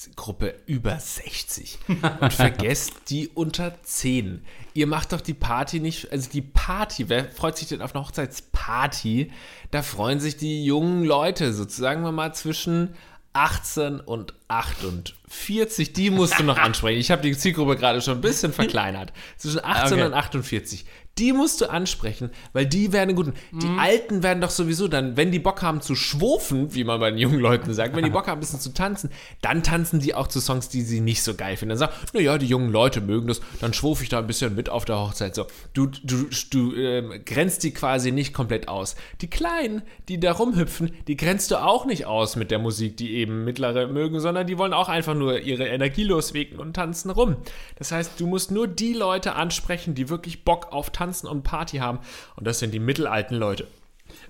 Altersgruppe 0.05 0.55
über 0.65 0.99
60 0.99 1.79
und 2.21 2.33
vergesst 2.33 2.93
die 3.09 3.29
unter 3.29 3.73
10. 3.83 4.43
Ihr 4.73 4.87
macht 4.87 5.13
doch 5.13 5.21
die 5.21 5.33
Party 5.33 5.79
nicht, 5.79 6.11
also 6.11 6.29
die 6.29 6.41
Party, 6.41 7.09
wer 7.09 7.29
freut 7.31 7.57
sich 7.57 7.67
denn 7.67 7.81
auf 7.81 7.95
eine 7.95 8.05
Hochzeitsparty? 8.05 9.31
Da 9.71 9.81
freuen 9.81 10.19
sich 10.19 10.37
die 10.37 10.65
jungen 10.65 11.03
Leute, 11.03 11.53
sozusagen 11.53 12.03
wir 12.03 12.11
mal 12.11 12.33
zwischen 12.33 12.95
18 13.33 13.99
und 13.99 14.33
48. 14.47 15.91
Die 15.93 16.09
musst 16.09 16.39
du 16.39 16.43
noch 16.43 16.57
ansprechen. 16.57 16.99
Ich 16.99 17.11
habe 17.11 17.21
die 17.21 17.37
Zielgruppe 17.37 17.75
gerade 17.75 18.01
schon 18.01 18.17
ein 18.17 18.21
bisschen 18.21 18.53
verkleinert. 18.53 19.11
Zwischen 19.37 19.63
18 19.63 19.93
Okay. 19.93 20.05
und 20.05 20.13
48. 20.13 20.85
Die 21.17 21.31
musst 21.31 21.61
du 21.61 21.69
ansprechen, 21.69 22.29
weil 22.51 22.65
die 22.65 22.91
werden 22.91 23.15
gut. 23.15 23.31
Die 23.53 23.79
Alten 23.79 24.21
werden 24.21 24.41
doch 24.41 24.49
sowieso 24.49 24.89
dann, 24.89 25.15
wenn 25.15 25.31
die 25.31 25.39
Bock 25.39 25.61
haben 25.61 25.79
zu 25.79 25.95
schwufen, 25.95 26.75
wie 26.75 26.83
man 26.83 26.99
bei 26.99 27.09
den 27.09 27.17
jungen 27.17 27.39
Leuten 27.39 27.73
sagt, 27.73 27.95
wenn 27.95 28.03
die 28.03 28.09
Bock 28.09 28.27
haben, 28.27 28.39
ein 28.39 28.41
bisschen 28.41 28.59
zu 28.59 28.73
tanzen, 28.73 29.09
dann 29.41 29.63
tanzen 29.63 30.01
die 30.01 30.13
auch 30.13 30.27
zu 30.27 30.41
Songs, 30.41 30.67
die 30.67 30.81
sie 30.81 30.99
nicht 30.99 31.23
so 31.23 31.33
geil 31.33 31.55
finden. 31.55 31.69
Dann 31.69 31.77
sagen, 31.77 31.93
naja, 32.13 32.37
die 32.37 32.47
jungen 32.47 32.69
Leute 32.69 32.99
mögen 32.99 33.27
das, 33.27 33.39
dann 33.61 33.73
schwufe 33.73 34.03
ich 34.03 34.09
da 34.09 34.19
ein 34.19 34.27
bisschen 34.27 34.55
mit 34.55 34.67
auf 34.67 34.83
der 34.83 34.99
Hochzeit. 34.99 35.35
So, 35.35 35.47
du, 35.73 35.87
du, 36.03 36.25
du 36.49 36.75
ähm, 36.75 37.21
grenzt 37.23 37.63
die 37.63 37.71
quasi 37.71 38.11
nicht 38.11 38.33
komplett 38.33 38.67
aus. 38.67 38.97
Die 39.21 39.29
Kleinen, 39.29 39.83
die 40.09 40.19
da 40.19 40.33
rumhüpfen, 40.33 40.91
die 41.07 41.15
grenzt 41.15 41.49
du 41.51 41.63
auch 41.63 41.85
nicht 41.85 42.05
aus 42.05 42.35
mit 42.35 42.51
der 42.51 42.59
Musik, 42.59 42.97
die 42.97 43.13
eben 43.15 43.45
mittlere 43.45 43.87
mögen, 43.87 44.19
sondern 44.19 44.47
die 44.47 44.57
wollen 44.57 44.73
auch 44.73 44.89
einfach 44.89 45.15
nur 45.15 45.39
ihre 45.39 45.65
Energie 45.69 46.03
loswegen 46.03 46.59
und 46.59 46.73
tanzen 46.73 47.09
rum. 47.09 47.37
Das 47.77 47.93
heißt, 47.93 48.19
du 48.19 48.27
musst 48.27 48.51
nur 48.51 48.67
die 48.67 48.91
Leute 48.91 49.35
ansprechen, 49.35 49.95
die 49.95 50.09
wirklich 50.09 50.43
Bock 50.43 50.73
auf 50.73 50.89
Tanzen 50.89 51.04
und 51.13 51.43
Party 51.43 51.77
haben. 51.77 51.99
Und 52.35 52.47
das 52.47 52.59
sind 52.59 52.73
die 52.73 52.79
mittelalten 52.79 53.37
Leute. 53.37 53.67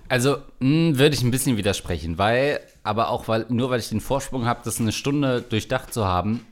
Also 0.08 0.38
mh, 0.60 0.98
würde 0.98 1.14
ich 1.14 1.22
ein 1.22 1.30
bisschen 1.30 1.56
widersprechen, 1.56 2.18
weil, 2.18 2.60
aber 2.82 3.10
auch 3.10 3.28
weil, 3.28 3.46
nur 3.48 3.70
weil 3.70 3.80
ich 3.80 3.88
den 3.88 4.00
Vorsprung 4.00 4.46
habe, 4.46 4.60
das 4.64 4.80
eine 4.80 4.92
Stunde 4.92 5.42
durchdacht 5.42 5.92
zu 5.92 6.04
haben 6.04 6.46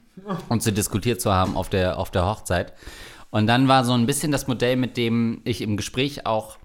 und 0.48 0.62
zu 0.62 0.72
diskutiert 0.72 1.20
zu 1.20 1.32
haben 1.32 1.56
auf 1.56 1.68
der, 1.68 1.98
auf 1.98 2.10
der 2.10 2.26
Hochzeit. 2.26 2.72
Und 3.30 3.46
dann 3.46 3.66
war 3.66 3.84
so 3.84 3.92
ein 3.92 4.06
bisschen 4.06 4.30
das 4.30 4.46
Modell, 4.46 4.76
mit 4.76 4.96
dem 4.96 5.40
ich 5.44 5.60
im 5.60 5.76
Gespräch 5.76 6.26
auch 6.26 6.56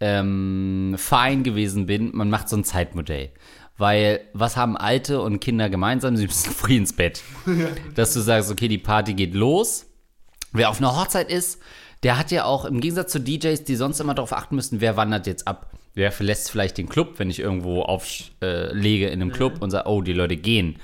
ähm, 0.00 0.94
fein 0.98 1.42
gewesen 1.42 1.86
bin. 1.86 2.14
Man 2.14 2.28
macht 2.28 2.48
so 2.48 2.56
ein 2.56 2.64
Zeitmodell. 2.64 3.30
Weil, 3.78 4.20
was 4.32 4.56
haben 4.56 4.76
Alte 4.76 5.20
und 5.20 5.40
Kinder 5.40 5.68
gemeinsam? 5.68 6.16
Sie 6.16 6.26
müssen 6.26 6.50
früh 6.54 6.76
ins 6.76 6.92
Bett. 6.92 7.22
Dass 7.94 8.14
du 8.14 8.20
sagst, 8.20 8.50
okay, 8.50 8.68
die 8.68 8.78
Party 8.78 9.14
geht 9.14 9.34
los. 9.34 9.86
Wer 10.52 10.70
auf 10.70 10.78
einer 10.78 10.96
Hochzeit 10.96 11.30
ist, 11.30 11.60
der 12.06 12.18
hat 12.18 12.30
ja 12.30 12.44
auch 12.44 12.64
im 12.64 12.80
Gegensatz 12.80 13.10
zu 13.10 13.18
DJs, 13.18 13.64
die 13.64 13.74
sonst 13.74 13.98
immer 13.98 14.14
darauf 14.14 14.32
achten 14.32 14.54
müssen, 14.54 14.80
wer 14.80 14.96
wandert 14.96 15.26
jetzt 15.26 15.48
ab. 15.48 15.72
Wer 15.94 16.12
verlässt 16.12 16.52
vielleicht 16.52 16.78
den 16.78 16.88
Club, 16.88 17.14
wenn 17.18 17.30
ich 17.30 17.40
irgendwo 17.40 17.82
auflege 17.82 19.08
äh, 19.08 19.12
in 19.12 19.20
einem 19.20 19.32
Club 19.32 19.60
und 19.60 19.72
sage, 19.72 19.88
oh, 19.88 20.02
die 20.02 20.12
Leute 20.12 20.36
gehen. 20.36 20.76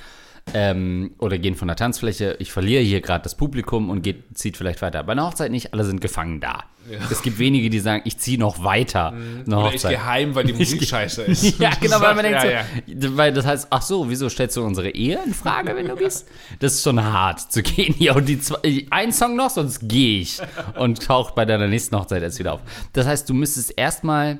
Ähm, 0.53 1.13
oder 1.19 1.39
gehen 1.39 1.55
von 1.55 1.69
der 1.69 1.77
Tanzfläche. 1.77 2.35
Ich 2.41 2.51
verliere 2.51 2.83
hier 2.83 3.01
gerade 3.01 3.23
das 3.23 3.37
Publikum 3.37 3.89
und 3.89 4.03
geht, 4.03 4.37
zieht 4.37 4.57
vielleicht 4.57 4.83
weiter. 4.83 5.05
Bei 5.05 5.13
einer 5.13 5.25
Hochzeit 5.25 5.53
nicht, 5.53 5.73
alle 5.73 5.85
sind 5.85 6.01
gefangen 6.01 6.41
da. 6.41 6.65
Es 7.11 7.23
gibt 7.23 7.39
wenige, 7.39 7.71
die 7.71 7.79
sagen, 7.81 8.03
ich 8.05 8.19
ziehe 8.19 8.39
noch 8.39 8.65
weiter. 8.65 9.09
Eine 9.13 9.19
Mhm. 9.21 9.53
Oder 9.53 9.67
ich 9.69 9.75
Hochzeit. 9.75 9.91
gehe 9.93 10.05
heim, 10.05 10.35
weil 10.35 10.45
die 10.45 10.53
Musik 10.59 10.85
scheiße 10.85 11.23
ist. 11.27 11.59
Ja, 11.59 11.71
genau, 11.81 12.01
weil 12.01 12.15
man 12.15 12.25
denkt 12.25 12.43
ja, 12.45 12.65
so, 12.87 12.93
ja. 13.09 13.17
weil 13.17 13.33
das 13.33 13.47
heißt, 13.47 13.67
ach 13.71 13.83
so, 13.83 14.09
wieso 14.11 14.29
stellst 14.29 14.57
du 14.57 14.65
unsere 14.65 14.91
Ehe 14.91 15.19
in 15.25 15.33
Frage, 15.35 15.75
wenn 15.77 15.87
du 15.89 15.97
gehst? 15.97 16.27
Das 16.59 16.75
ist 16.75 16.83
schon 16.83 17.03
hart 17.03 17.41
zu 17.53 17.63
gehen. 17.63 17.95
Ja, 17.99 18.15
und 18.15 18.27
die 18.29 18.41
zwei, 18.41 18.87
ein 18.91 19.13
Song 19.13 19.37
noch, 19.37 19.51
sonst 19.51 19.89
gehe 19.89 20.21
ich. 20.21 20.39
Und 20.79 21.03
taucht 21.07 21.35
bei 21.35 21.45
deiner 21.45 21.69
nächsten 21.69 21.97
Hochzeit 21.97 22.23
erst 22.23 22.39
wieder 22.39 22.55
auf. 22.55 22.61
Das 22.93 23.07
heißt, 23.07 23.29
du 23.29 23.35
müsstest 23.35 23.75
erstmal 23.77 24.39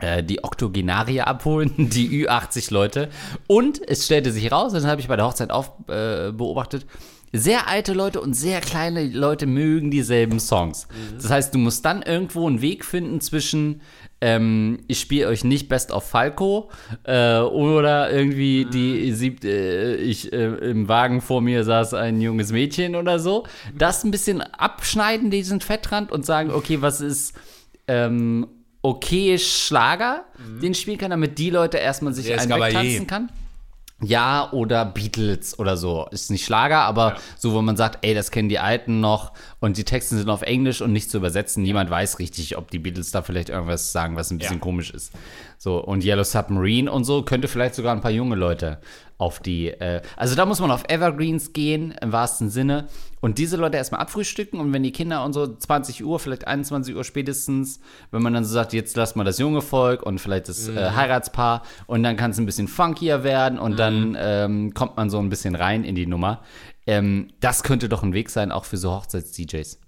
äh, 0.00 0.22
die 0.22 0.44
Oktogenarier 0.44 1.26
abholen, 1.26 1.72
die 1.76 2.26
Ü80 2.26 2.72
Leute. 2.72 3.08
Und 3.46 3.80
es 3.88 4.04
stellte 4.06 4.30
sich 4.32 4.50
raus, 4.52 4.72
das 4.72 4.84
habe 4.84 5.00
ich 5.00 5.08
bei 5.08 5.16
der 5.16 5.26
Hochzeit 5.26 5.50
auch 5.50 5.78
äh, 5.88 6.32
beobachtet, 6.32 6.86
sehr 7.32 7.68
alte 7.68 7.92
Leute 7.92 8.20
und 8.20 8.34
sehr 8.34 8.60
kleine 8.60 9.06
Leute 9.06 9.46
mögen 9.46 9.90
dieselben 9.90 10.40
Songs. 10.40 10.88
Das 11.16 11.30
heißt, 11.30 11.54
du 11.54 11.58
musst 11.58 11.84
dann 11.84 12.02
irgendwo 12.02 12.46
einen 12.46 12.62
Weg 12.62 12.84
finden 12.84 13.20
zwischen 13.20 13.80
ähm, 14.20 14.78
ich 14.88 15.00
spiele 15.00 15.28
euch 15.28 15.44
nicht 15.44 15.68
Best 15.68 15.92
of 15.92 16.08
Falco 16.08 16.70
äh, 17.04 17.38
oder 17.38 18.10
irgendwie 18.10 18.64
die 18.64 19.12
siebt, 19.12 19.44
äh, 19.44 19.96
ich 19.96 20.32
äh, 20.32 20.46
im 20.70 20.88
Wagen 20.88 21.20
vor 21.20 21.42
mir 21.42 21.64
saß 21.64 21.92
ein 21.94 22.20
junges 22.22 22.50
Mädchen 22.50 22.96
oder 22.96 23.18
so. 23.18 23.44
Das 23.76 24.04
ein 24.04 24.10
bisschen 24.10 24.40
abschneiden, 24.40 25.30
diesen 25.30 25.60
Fettrand 25.60 26.10
und 26.10 26.24
sagen, 26.24 26.50
okay, 26.50 26.80
was 26.80 27.02
ist 27.02 27.34
ähm, 27.88 28.46
okay 28.80 29.38
Schlager, 29.38 30.24
den 30.62 30.74
spielen 30.74 30.96
kann, 30.96 31.10
damit 31.10 31.38
die 31.38 31.50
Leute 31.50 31.76
erstmal 31.76 32.14
sich 32.14 32.26
Der 32.26 32.40
einen 32.40 32.50
wegtanzen 32.50 33.06
kann. 33.06 33.30
Ja, 34.02 34.50
oder 34.52 34.84
Beatles 34.84 35.58
oder 35.58 35.78
so. 35.78 36.06
Ist 36.10 36.30
nicht 36.30 36.44
Schlager, 36.44 36.80
aber 36.80 37.16
so, 37.38 37.54
wo 37.54 37.62
man 37.62 37.78
sagt, 37.78 38.04
ey, 38.04 38.12
das 38.14 38.30
kennen 38.30 38.50
die 38.50 38.58
Alten 38.58 39.00
noch 39.00 39.32
und 39.58 39.78
die 39.78 39.84
Texte 39.84 40.18
sind 40.18 40.28
auf 40.28 40.42
Englisch 40.42 40.82
und 40.82 40.92
nicht 40.92 41.10
zu 41.10 41.16
übersetzen. 41.16 41.62
Niemand 41.62 41.88
weiß 41.88 42.18
richtig, 42.18 42.58
ob 42.58 42.70
die 42.70 42.78
Beatles 42.78 43.10
da 43.10 43.22
vielleicht 43.22 43.48
irgendwas 43.48 43.92
sagen, 43.92 44.14
was 44.16 44.30
ein 44.30 44.36
bisschen 44.36 44.56
Ja. 44.56 44.60
komisch 44.60 44.90
ist. 44.90 45.12
So, 45.56 45.78
und 45.82 46.04
Yellow 46.04 46.24
Submarine 46.24 46.92
und 46.92 47.04
so 47.04 47.22
könnte 47.22 47.48
vielleicht 47.48 47.74
sogar 47.74 47.94
ein 47.94 48.02
paar 48.02 48.10
junge 48.10 48.36
Leute 48.36 48.78
auf 49.18 49.40
die. 49.40 49.68
Äh, 49.68 50.02
also 50.16 50.34
da 50.34 50.44
muss 50.44 50.60
man 50.60 50.70
auf 50.70 50.84
Evergreens 50.88 51.52
gehen, 51.52 51.94
im 52.00 52.12
wahrsten 52.12 52.50
Sinne. 52.50 52.88
Und 53.20 53.38
diese 53.38 53.56
Leute 53.56 53.76
erstmal 53.76 54.00
abfrühstücken 54.00 54.60
und 54.60 54.72
wenn 54.72 54.82
die 54.82 54.92
Kinder 54.92 55.24
und 55.24 55.32
so 55.32 55.46
20 55.46 56.04
Uhr, 56.04 56.20
vielleicht 56.20 56.46
21 56.46 56.94
Uhr 56.94 57.02
spätestens, 57.02 57.80
wenn 58.10 58.22
man 58.22 58.34
dann 58.34 58.44
so 58.44 58.52
sagt, 58.52 58.72
jetzt 58.72 58.96
lass 58.96 59.16
mal 59.16 59.24
das 59.24 59.38
junge 59.38 59.62
Volk 59.62 60.02
und 60.02 60.20
vielleicht 60.20 60.48
das 60.48 60.68
äh, 60.68 60.90
Heiratspaar 60.90 61.62
und 61.86 62.02
dann 62.02 62.16
kann 62.16 62.32
es 62.32 62.38
ein 62.38 62.46
bisschen 62.46 62.68
funkier 62.68 63.24
werden 63.24 63.58
und 63.58 63.78
dann 63.78 64.16
ähm, 64.18 64.74
kommt 64.74 64.96
man 64.96 65.10
so 65.10 65.18
ein 65.18 65.28
bisschen 65.28 65.54
rein 65.54 65.82
in 65.82 65.94
die 65.94 66.06
Nummer. 66.06 66.42
Ähm, 66.86 67.32
das 67.40 67.62
könnte 67.62 67.88
doch 67.88 68.02
ein 68.02 68.12
Weg 68.12 68.30
sein, 68.30 68.52
auch 68.52 68.64
für 68.64 68.76
so 68.76 68.92
Hochzeits-DJs. 68.92 69.80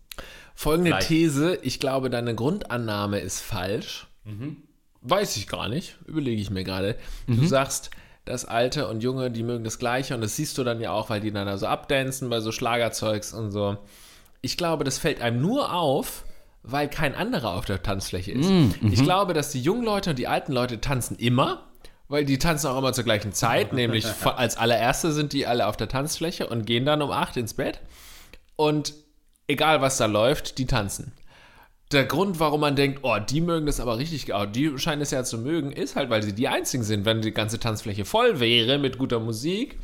Folgende 0.55 0.91
Vielleicht. 0.91 1.09
These, 1.09 1.59
ich 1.63 1.79
glaube, 1.79 2.11
deine 2.11 2.35
Grundannahme 2.35 3.21
ist 3.21 3.41
falsch. 3.41 4.09
Weiß 5.03 5.37
ich 5.37 5.47
gar 5.47 5.69
nicht, 5.69 5.97
überlege 6.07 6.41
ich 6.41 6.51
mir 6.51 6.65
gerade. 6.65 6.97
Du 7.29 7.47
sagst, 7.47 7.91
das 8.29 8.45
Alte 8.45 8.89
und 8.89 9.03
Junge, 9.03 9.31
die 9.31 9.43
mögen 9.43 9.65
das 9.65 9.79
Gleiche 9.79 10.15
und 10.15 10.21
das 10.21 10.37
siehst 10.37 10.57
du 10.59 10.65
dann 10.65 10.81
ja 10.81 10.93
auch, 10.93 11.11
weil 11.11 11.21
die 11.21 11.33
dann 11.33 11.47
da 11.47 11.59
so 11.59 11.67
abdancen 11.67 12.29
bei 12.31 12.41
so 12.41 12.53
Schlagerzeugs 12.53 13.33
und 13.33 13.51
so. 13.51 13.79
Ich 14.41 14.57
glaube, 14.57 14.85
das 14.85 14.99
fällt 14.99 15.21
einem 15.21 15.41
nur 15.41 15.73
auf, 15.73 16.25
weil 16.63 16.89
kein 16.89 17.15
anderer 17.15 17.55
auf 17.55 17.65
der 17.65 17.83
Tanzfläche 17.83 18.33
ist. 18.33 18.51
Ich 18.93 19.03
glaube, 19.03 19.33
dass 19.33 19.51
die 19.51 19.61
jungen 19.61 19.85
Leute 19.85 20.11
und 20.11 20.19
die 20.19 20.29
alten 20.29 20.53
Leute 20.53 20.81
tanzen 20.81 21.17
immer, 21.17 21.65
weil 22.09 22.25
die 22.25 22.39
tanzen 22.39 22.69
auch 22.69 22.79
immer 22.79 22.93
zur 22.93 23.05
gleichen 23.05 23.33
Zeit, 23.33 23.73
nämlich 23.73 24.07
als 24.25 24.57
allererste 24.57 25.13
sind 25.13 25.33
die 25.33 25.47
alle 25.47 25.67
auf 25.67 25.77
der 25.77 25.89
Tanzfläche 25.89 26.47
und 26.47 26.67
gehen 26.67 26.85
dann 26.85 27.03
um 27.03 27.11
8 27.11 27.37
ins 27.39 27.55
Bett. 27.55 27.81
Und 28.57 28.95
egal 29.47 29.81
was 29.81 29.97
da 29.97 30.07
läuft, 30.07 30.59
die 30.59 30.67
tanzen. 30.67 31.13
Der 31.91 32.05
Grund, 32.05 32.39
warum 32.39 32.61
man 32.61 32.77
denkt, 32.77 33.01
oh, 33.03 33.17
die 33.19 33.41
mögen 33.41 33.65
das 33.65 33.81
aber 33.81 33.97
richtig, 33.97 34.35
oh, 34.35 34.45
die 34.45 34.77
scheinen 34.79 35.01
es 35.01 35.11
ja 35.11 35.25
zu 35.25 35.39
mögen, 35.39 35.73
ist 35.73 35.97
halt, 35.97 36.11
weil 36.11 36.23
sie 36.23 36.35
die 36.35 36.49
einzigen 36.49 36.83
sind. 36.83 37.07
Wenn 37.07 37.23
die 37.23 37.33
ganze 37.33 37.59
Tanzfläche 37.59 38.05
voll 38.05 38.41
wäre 38.41 38.79
mit 38.79 38.99
guter 38.99 39.21
Musik, 39.21 39.79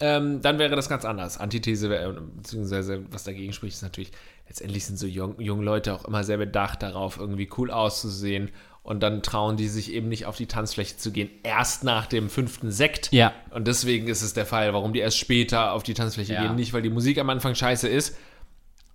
ähm, 0.00 0.42
dann 0.42 0.58
wäre 0.58 0.76
das 0.76 0.88
ganz 0.88 1.04
anders. 1.04 1.38
Antithese, 1.38 1.88
wäre, 1.90 2.12
beziehungsweise 2.12 3.04
was 3.10 3.24
dagegen 3.24 3.52
spricht, 3.52 3.76
ist 3.76 3.82
natürlich, 3.82 4.12
letztendlich 4.46 4.84
sind 4.84 4.98
so 4.98 5.06
jung, 5.06 5.40
junge 5.40 5.64
Leute 5.64 5.94
auch 5.94 6.04
immer 6.04 6.24
sehr 6.24 6.36
bedacht 6.36 6.82
darauf, 6.82 7.18
irgendwie 7.18 7.48
cool 7.56 7.70
auszusehen. 7.70 8.50
Und 8.82 9.02
dann 9.02 9.22
trauen 9.22 9.56
die 9.56 9.68
sich 9.68 9.92
eben 9.92 10.08
nicht 10.08 10.24
auf 10.26 10.36
die 10.36 10.46
Tanzfläche 10.46 10.96
zu 10.96 11.10
gehen, 11.10 11.28
erst 11.42 11.84
nach 11.84 12.06
dem 12.06 12.30
fünften 12.30 12.70
Sekt. 12.70 13.12
Ja. 13.12 13.32
Und 13.50 13.66
deswegen 13.66 14.08
ist 14.08 14.22
es 14.22 14.34
der 14.34 14.46
Fall, 14.46 14.72
warum 14.72 14.92
die 14.92 15.00
erst 15.00 15.18
später 15.18 15.72
auf 15.72 15.82
die 15.82 15.94
Tanzfläche 15.94 16.34
Ja. 16.34 16.42
gehen. 16.46 16.54
Nicht, 16.56 16.72
weil 16.72 16.82
die 16.82 16.90
Musik 16.90 17.18
am 17.18 17.28
Anfang 17.28 17.54
scheiße 17.54 17.88
ist, 17.88 18.16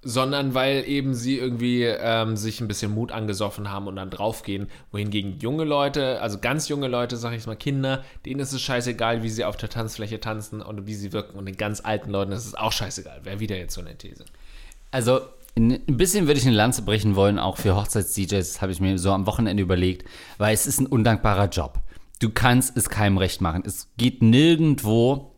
sondern 0.04 0.54
weil 0.54 0.84
eben 0.88 1.14
sie 1.14 1.38
irgendwie 1.38 1.84
ähm, 1.84 2.36
sich 2.36 2.60
ein 2.62 2.68
bisschen 2.68 2.94
Mut 2.94 3.12
angesoffen 3.12 3.72
haben 3.72 3.88
und 3.88 3.96
dann 3.96 4.10
draufgehen. 4.10 4.68
Wohingegen 4.92 5.40
junge 5.40 5.64
Leute, 5.64 6.22
also 6.22 6.40
ganz 6.40 6.68
junge 6.68 6.88
Leute, 6.88 7.18
sag 7.18 7.34
ich 7.34 7.46
mal, 7.46 7.56
Kinder, 7.56 8.04
denen 8.26 8.40
ist 8.40 8.54
es 8.54 8.62
scheißegal, 8.62 9.24
wie 9.24 9.30
sie 9.30 9.46
auf 9.46 9.58
der 9.58 9.70
Tanzfläche 9.70 10.20
tanzen 10.20 10.62
und 10.62 10.88
wie 10.88 10.96
sie 10.96 11.14
wirken. 11.14 11.38
Und 11.38 11.46
den 11.46 11.58
ganz 11.58 11.82
alten 11.84 12.12
Leuten 12.12 12.32
ist 12.32 12.46
es 12.46 12.56
auch 12.56 12.72
scheißegal. 12.72 13.24
Wäre 13.24 13.40
wieder 13.40 13.58
jetzt 13.58 13.74
so 13.74 13.82
eine 13.82 13.98
These. 13.98 14.26
Also 14.92 15.22
ein 15.56 15.80
bisschen 15.86 16.28
würde 16.28 16.40
ich 16.40 16.48
eine 16.48 16.56
Lanze 16.56 16.82
brechen 16.82 17.16
wollen, 17.16 17.40
auch 17.40 17.58
für 17.58 17.76
Hochzeits-DJs, 17.76 18.62
habe 18.62 18.72
ich 18.72 18.80
mir 18.80 18.98
so 18.98 19.12
am 19.12 19.28
Wochenende 19.28 19.62
überlegt, 19.62 20.08
weil 20.38 20.54
es 20.54 20.66
ist 20.66 20.80
ein 20.80 20.88
undankbarer 20.88 21.48
Job. 21.50 21.80
Du 22.20 22.30
kannst 22.30 22.76
es 22.76 22.90
keinem 22.90 23.18
recht 23.18 23.42
machen. 23.42 23.64
Es 23.66 23.90
geht 23.98 24.22
nirgendwo 24.22 25.32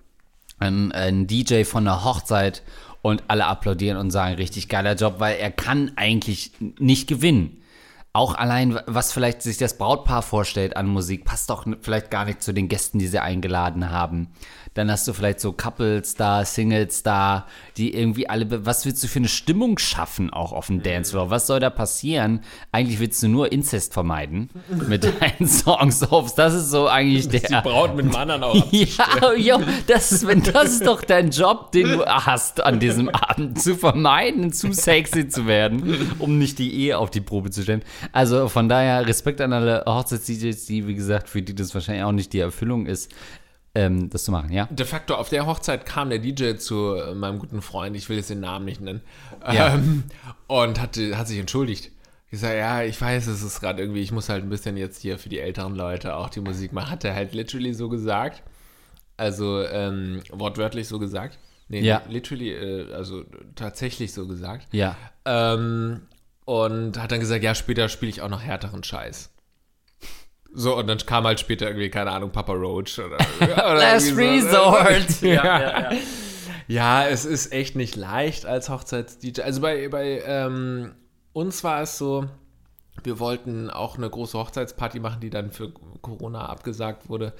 ein, 0.58 0.92
ein 0.92 1.28
DJ 1.28 1.64
von 1.64 1.88
einer 1.88 2.04
Hochzeit 2.04 2.64
und 3.06 3.22
alle 3.28 3.46
applaudieren 3.46 4.00
und 4.00 4.10
sagen, 4.10 4.34
richtig 4.34 4.68
geiler 4.68 4.96
Job, 4.96 5.20
weil 5.20 5.38
er 5.38 5.52
kann 5.52 5.92
eigentlich 5.96 6.54
nicht 6.80 7.08
gewinnen. 7.08 7.62
Auch 8.14 8.34
allein, 8.34 8.80
was 8.88 9.14
vielleicht 9.14 9.44
sich 9.44 9.58
das 9.58 9.78
Brautpaar 9.78 10.24
vorstellt 10.24 10.76
an 10.76 10.88
Musik, 10.88 11.24
passt 11.24 11.52
doch 11.52 11.68
vielleicht 11.82 12.10
gar 12.10 12.26
nicht 12.26 12.42
zu 12.42 12.52
den 12.52 12.68
Gästen, 12.68 12.98
die 12.98 13.06
sie 13.06 13.20
eingeladen 13.20 13.92
haben. 13.92 14.30
Dann 14.76 14.92
hast 14.92 15.08
du 15.08 15.14
vielleicht 15.14 15.40
so 15.40 15.54
Couples 15.54 16.16
da, 16.16 16.44
Singles 16.44 17.02
da, 17.02 17.48
die 17.78 17.94
irgendwie 17.94 18.30
alle, 18.30 18.66
was 18.66 18.86
willst 18.86 19.02
du 19.04 19.08
für 19.08 19.20
eine 19.20 19.30
Stimmung 19.30 19.78
schaffen 19.78 20.32
auch 20.32 20.52
auf 20.52 20.68
dem 20.68 20.84
Dancefloor? 20.84 21.30
Was 21.30 21.48
soll 21.48 21.62
da 21.62 21.70
passieren? 21.70 22.42
Eigentlich 22.74 23.00
willst 23.00 23.24
du 23.24 23.30
nur 23.30 23.54
Inzest 23.54 23.94
vermeiden 23.94 24.50
mit 24.88 25.06
deinen 25.22 25.48
Songs. 25.48 26.02
Das 26.36 26.54
ist 26.54 26.72
so 26.72 26.90
eigentlich 26.90 27.30
der. 27.30 27.40
Die 27.40 27.70
Braut 27.70 27.96
mit 27.96 28.06
dem 28.06 28.16
anderen 28.16 28.44
auch. 28.44 28.56
Ja, 28.76 29.34
jo, 29.34 29.62
das 29.88 30.12
ist, 30.12 30.28
wenn 30.28 30.44
das 30.44 30.74
ist 30.74 30.86
doch 30.86 31.02
dein 31.02 31.30
Job, 31.30 31.72
den 31.72 31.88
du 31.88 32.06
hast 32.06 32.62
an 32.62 32.80
diesem 32.80 33.08
Abend, 33.10 33.62
zu 33.62 33.76
vermeiden, 33.76 34.52
zu 34.52 34.74
sexy 34.74 35.30
zu 35.30 35.48
werden, 35.48 36.12
um 36.20 36.38
nicht 36.38 36.60
die 36.60 36.74
Ehe 36.74 36.98
auf 36.98 37.10
die 37.10 37.22
Probe 37.22 37.50
zu 37.50 37.64
stellen. 37.64 37.84
Also 38.12 38.50
von 38.50 38.68
daher 38.68 39.08
Respekt 39.08 39.40
an 39.40 39.54
alle 39.54 39.84
Hochzeits-DJs, 39.86 40.66
die, 40.66 40.88
wie 40.88 40.96
gesagt, 40.96 41.30
für 41.30 41.42
die 41.42 41.56
das 41.56 41.74
wahrscheinlich 41.74 42.04
auch 42.04 42.12
nicht 42.12 42.34
die 42.34 42.40
Erfüllung 42.40 42.86
ist, 42.86 43.12
ähm, 43.76 44.10
das 44.10 44.24
zu 44.24 44.32
machen, 44.32 44.52
ja? 44.52 44.66
De 44.72 44.86
facto 44.86 45.16
auf 45.16 45.30
der 45.30 45.46
Hochzeit 45.46 45.86
kam 45.86 46.10
der 46.10 46.20
DJ 46.20 46.56
zu 46.56 46.96
äh, 46.96 47.14
meinem 47.14 47.40
guten 47.40 47.62
Freund, 47.62 47.96
ich 47.96 48.10
will 48.10 48.18
jetzt 48.18 48.30
den 48.30 48.40
Namen 48.40 48.66
nicht 48.66 48.82
nennen, 48.82 49.02
Ja. 49.52 49.76
ähm, 49.76 50.04
und 50.48 50.82
hat, 50.82 50.98
hat 50.98 51.28
sich 51.28 51.40
entschuldigt. 51.40 51.92
Ich 52.32 52.40
sage, 52.40 52.58
ja, 52.58 52.82
ich 52.84 53.00
weiß, 53.00 53.28
es 53.28 53.44
ist 53.44 53.62
gerade 53.62 53.82
irgendwie, 53.82 54.02
ich 54.02 54.12
muss 54.12 54.28
halt 54.30 54.44
ein 54.44 54.50
bisschen 54.50 54.76
jetzt 54.78 55.02
hier 55.02 55.18
für 55.20 55.30
die 55.30 55.40
älteren 55.40 55.76
Leute 55.76 56.16
auch 56.16 56.30
die 56.30 56.42
Musik 56.42 56.74
machen. 56.74 56.90
Hat 56.90 57.04
er 57.06 57.14
halt 57.16 57.34
literally 57.34 57.74
so 57.74 57.88
gesagt. 57.88 58.42
Also 59.16 59.64
ähm, 59.64 60.22
wortwörtlich 60.32 60.88
so 60.88 61.00
gesagt. 61.00 61.38
Nee, 61.70 61.82
Ja. 61.82 62.02
literally, 62.10 62.52
äh, 62.52 62.94
also 62.94 63.24
tatsächlich 63.56 64.12
so 64.12 64.28
gesagt. 64.28 64.68
Ja. 64.74 64.98
Ähm, 65.24 66.02
und 66.46 67.02
hat 67.02 67.12
dann 67.12 67.20
gesagt, 67.22 67.44
ja, 67.44 67.56
später 67.56 67.88
spiele 67.90 68.10
ich 68.10 68.22
auch 68.22 68.30
noch 68.30 68.42
härteren 68.42 68.84
Scheiß. 68.84 69.32
So, 70.58 70.78
und 70.78 70.88
dann 70.88 70.98
kam 71.00 71.26
halt 71.26 71.40
später 71.40 71.68
irgendwie, 71.68 71.90
keine 71.90 72.12
Ahnung, 72.12 72.32
Papa 72.32 72.54
Roach 72.54 72.98
oder, 72.98 73.18
oder 73.42 73.76
Last 73.76 74.08
irgendwie 74.08 74.40
so. 74.40 74.48
Resort. 74.48 75.22
ja, 75.22 75.92
ja, 76.68 77.08
es 77.08 77.26
ist 77.26 77.52
echt 77.52 77.76
nicht 77.76 77.98
leicht 77.98 78.46
als 78.46 78.70
Hochzeits-DJ. 78.70 79.42
Also 79.42 79.62
bei, 79.62 79.90
bei 79.90 80.24
ähm, 80.26 80.96
uns 81.34 81.64
war 81.66 81.82
es 81.82 81.98
so, 81.98 82.26
wir 83.04 83.20
wollten 83.20 83.70
auch 83.70 83.98
eine 83.98 84.10
große 84.10 84.38
Hochzeitsparty 84.38 85.00
machen, 85.00 85.20
die 85.20 85.30
dann 85.30 85.52
für 85.52 85.72
Corona 86.02 86.46
abgesagt 86.46 87.10
wurde 87.10 87.34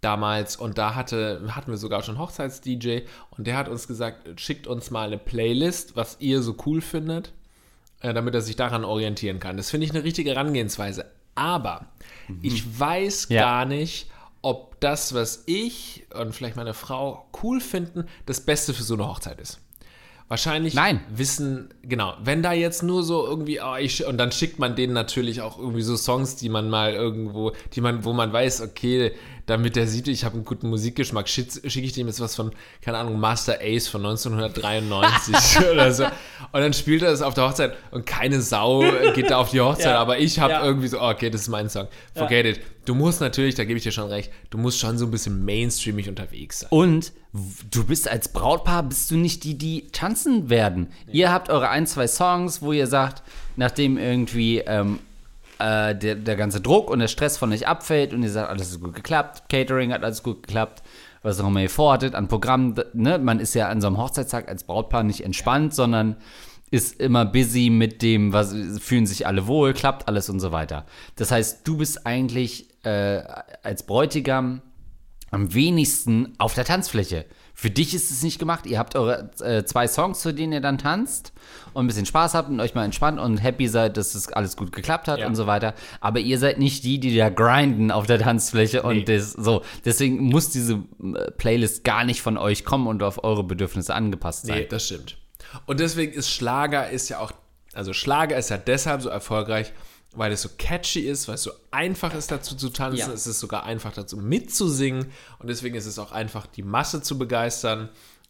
damals. 0.00 0.56
Und 0.56 0.76
da 0.76 0.96
hatte, 0.96 1.42
hatten 1.50 1.70
wir 1.70 1.78
sogar 1.78 2.02
schon 2.02 2.18
Hochzeits-DJ 2.18 3.02
und 3.30 3.46
der 3.46 3.56
hat 3.56 3.68
uns 3.68 3.86
gesagt, 3.86 4.40
schickt 4.40 4.66
uns 4.66 4.90
mal 4.90 5.06
eine 5.06 5.18
Playlist, 5.18 5.94
was 5.94 6.16
ihr 6.20 6.42
so 6.42 6.56
cool 6.66 6.80
findet, 6.80 7.32
äh, 8.00 8.12
damit 8.12 8.34
er 8.34 8.40
sich 8.40 8.56
daran 8.56 8.84
orientieren 8.84 9.38
kann. 9.38 9.56
Das 9.56 9.70
finde 9.70 9.86
ich 9.86 9.92
eine 9.92 10.02
richtige 10.02 10.30
Herangehensweise. 10.30 11.06
Aber 11.34 11.86
ich 12.42 12.78
weiß 12.78 13.28
Ja. 13.30 13.42
gar 13.42 13.64
nicht, 13.64 14.10
ob 14.42 14.78
das, 14.80 15.14
was 15.14 15.42
ich 15.46 16.06
und 16.14 16.34
vielleicht 16.34 16.56
meine 16.56 16.74
Frau 16.74 17.26
cool 17.42 17.60
finden, 17.60 18.06
das 18.26 18.40
Beste 18.40 18.74
für 18.74 18.82
so 18.82 18.94
eine 18.94 19.08
Hochzeit 19.08 19.40
ist. 19.40 19.60
Wahrscheinlich 20.28 20.74
Nein. 20.74 21.00
wissen, 21.08 21.68
genau, 21.82 22.14
wenn 22.20 22.42
da 22.42 22.52
jetzt 22.52 22.82
nur 22.82 23.04
so 23.04 23.24
irgendwie, 23.24 23.60
oh, 23.60 23.76
ich, 23.76 24.04
und 24.06 24.18
dann 24.18 24.32
schickt 24.32 24.58
man 24.58 24.74
denen 24.74 24.92
natürlich 24.92 25.40
auch 25.40 25.56
irgendwie 25.56 25.82
so 25.82 25.96
Songs, 25.96 26.34
die 26.34 26.48
man 26.48 26.68
mal 26.68 26.92
irgendwo, 26.94 27.52
die 27.74 27.80
man, 27.80 28.04
wo 28.04 28.12
man 28.12 28.32
weiß, 28.32 28.60
okay, 28.62 29.12
damit 29.46 29.76
der 29.76 29.86
sieht, 29.86 30.08
ich 30.08 30.24
habe 30.24 30.34
einen 30.34 30.44
guten 30.44 30.68
Musikgeschmack, 30.68 31.28
schicke 31.28 31.60
ich 31.80 31.92
dem 31.92 32.08
jetzt 32.08 32.20
was 32.20 32.34
von, 32.34 32.50
keine 32.82 32.98
Ahnung, 32.98 33.18
Master 33.20 33.58
Ace 33.62 33.86
von 33.88 34.00
1993 34.04 35.70
oder 35.72 35.92
so. 35.92 36.04
Und 36.04 36.12
dann 36.60 36.72
spielt 36.72 37.02
er 37.02 37.10
das 37.10 37.22
auf 37.22 37.34
der 37.34 37.44
Hochzeit 37.48 37.74
und 37.90 38.06
keine 38.06 38.40
Sau 38.40 38.80
geht 39.14 39.30
da 39.30 39.38
auf 39.38 39.50
die 39.50 39.60
Hochzeit, 39.60 39.86
Ja. 39.86 39.98
aber 40.00 40.18
ich 40.18 40.38
habe 40.38 40.52
Ja. 40.52 40.64
irgendwie 40.64 40.88
so, 40.88 41.00
okay, 41.00 41.30
das 41.30 41.42
ist 41.42 41.48
mein 41.48 41.68
Song. 41.70 41.88
Forget 42.14 42.46
it. 42.46 42.60
Du 42.84 42.94
musst 42.94 43.20
natürlich, 43.20 43.54
da 43.56 43.64
gebe 43.64 43.76
ich 43.78 43.82
dir 43.84 43.92
schon 43.92 44.08
recht, 44.08 44.30
du 44.50 44.58
musst 44.58 44.78
schon 44.78 44.96
so 44.98 45.06
ein 45.06 45.10
bisschen 45.10 45.44
mainstreamig 45.44 46.08
unterwegs 46.08 46.60
sein. 46.60 46.70
Und 46.70 47.12
du 47.70 47.84
bist 47.84 48.08
als 48.08 48.28
Brautpaar, 48.32 48.82
bist 48.84 49.10
du 49.10 49.16
nicht 49.16 49.44
die, 49.44 49.58
die 49.58 49.88
tanzen 49.92 50.48
werden. 50.50 50.88
Ihr 51.10 51.32
habt 51.32 51.50
eure 51.50 51.68
ein, 51.68 51.86
zwei 51.86 52.06
Songs, 52.06 52.62
wo 52.62 52.72
ihr 52.72 52.86
sagt, 52.86 53.22
nachdem 53.56 53.98
irgendwie 53.98 54.58
ähm, 54.58 55.00
äh, 55.58 55.94
der, 55.94 56.14
der 56.14 56.36
ganze 56.36 56.60
Druck 56.60 56.90
und 56.90 56.98
der 56.98 57.08
Stress 57.08 57.38
von 57.38 57.52
euch 57.52 57.66
abfällt 57.66 58.12
und 58.12 58.22
ihr 58.22 58.30
sagt, 58.30 58.50
alles 58.50 58.70
ist 58.70 58.80
gut 58.80 58.94
geklappt, 58.94 59.48
Catering 59.48 59.92
hat 59.92 60.04
alles 60.04 60.22
gut 60.22 60.42
geklappt, 60.42 60.82
was 61.22 61.40
auch 61.40 61.48
immer 61.48 61.60
ihr 61.60 61.70
vorhattet 61.70 62.14
an 62.14 62.28
Programmen, 62.28 62.74
ne? 62.92 63.18
man 63.18 63.40
ist 63.40 63.54
ja 63.54 63.68
an 63.68 63.80
so 63.80 63.86
einem 63.86 63.98
Hochzeitstag 63.98 64.48
als 64.48 64.64
Brautpaar 64.64 65.02
nicht 65.02 65.24
entspannt, 65.24 65.74
sondern 65.74 66.16
ist 66.70 67.00
immer 67.00 67.24
busy 67.24 67.70
mit 67.70 68.02
dem, 68.02 68.32
was 68.32 68.54
fühlen 68.80 69.06
sich 69.06 69.26
alle 69.26 69.46
wohl, 69.46 69.72
klappt 69.72 70.08
alles 70.08 70.28
und 70.28 70.40
so 70.40 70.52
weiter. 70.52 70.84
Das 71.14 71.30
heißt, 71.30 71.66
du 71.66 71.78
bist 71.78 72.06
eigentlich 72.06 72.68
äh, 72.84 73.22
als 73.62 73.84
Bräutigam 73.84 74.62
am 75.30 75.54
wenigsten 75.54 76.34
auf 76.38 76.54
der 76.54 76.64
Tanzfläche. 76.64 77.24
Für 77.58 77.70
dich 77.70 77.94
ist 77.94 78.10
es 78.10 78.22
nicht 78.22 78.38
gemacht. 78.38 78.66
Ihr 78.66 78.78
habt 78.78 78.96
eure 78.96 79.30
äh, 79.40 79.64
zwei 79.64 79.88
Songs, 79.88 80.20
zu 80.20 80.34
denen 80.34 80.52
ihr 80.52 80.60
dann 80.60 80.76
tanzt 80.76 81.32
und 81.72 81.84
ein 81.84 81.86
bisschen 81.88 82.04
Spaß 82.04 82.34
habt 82.34 82.50
und 82.50 82.60
euch 82.60 82.74
mal 82.74 82.84
entspannt 82.84 83.18
und 83.18 83.38
happy 83.38 83.66
seid, 83.66 83.96
dass 83.96 84.14
es 84.14 84.30
alles 84.30 84.58
gut 84.58 84.72
geklappt 84.72 85.08
hat 85.08 85.20
Ja. 85.20 85.26
und 85.26 85.36
so 85.36 85.46
weiter. 85.46 85.72
Aber 86.02 86.18
ihr 86.20 86.38
seid 86.38 86.58
nicht 86.58 86.84
die, 86.84 87.00
die 87.00 87.16
da 87.16 87.30
grinden 87.30 87.90
auf 87.90 88.06
der 88.06 88.18
Tanzfläche 88.18 88.82
Nee. 88.84 88.98
und 89.00 89.08
das 89.08 89.32
so. 89.32 89.62
Deswegen 89.86 90.24
muss 90.24 90.50
diese 90.50 90.74
äh, 91.02 91.30
Playlist 91.38 91.82
gar 91.82 92.04
nicht 92.04 92.20
von 92.20 92.36
euch 92.36 92.66
kommen 92.66 92.86
und 92.86 93.02
auf 93.02 93.24
eure 93.24 93.42
Bedürfnisse 93.42 93.94
angepasst 93.94 94.46
sein. 94.46 94.58
Nee, 94.58 94.66
das 94.68 94.84
stimmt. 94.84 95.16
Und 95.64 95.80
deswegen 95.80 96.12
ist 96.12 96.30
Schlager 96.30 96.90
ist 96.90 97.08
ja 97.08 97.20
auch, 97.20 97.32
also 97.72 97.94
Schlager 97.94 98.36
ist 98.36 98.50
ja 98.50 98.58
deshalb 98.58 99.00
so 99.00 99.08
erfolgreich, 99.08 99.72
weil 100.12 100.32
es 100.32 100.42
so 100.42 100.48
catchy 100.56 101.00
ist, 101.00 101.28
weil 101.28 101.34
es 101.34 101.42
so 101.42 101.50
einfach 101.70 102.14
ist 102.14 102.30
dazu 102.30 102.56
zu 102.56 102.70
tanzen, 102.70 102.98
Ja. 103.08 103.12
es 103.12 103.26
ist 103.26 103.40
sogar 103.40 103.64
einfach 103.64 103.92
dazu 103.92 104.16
mitzusingen 104.16 105.10
und 105.38 105.48
deswegen 105.48 105.74
ist 105.76 105.86
es 105.86 105.98
auch 105.98 106.12
einfach 106.12 106.46
die 106.46 106.62
Masse 106.62 107.02
zu 107.02 107.18
begeistern 107.18 107.88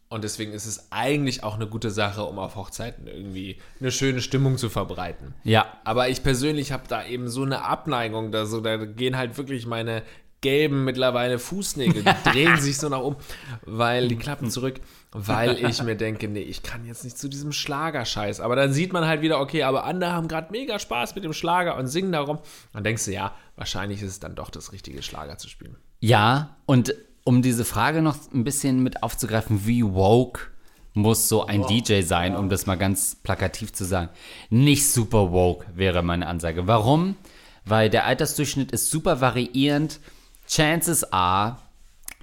und 0.09 0.23
deswegen 0.25 0.53
ist 0.53 0.67
es 0.67 0.91
eigentlich 0.93 1.43
auch 1.43 1.55
eine 1.57 1.67
gute 1.67 1.91
Sache, 1.91 2.23
um 2.25 2.39
auf 2.39 2.55
Hochzeiten 2.57 3.07
irgendwie 3.09 3.59
eine 3.81 3.91
schöne 3.91 4.21
Stimmung 4.21 4.57
zu 4.57 4.69
verbreiten. 4.71 5.35
Ja. 5.45 5.67
Aber 5.85 6.09
ich 6.09 6.23
persönlich 6.23 6.71
habe 6.73 6.85
da 6.89 7.05
eben 7.05 7.29
so 7.29 7.43
eine 7.43 7.65
Abneigung, 7.65 8.31
da, 8.31 8.47
so, 8.47 8.61
da 8.61 8.77
gehen 8.77 9.17
halt 9.17 9.37
wirklich 9.37 9.67
meine 9.67 10.03
gelben 10.43 10.85
mittlerweile 10.85 11.39
Fußnägel, 11.41 12.05
die 12.05 12.31
drehen 12.31 12.57
sich 12.61 12.79
so 12.79 12.89
nach 12.89 13.01
oben, 13.01 13.17
weil 13.63 14.07
die 14.07 14.17
klappen 14.17 14.51
zurück, 14.51 14.81
weil 15.13 15.65
ich 15.65 15.83
mir 15.83 15.97
denke, 15.97 16.29
nee, 16.29 16.41
ich 16.41 16.63
kann 16.63 16.85
jetzt 16.85 17.05
nicht 17.05 17.19
zu 17.19 17.29
diesem 17.29 17.53
Schlagerscheiß. 17.53 18.41
Aber 18.41 18.57
dann 18.57 18.73
sieht 18.73 18.93
man 18.93 19.07
halt 19.07 19.23
wieder, 19.23 19.41
okay, 19.41 19.63
aber 19.63 19.85
andere 19.85 20.13
haben 20.13 20.29
gerade 20.29 20.49
mega 20.51 20.79
Spaß 20.79 21.15
mit 21.15 21.25
dem 21.25 21.33
Schlager 21.33 21.77
und 21.77 21.87
singen 21.87 22.13
darum. 22.13 22.39
Dann 22.73 22.85
denkst 22.85 23.05
du, 23.07 23.13
ja, 23.13 23.35
wahrscheinlich 23.57 24.03
ist 24.03 24.11
es 24.11 24.21
dann 24.21 24.35
doch 24.35 24.51
das 24.51 24.73
richtige 24.73 25.03
Schlager 25.03 25.39
zu 25.39 25.49
spielen. 25.49 25.77
Ja, 26.01 26.57
und 26.67 26.95
um 27.25 27.43
diese 27.43 27.65
Frage 27.65 28.03
noch 28.03 28.17
ein 28.33 28.45
bisschen 28.45 28.83
mit 28.83 29.03
aufzugreifen, 29.03 29.67
wie 29.67 29.83
woke 29.83 30.41
muss 30.97 31.29
so 31.29 31.45
ein 31.45 31.67
DJ 31.67 32.01
sein, 32.03 32.35
um 32.37 32.49
das 32.49 32.67
mal 32.67 32.77
ganz 32.77 33.17
plakativ 33.17 33.73
zu 33.73 33.85
sagen. 33.85 34.09
Nicht 34.49 34.89
super 34.89 35.31
woke 35.31 35.67
wäre 35.75 36.03
meine 36.03 36.27
Ansage. 36.27 36.67
Warum? 36.67 37.17
Weil 37.65 37.91
der 37.91 38.07
Altersdurchschnitt 38.07 38.73
ist 38.73 38.91
super 38.91 39.21
variierend. 39.21 40.01
Chances 40.47 41.13
are, 41.13 41.59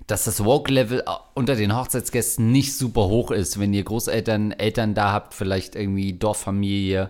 dass 0.08 0.26
das 0.26 0.44
Woke-Level 0.44 1.04
unter 1.34 1.56
den 1.56 1.76
Hochzeitsgästen 1.76 2.52
nicht 2.52 2.76
super 2.76 3.06
hoch 3.06 3.32
ist. 3.32 3.60
Wenn 3.60 3.74
ihr 3.74 3.84
Großeltern, 3.84 4.52
Eltern 4.52 4.94
da 4.94 5.12
habt, 5.12 5.34
vielleicht 5.34 5.76
irgendwie 5.76 6.14
Dorffamilie, 6.14 7.10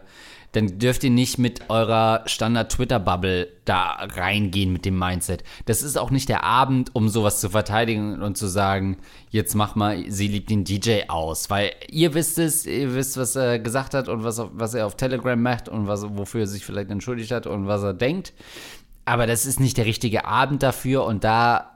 dann 0.54 0.78
dürft 0.78 1.04
ihr 1.04 1.10
nicht 1.10 1.40
mit 1.40 1.70
eurer 1.72 2.22
Standard-Twitter-Bubble 2.28 3.48
da 3.66 3.98
reingehen 4.02 4.72
mit 4.72 4.86
dem 4.86 4.98
Mindset. 4.98 5.44
Das 5.66 5.82
ist 5.82 5.98
auch 5.98 6.12
nicht 6.12 6.30
der 6.30 6.44
Abend, 6.44 6.96
um 6.96 7.10
sowas 7.10 7.42
zu 7.42 7.50
verteidigen 7.50 8.22
und 8.22 8.38
zu 8.38 8.46
sagen, 8.46 8.98
jetzt 9.32 9.56
mach 9.56 9.74
mal, 9.74 10.04
sie 10.10 10.28
liebt 10.28 10.52
den 10.52 10.64
DJ 10.64 11.04
aus. 11.08 11.50
Weil 11.50 11.72
ihr 11.90 12.14
wisst 12.14 12.38
es, 12.38 12.68
ihr 12.68 12.94
wisst, 12.94 13.18
was 13.18 13.36
er 13.36 13.58
gesagt 13.58 13.96
hat 13.96 14.08
und 14.08 14.24
was, 14.24 14.44
was 14.54 14.76
er 14.76 14.86
auf 14.86 14.96
Telegram 14.96 15.42
macht 15.42 15.70
und 15.70 15.88
was, 15.88 16.06
wofür 16.16 16.42
er 16.42 16.48
sich 16.48 16.64
vielleicht 16.64 16.92
entschuldigt 16.92 17.32
hat 17.32 17.48
und 17.48 17.66
was 17.68 17.82
er 17.82 17.96
denkt. 17.96 18.34
Aber 19.06 19.26
das 19.26 19.48
ist 19.48 19.60
nicht 19.60 19.78
der 19.78 19.86
richtige 19.86 20.26
Abend 20.26 20.62
dafür 20.62 21.06
und 21.06 21.24
da 21.24 21.72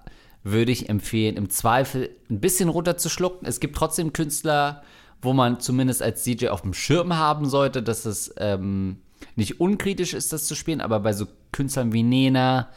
würde 0.52 0.72
ich 0.72 0.90
empfehlen, 0.90 1.36
im 1.36 1.50
Zweifel 1.50 2.10
ein 2.30 2.40
bisschen 2.40 2.70
runterzuschlucken. 2.70 3.48
Es 3.48 3.60
gibt 3.60 3.76
trotzdem 3.76 4.14
Künstler, 4.14 4.84
wo 5.22 5.34
man 5.34 5.60
zumindest 5.60 6.02
als 6.02 6.24
DJ 6.24 6.48
auf 6.50 6.62
dem 6.62 6.74
Schirm 6.74 7.18
haben 7.18 7.48
sollte, 7.48 7.82
dass 7.84 8.06
es 8.06 8.34
ähm, 8.38 8.98
nicht 9.36 9.60
unkritisch 9.60 10.14
ist, 10.14 10.34
das 10.34 10.46
zu 10.46 10.56
spielen, 10.56 10.82
aber 10.82 11.00
bei 11.00 11.14
so 11.14 11.28
Künstlern 11.52 11.94
wie 11.94 12.04
Nena, 12.04 12.70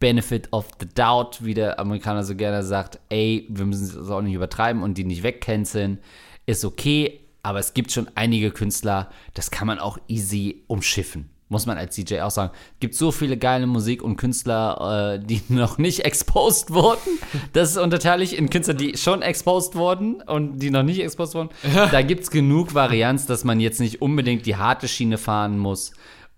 Benefit 0.00 0.52
of 0.52 0.68
the 0.80 0.88
Doubt, 0.92 1.44
wie 1.44 1.54
der 1.54 1.78
Amerikaner 1.78 2.24
so 2.24 2.34
gerne 2.34 2.62
sagt, 2.62 2.98
ey, 3.08 3.46
wir 3.48 3.64
müssen 3.64 3.84
es 3.84 4.10
auch 4.10 4.22
nicht 4.22 4.34
übertreiben 4.34 4.82
und 4.82 4.98
die 4.98 5.04
nicht 5.04 5.22
wegcanceln, 5.22 5.98
ist 6.46 6.64
okay, 6.64 7.20
aber 7.42 7.58
es 7.58 7.74
gibt 7.74 7.92
schon 7.92 8.10
einige 8.14 8.50
Künstler, 8.50 9.10
das 9.34 9.50
kann 9.50 9.66
man 9.66 9.78
auch 9.78 9.98
easy 10.08 10.64
umschiffen. 10.66 11.30
Muss 11.48 11.66
man 11.66 11.76
als 11.76 11.94
DJ 11.94 12.20
auch 12.20 12.30
sagen. 12.30 12.52
Es 12.74 12.80
gibt 12.80 12.94
so 12.94 13.12
viele 13.12 13.36
geile 13.36 13.66
Musik 13.66 14.02
und 14.02 14.16
Künstler, 14.16 15.18
äh, 15.20 15.24
die 15.24 15.42
noch 15.48 15.78
nicht 15.78 16.04
exposed 16.04 16.72
wurden. 16.72 17.18
Das 17.52 17.76
unterteile 17.76 18.24
ich 18.24 18.36
in 18.36 18.48
Künstler, 18.50 18.74
die 18.74 18.96
schon 18.96 19.22
exposed 19.22 19.76
wurden 19.76 20.22
und 20.22 20.58
die 20.58 20.70
noch 20.70 20.82
nicht 20.82 21.00
exposed 21.00 21.34
wurden. 21.34 21.50
Da 21.90 22.02
gibt 22.02 22.22
es 22.24 22.30
genug 22.30 22.74
Varianz, 22.74 23.26
dass 23.26 23.44
man 23.44 23.60
jetzt 23.60 23.80
nicht 23.80 24.00
unbedingt 24.00 24.46
die 24.46 24.56
harte 24.56 24.88
Schiene 24.88 25.18
fahren 25.18 25.58
muss 25.58 25.92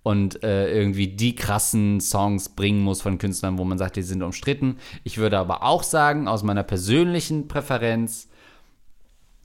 und 0.06 0.44
äh, 0.44 0.72
irgendwie 0.72 1.08
die 1.08 1.34
krassen 1.34 2.00
Songs 2.00 2.50
bringen 2.50 2.80
muss 2.80 3.02
von 3.02 3.18
Künstlern, 3.18 3.58
wo 3.58 3.64
man 3.64 3.76
sagt, 3.76 3.96
die 3.96 4.02
sind 4.02 4.22
umstritten. 4.22 4.76
Ich 5.02 5.18
würde 5.18 5.36
aber 5.36 5.64
auch 5.64 5.82
sagen, 5.82 6.28
aus 6.28 6.44
meiner 6.44 6.62
persönlichen 6.62 7.48
Präferenz, 7.48 8.28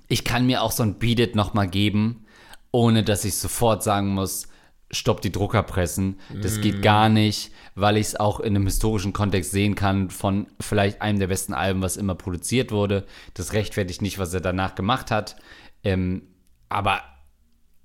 ich 0.07 0.24
kann 0.24 0.45
mir 0.45 0.62
auch 0.62 0.72
so 0.72 0.84
ein 0.84 0.99
Beat 0.99 1.20
It 1.20 1.36
noch 1.36 1.55
mal 1.55 1.68
geben, 1.68 2.28
ohne 2.72 3.03
dass 3.03 3.26
ich 3.26 3.38
sofort 3.38 3.82
sagen 3.82 4.09
muss, 4.09 4.49
stopp 4.91 5.21
die 5.21 5.31
Druckerpressen. 5.31 6.19
Das 6.41 6.61
geht 6.61 6.81
gar 6.81 7.09
nicht, 7.09 7.51
weil 7.75 7.97
ich 7.97 8.07
es 8.07 8.15
auch 8.19 8.39
in 8.39 8.55
einem 8.55 8.65
historischen 8.65 9.13
Kontext 9.13 9.51
sehen 9.51 9.75
kann 9.75 10.09
von 10.09 10.47
vielleicht 10.59 11.01
einem 11.01 11.19
der 11.19 11.27
besten 11.27 11.53
Alben, 11.53 11.81
was 11.81 11.97
immer 11.97 12.15
produziert 12.15 12.71
wurde. 12.71 13.05
Das 13.33 13.53
rechtfertigt 13.53 14.01
nicht, 14.01 14.19
was 14.19 14.33
er 14.33 14.41
danach 14.41 14.75
gemacht 14.75 15.11
hat. 15.11 15.37
Ähm, 15.83 16.23
aber 16.69 17.01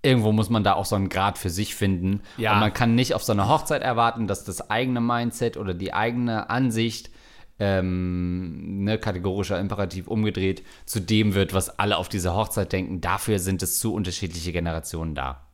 irgendwo 0.03 0.33
muss 0.33 0.51
man 0.51 0.65
da 0.65 0.75
auch 0.75 0.85
so 0.85 0.97
einen 0.97 1.09
Grad 1.09 1.39
für 1.39 1.51
sich 1.51 1.75
finden. 1.75 2.23
Ja. 2.37 2.55
Und 2.55 2.61
man 2.61 2.73
kann 2.73 2.95
nicht 2.95 3.15
auf 3.15 3.23
so 3.23 3.33
einer 3.33 3.49
Hochzeit 3.49 3.83
erwarten, 3.83 4.27
dass 4.27 4.45
das 4.45 4.71
eigene 4.71 5.01
Mindset 5.01 5.57
oder 5.57 5.75
die 5.75 5.93
eigene 5.93 6.51
Ansicht 6.51 7.11
ähm, 7.59 8.85
ne, 8.85 8.99
kategorischer 8.99 9.59
Imperativ 9.59 10.09
umgedreht 10.09 10.63
zu 10.85 11.01
dem 11.01 11.35
wird, 11.35 11.55
was 11.55 11.79
alle 11.79 11.97
auf 11.97 12.09
dieser 12.09 12.35
Hochzeit 12.35 12.73
denken. 12.73 13.01
Dafür 13.01 13.39
sind 13.39 13.63
es 13.63 13.79
zu 13.79 13.95
unterschiedliche 13.95 14.53
Generationen 14.53 15.15
da. 15.15 15.46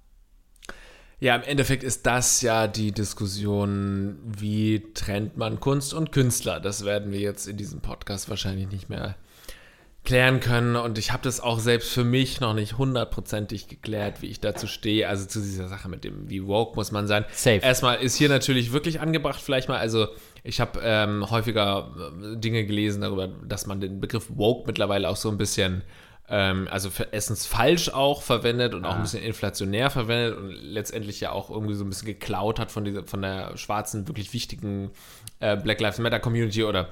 Ja, 1.22 1.36
im 1.36 1.44
Endeffekt 1.44 1.84
ist 1.84 2.04
das 2.04 2.42
ja 2.42 2.66
die 2.66 2.90
Diskussion, 2.90 4.18
wie 4.24 4.82
trennt 4.92 5.36
man 5.36 5.60
Kunst 5.60 5.94
und 5.94 6.10
Künstler. 6.10 6.58
Das 6.58 6.84
werden 6.84 7.12
wir 7.12 7.20
jetzt 7.20 7.46
in 7.46 7.56
diesem 7.56 7.80
Podcast 7.80 8.28
wahrscheinlich 8.28 8.72
nicht 8.72 8.88
mehr 8.88 9.14
klären 10.02 10.40
können. 10.40 10.74
Und 10.74 10.98
ich 10.98 11.12
habe 11.12 11.22
das 11.22 11.38
auch 11.38 11.60
selbst 11.60 11.92
für 11.92 12.02
mich 12.02 12.40
noch 12.40 12.54
nicht 12.54 12.76
hundertprozentig 12.76 13.68
geklärt, 13.68 14.20
wie 14.20 14.26
ich 14.26 14.40
dazu 14.40 14.66
stehe. 14.66 15.08
Also 15.08 15.26
zu 15.26 15.38
dieser 15.38 15.68
Sache 15.68 15.88
mit 15.88 16.02
dem, 16.02 16.28
wie 16.28 16.44
woke 16.44 16.74
muss 16.74 16.90
man 16.90 17.06
sein. 17.06 17.24
Safe. 17.32 17.60
Erstmal 17.62 18.02
ist 18.02 18.16
hier 18.16 18.28
natürlich 18.28 18.72
wirklich 18.72 18.98
angebracht, 18.98 19.40
vielleicht 19.40 19.68
mal, 19.68 19.78
also 19.78 20.08
ich 20.42 20.60
habe 20.60 20.80
ähm, 20.82 21.30
häufiger 21.30 21.94
äh, 22.20 22.36
Dinge 22.36 22.66
gelesen 22.66 23.02
darüber, 23.02 23.28
dass 23.28 23.66
man 23.66 23.80
den 23.80 24.00
Begriff 24.00 24.26
woke 24.34 24.66
mittlerweile 24.66 25.08
auch 25.08 25.14
so 25.14 25.28
ein 25.28 25.38
bisschen 25.38 25.82
ähm, 26.28 26.68
also 26.70 26.90
für 26.90 27.08
erstens 27.12 27.46
falsch 27.46 27.88
auch 27.90 28.22
verwendet 28.22 28.74
und 28.74 28.84
auch 28.84 28.94
ein 28.94 29.02
bisschen 29.02 29.22
inflationär 29.22 29.90
verwendet 29.90 30.38
und 30.38 30.50
letztendlich 30.50 31.20
ja 31.20 31.32
auch 31.32 31.50
irgendwie 31.50 31.74
so 31.74 31.84
ein 31.84 31.88
bisschen 31.88 32.06
geklaut 32.06 32.58
hat 32.58 32.70
von 32.70 32.84
dieser, 32.84 33.04
von 33.04 33.22
der 33.22 33.56
schwarzen, 33.56 34.08
wirklich 34.08 34.32
wichtigen 34.32 34.90
äh, 35.40 35.56
Black 35.56 35.80
Lives 35.80 35.98
Matter 35.98 36.20
Community 36.20 36.64
oder 36.64 36.88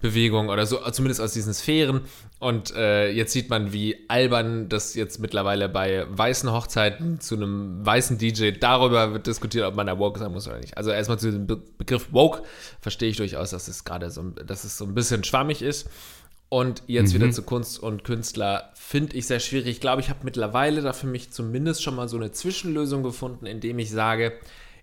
Bewegung 0.00 0.48
oder 0.48 0.64
so, 0.64 0.78
zumindest 0.90 1.20
aus 1.20 1.32
diesen 1.32 1.52
Sphären. 1.52 2.02
Und 2.38 2.72
äh, 2.76 3.10
jetzt 3.10 3.32
sieht 3.32 3.50
man, 3.50 3.72
wie 3.72 4.08
albern 4.08 4.68
das 4.68 4.94
jetzt 4.94 5.18
mittlerweile 5.18 5.68
bei 5.68 6.06
weißen 6.08 6.52
Hochzeiten 6.52 7.18
zu 7.18 7.34
einem 7.34 7.84
weißen 7.84 8.16
DJ 8.16 8.52
darüber 8.52 9.12
wird 9.12 9.26
diskutiert, 9.26 9.66
ob 9.66 9.74
man 9.74 9.88
da 9.88 9.98
woke 9.98 10.20
sein 10.20 10.30
muss 10.30 10.46
oder 10.46 10.58
nicht. 10.58 10.76
Also 10.76 10.90
erstmal 10.90 11.18
zu 11.18 11.32
dem 11.32 11.48
Be 11.48 11.56
Begriff 11.56 12.12
woke 12.12 12.42
verstehe 12.80 13.08
ich 13.08 13.16
durchaus, 13.16 13.50
dass 13.50 13.66
es 13.66 13.84
gerade 13.84 14.10
so, 14.10 14.22
dass 14.22 14.62
es 14.62 14.78
so 14.78 14.84
ein 14.84 14.94
bisschen 14.94 15.24
schwammig 15.24 15.62
ist. 15.62 15.88
Und 16.50 16.82
jetzt 16.86 17.12
wieder 17.12 17.30
zu 17.30 17.42
Kunst 17.42 17.78
und 17.78 18.04
Künstler 18.04 18.72
finde 18.74 19.16
ich 19.16 19.26
sehr 19.26 19.40
schwierig. 19.40 19.68
Ich 19.68 19.80
glaube, 19.80 20.00
ich 20.00 20.08
habe 20.08 20.20
mittlerweile 20.24 20.80
da 20.80 20.94
für 20.94 21.06
mich 21.06 21.30
zumindest 21.30 21.82
schon 21.82 21.94
mal 21.94 22.08
so 22.08 22.16
eine 22.16 22.32
Zwischenlösung 22.32 23.02
gefunden, 23.02 23.44
indem 23.44 23.78
ich 23.78 23.90
sage, 23.90 24.32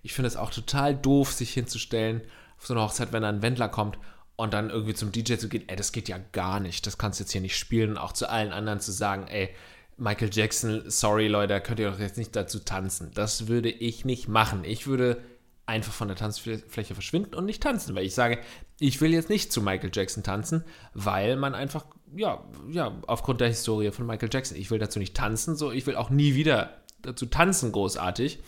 ich 0.03 0.13
finde 0.13 0.27
es 0.27 0.37
auch 0.37 0.51
total 0.51 0.95
doof, 0.95 1.31
sich 1.31 1.53
hinzustellen 1.53 2.21
auf 2.59 2.67
so 2.67 2.75
eine 2.75 2.83
Hochzeit, 2.83 3.11
wenn 3.11 3.23
da 3.23 3.29
ein 3.29 3.41
Wendler 3.41 3.67
kommt 3.67 3.97
und 4.35 4.53
dann 4.53 4.69
irgendwie 4.69 4.93
zum 4.93 5.11
DJ 5.11 5.37
zu 5.37 5.49
gehen, 5.49 5.63
ey, 5.67 5.75
das 5.75 5.91
geht 5.91 6.07
ja 6.07 6.19
gar 6.31 6.59
nicht, 6.59 6.85
das 6.85 6.99
kannst 6.99 7.19
du 7.19 7.23
jetzt 7.23 7.31
hier 7.31 7.41
nicht 7.41 7.57
spielen 7.57 7.91
und 7.91 7.97
auch 7.97 8.13
zu 8.13 8.29
allen 8.29 8.51
anderen 8.51 8.79
zu 8.79 8.91
sagen, 8.91 9.27
ey, 9.27 9.49
Michael 9.97 10.29
Jackson, 10.31 10.83
sorry 10.87 11.27
Leute, 11.27 11.59
könnt 11.61 11.79
ihr 11.79 11.89
doch 11.89 11.99
jetzt 11.99 12.17
nicht 12.17 12.35
dazu 12.35 12.59
tanzen. 12.59 13.11
Das 13.13 13.47
würde 13.47 13.69
ich 13.69 14.03
nicht 14.03 14.27
machen. 14.27 14.65
Ich 14.65 14.87
würde 14.87 15.21
einfach 15.65 15.93
von 15.93 16.07
der 16.07 16.17
Tanzfläche 16.17 16.93
verschwinden 16.93 17.33
und 17.33 17.45
nicht 17.45 17.63
tanzen, 17.63 17.95
weil 17.95 18.05
ich 18.05 18.13
sage, 18.13 18.39
ich 18.79 19.01
will 19.01 19.13
jetzt 19.13 19.29
nicht 19.29 19.51
zu 19.51 19.61
Michael 19.61 19.89
Jackson 19.93 20.23
tanzen, 20.23 20.63
weil 20.93 21.37
man 21.37 21.55
einfach, 21.55 21.85
ja, 22.15 22.43
ja, 22.69 22.91
aufgrund 23.07 23.41
der 23.41 23.47
Historie 23.47 23.91
von 23.91 24.05
Michael 24.05 24.29
Jackson, 24.31 24.57
ich 24.57 24.69
will 24.69 24.79
dazu 24.79 24.99
nicht 24.99 25.15
tanzen, 25.15 25.55
so, 25.55 25.71
ich 25.71 25.87
will 25.87 25.95
auch 25.95 26.09
nie 26.09 26.35
wieder 26.35 26.77
dazu 27.01 27.25
tanzen, 27.25 27.71
großartig. 27.71 28.39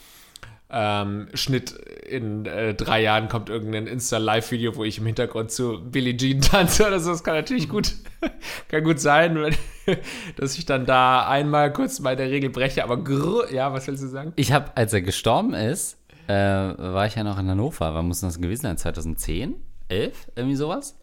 Ähm, 0.70 1.30
Schnitt 1.34 1.72
in 1.72 2.46
äh, 2.46 2.74
drei 2.74 3.02
Jahren 3.02 3.30
kommt 3.30 3.48
irgendein 3.48 3.88
Insta-Live-Video, 3.88 4.76
wo 4.76 4.84
ich 4.84 4.98
im 4.98 5.06
Hintergrund 5.06 5.50
zu 5.50 5.80
Billie 5.82 6.18
Jean 6.18 6.42
tanze 6.42 6.86
oder 6.86 7.00
so. 7.00 7.12
Das 7.12 7.24
kann 7.24 7.36
natürlich 7.36 7.70
gut, 7.70 7.96
kann 8.68 8.84
gut 8.84 9.00
sein, 9.00 9.42
wenn, 9.42 9.56
dass 10.36 10.58
ich 10.58 10.66
dann 10.66 10.86
da 10.86 11.26
einmal 11.26 11.72
kurz 11.72 12.02
meine 12.02 12.24
Regel 12.24 12.50
breche. 12.50 12.84
Aber 12.84 13.02
grr, 13.02 13.50
ja, 13.50 13.72
was 13.72 13.88
willst 13.88 14.04
du 14.04 14.08
sagen? 14.08 14.34
Ich 14.36 14.52
habe, 14.52 14.76
als 14.76 14.92
er 14.92 15.02
gestorben 15.02 15.54
ist, 15.54 15.98
äh, 16.28 16.34
war 16.78 17.06
ich 17.06 17.16
ja 17.16 17.24
noch 17.24 17.40
in 17.40 17.48
Hannover. 17.48 17.94
Wann 17.94 18.08
muss 18.08 18.22
das 18.22 18.40
gewesen 18.40 18.64
sein? 18.64 18.78
2010? 18.78 19.56
11? 19.90 20.32
Irgendwie 20.36 20.56
sowas? 20.56 20.98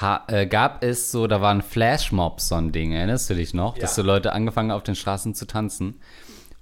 Ha, 0.00 0.24
äh, 0.28 0.46
gab 0.46 0.82
es 0.82 1.10
so, 1.10 1.26
da 1.26 1.40
waren 1.40 1.60
Flashmobs 1.60 2.48
so 2.48 2.54
ein 2.54 2.72
Ding, 2.72 2.92
erinnerst 2.92 3.28
du 3.28 3.34
dich 3.34 3.52
noch? 3.52 3.76
Ja. 3.76 3.82
Dass 3.82 3.94
so 3.94 4.02
Leute 4.02 4.32
angefangen 4.32 4.70
auf 4.70 4.82
den 4.82 4.94
Straßen 4.94 5.34
zu 5.34 5.46
tanzen. 5.46 6.00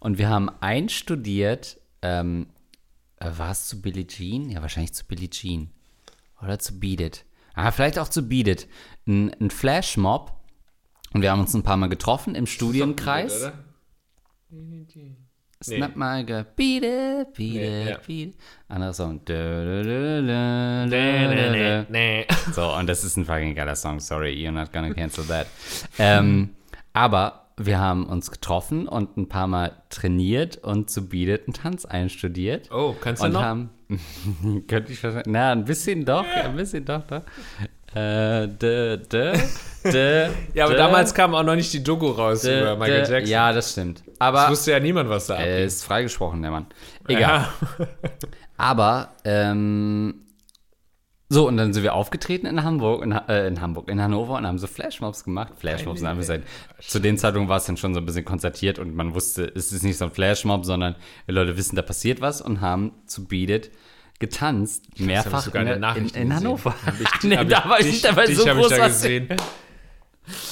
Und 0.00 0.18
wir 0.18 0.28
haben 0.28 0.50
einstudiert, 0.60 1.78
ähm, 2.02 2.48
äh, 3.16 3.30
war 3.36 3.52
es 3.52 3.68
zu 3.68 3.80
Billie 3.80 4.06
Jean? 4.06 4.50
Ja, 4.50 4.62
wahrscheinlich 4.62 4.94
zu 4.94 5.06
Billie 5.06 5.30
Jean. 5.30 5.70
Oder 6.42 6.58
zu 6.58 6.80
Beat 6.80 7.00
It. 7.00 7.24
Ah, 7.54 7.70
vielleicht 7.70 7.98
auch 7.98 8.08
zu 8.08 8.22
Beat 8.22 8.48
It. 8.48 8.68
Ein, 9.06 9.32
ein 9.40 9.50
Flashmob. 9.50 10.32
Und 11.12 11.22
wir 11.22 11.30
haben 11.30 11.40
uns 11.40 11.54
ein 11.54 11.62
paar 11.62 11.76
Mal 11.76 11.88
getroffen 11.88 12.34
im 12.34 12.46
Studienkreis. 12.46 13.42
Oder? 13.42 13.52
Snap 15.62 15.94
mal 15.94 16.24
ge 16.24 16.44
Beat 16.56 16.84
It, 16.84 17.34
Beat 17.34 17.52
Nee, 17.54 17.82
It, 17.82 17.88
ja. 17.90 17.96
Beat 18.06 18.28
It. 18.28 18.36
Anderer 18.68 18.94
Song. 18.94 19.20
So, 22.54 22.74
und 22.76 22.86
das 22.86 23.04
ist 23.04 23.16
ein 23.18 23.26
fucking 23.26 23.54
geiler 23.54 23.76
Song. 23.76 24.00
Sorry, 24.00 24.30
you're 24.32 24.52
not 24.52 24.72
gonna 24.72 24.94
cancel 24.94 25.24
that. 25.26 25.46
ähm, 25.98 26.54
aber 26.94 27.48
wir 27.58 27.78
haben 27.78 28.06
uns 28.06 28.30
getroffen 28.30 28.88
und 28.88 29.18
ein 29.18 29.28
paar 29.28 29.46
Mal 29.46 29.72
trainiert 29.90 30.56
und 30.56 30.88
zu 30.88 31.06
Beat 31.10 31.28
It 31.28 31.42
einen 31.46 31.52
Tanz 31.52 31.84
einstudiert. 31.84 32.70
Oh, 32.72 32.94
kannst 32.98 33.20
du 33.22 33.26
und 33.26 33.32
noch? 33.34 33.42
haben. 33.42 33.68
könnte 34.66 34.92
ich 34.92 35.04
wahrscheinlich. 35.04 35.26
Na, 35.30 35.52
ein 35.52 35.66
bisschen 35.66 36.06
doch, 36.06 36.24
ein 36.24 36.56
bisschen 36.56 36.86
doch, 36.86 37.02
doch. 37.06 37.22
Äh, 37.94 38.46
dö, 38.46 38.98
dö, 38.98 39.32
dö, 39.84 40.28
Ja, 40.54 40.64
aber 40.66 40.74
damals 40.74 41.12
kam 41.12 41.34
auch 41.34 41.42
noch 41.42 41.56
nicht 41.56 41.72
die 41.72 41.82
Doku 41.82 42.06
raus 42.06 42.44
über 42.44 42.76
Michael. 42.76 43.10
Jackson. 43.10 43.30
Ja, 43.30 43.52
das 43.52 43.72
stimmt. 43.72 44.04
Das 44.06 44.14
Aber 44.20 44.48
wusste 44.50 44.70
ja 44.70 44.80
niemand, 44.80 45.08
was 45.08 45.26
da 45.26 45.34
er 45.34 45.40
abgeht. 45.40 45.66
ist 45.66 45.84
freigesprochen, 45.84 46.40
der 46.42 46.52
Mann. 46.52 46.66
Egal. 47.08 47.20
Ja. 47.20 47.54
Aber, 48.56 49.08
ähm, 49.24 50.26
so, 51.32 51.46
und 51.48 51.56
dann 51.56 51.72
sind 51.72 51.82
wir 51.82 51.94
aufgetreten 51.94 52.46
in 52.46 52.62
Hamburg, 52.64 53.04
in, 53.04 53.12
äh, 53.12 53.46
in 53.46 53.60
Hamburg, 53.60 53.88
in 53.88 54.02
Hannover 54.02 54.34
und 54.34 54.46
haben 54.46 54.58
so 54.58 54.66
Flashmobs 54.66 55.24
gemacht. 55.24 55.52
Flashmobs 55.56 56.00
sind 56.00 56.08
einfach 56.08 56.24
seit, 56.24 56.42
zu 56.80 56.98
den 56.98 57.18
Zeitungen 57.18 57.48
war 57.48 57.56
es 57.58 57.66
dann 57.66 57.76
schon 57.76 57.94
so 57.94 58.00
ein 58.00 58.06
bisschen 58.06 58.24
konzertiert 58.24 58.78
und 58.80 58.94
man 58.94 59.14
wusste, 59.14 59.50
es 59.54 59.72
ist 59.72 59.82
nicht 59.84 59.96
so 59.98 60.06
ein 60.06 60.10
Flashmob, 60.10 60.64
sondern 60.64 60.96
die 61.28 61.32
Leute 61.32 61.56
wissen, 61.56 61.76
da 61.76 61.82
passiert 61.82 62.20
was 62.20 62.40
und 62.40 62.60
haben 62.60 62.92
zu 63.06 63.26
Beat 63.26 63.50
It 63.50 63.70
getanzt, 64.20 64.84
mehrfach 65.00 65.42
sogar 65.42 65.62
in, 65.66 65.82
in 66.04 66.08
in. 66.10 66.34
Hannover. 66.36 66.74
Ich, 67.00 67.22
nee, 67.24 67.44
da 67.44 67.68
war 67.68 67.80
ich 67.80 67.86
nicht 67.86 68.04
dabei, 68.04 68.26
so 68.32 68.46
hab 68.46 68.54
ich 68.56 68.62
groß 68.62 68.68
da 68.70 68.86
gesehen. 68.86 69.28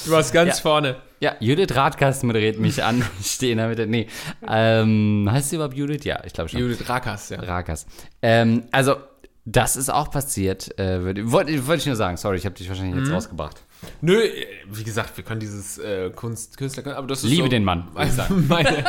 Du 0.05 0.11
warst 0.11 0.33
ganz 0.33 0.57
Ja. 0.57 0.61
vorne. 0.61 0.97
Ja, 1.21 1.35
Judith 1.39 1.73
Radgast 1.73 2.25
moderiert 2.25 2.59
mich 2.59 2.83
an. 2.83 3.05
Ich 3.21 3.27
stehe 3.31 3.53
in 3.53 3.59
der 3.59 3.69
Mitte. 3.69 3.87
Nee. 3.87 4.07
Ähm, 4.45 5.25
heißt 5.31 5.51
sie 5.51 5.55
überhaupt 5.55 5.75
Judith? 5.77 6.03
Ja, 6.03 6.21
ich 6.25 6.33
glaube 6.33 6.49
schon. 6.49 6.59
Judith 6.59 6.89
Rakas, 6.89 7.29
ja. 7.29 7.39
Rakas. 7.39 7.85
Ähm, 8.21 8.63
also, 8.71 8.97
das 9.45 9.77
ist 9.77 9.89
auch 9.89 10.11
passiert. 10.11 10.77
Äh, 10.77 11.01
Wollte 11.31 11.65
wollte 11.67 11.79
ich 11.79 11.85
nur 11.85 11.95
sagen. 11.95 12.17
Sorry, 12.17 12.37
ich 12.37 12.45
habe 12.45 12.55
dich 12.55 12.67
wahrscheinlich 12.67 12.95
Mhm. 12.95 13.03
jetzt 13.05 13.13
rausgebracht. 13.13 13.63
Nö, 14.01 14.21
äh, 14.21 14.45
wie 14.69 14.83
gesagt, 14.83 15.15
wir 15.17 15.23
können 15.23 15.39
dieses 15.39 15.77
äh, 15.77 16.09
Kunst, 16.09 16.57
Künstler, 16.57 16.97
aber 16.97 17.07
das 17.07 17.23
ist 17.23 17.29
Liebe 17.29 17.43
so 17.43 17.49
den 17.49 17.63
Mann, 17.63 17.87
sagen. 18.09 18.45
Meine, 18.49 18.83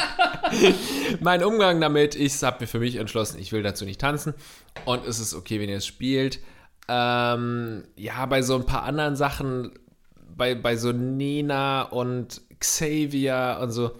mein 1.20 1.44
Umgang 1.44 1.80
damit, 1.80 2.16
ich 2.16 2.42
habe 2.42 2.58
mir 2.60 2.66
für 2.66 2.80
mich 2.80 2.96
entschlossen, 2.96 3.38
ich 3.38 3.52
will 3.52 3.62
dazu 3.62 3.84
nicht 3.84 4.00
tanzen 4.00 4.34
und 4.84 5.06
es 5.06 5.18
ist 5.20 5.34
okay, 5.34 5.60
wenn 5.60 5.68
ihr 5.68 5.76
es 5.76 5.86
spielt. 5.86 6.40
Ähm, 6.88 7.84
ja, 7.96 8.26
bei 8.26 8.42
so 8.42 8.56
ein 8.56 8.66
paar 8.66 8.82
anderen 8.82 9.14
Sachen, 9.14 9.72
bei, 10.36 10.54
bei 10.54 10.76
so 10.76 10.92
Nena 10.92 11.82
und 11.82 12.40
Xavier 12.58 13.58
und 13.62 13.70
so. 13.70 13.92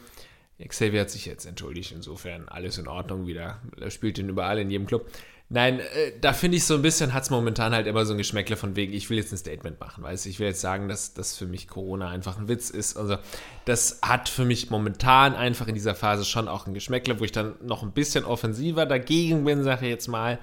Xavier 0.67 1.03
hat 1.03 1.11
sich 1.11 1.25
jetzt 1.25 1.47
entschuldigt, 1.47 1.93
insofern 1.93 2.49
alles 2.49 2.79
in 2.79 2.89
Ordnung 2.89 3.27
wieder. 3.27 3.61
Er 3.81 3.91
spielt 3.91 4.19
ihn 4.19 4.29
überall 4.29 4.59
in 4.59 4.71
jedem 4.71 4.87
Club. 4.87 5.09
Nein, 5.53 5.81
äh, 5.81 6.13
da 6.21 6.33
finde 6.33 6.59
ich 6.59 6.65
so 6.65 6.77
ein 6.77 6.83
bisschen, 6.83 7.13
hat 7.13 7.25
es 7.25 7.31
momentan 7.31 7.75
halt 7.75 7.89
immer 7.89 8.07
so 8.07 8.15
ein 8.15 8.19
Geschmäckle 8.19 8.57
von 8.57 8.77
wegen, 8.77 8.93
ich 8.93 9.11
will 9.11 9.19
jetzt 9.19 9.33
ein 9.33 9.37
Statement 9.37 9.81
machen, 9.81 10.05
weißt 10.05 10.27
ich 10.27 10.39
will 10.39 10.47
jetzt 10.47 10.61
sagen, 10.61 10.89
dass 10.89 11.13
das 11.13 11.37
für 11.37 11.47
mich 11.47 11.67
Corona 11.67 12.09
einfach 12.09 12.39
ein 12.39 12.47
Witz 12.47 12.71
ist. 12.71 12.97
Also, 12.97 13.17
das 13.65 13.99
hat 14.01 14.29
für 14.29 14.45
mich 14.45 14.71
momentan 14.71 15.35
einfach 15.35 15.67
in 15.67 15.75
dieser 15.75 15.97
Phase 15.97 16.25
schon 16.25 16.47
auch 16.47 16.69
ein 16.69 16.75
Geschmäckle, 16.75 17.19
wo 17.19 17.25
ich 17.25 17.33
dann 17.33 17.57
noch 17.63 17.83
ein 17.83 17.91
bisschen 17.91 18.25
offensiver 18.25 18.87
dagegen 18.87 19.45
bin, 19.45 19.65
sage 19.65 19.87
ich 19.87 19.91
jetzt 19.91 20.07
mal, 20.07 20.39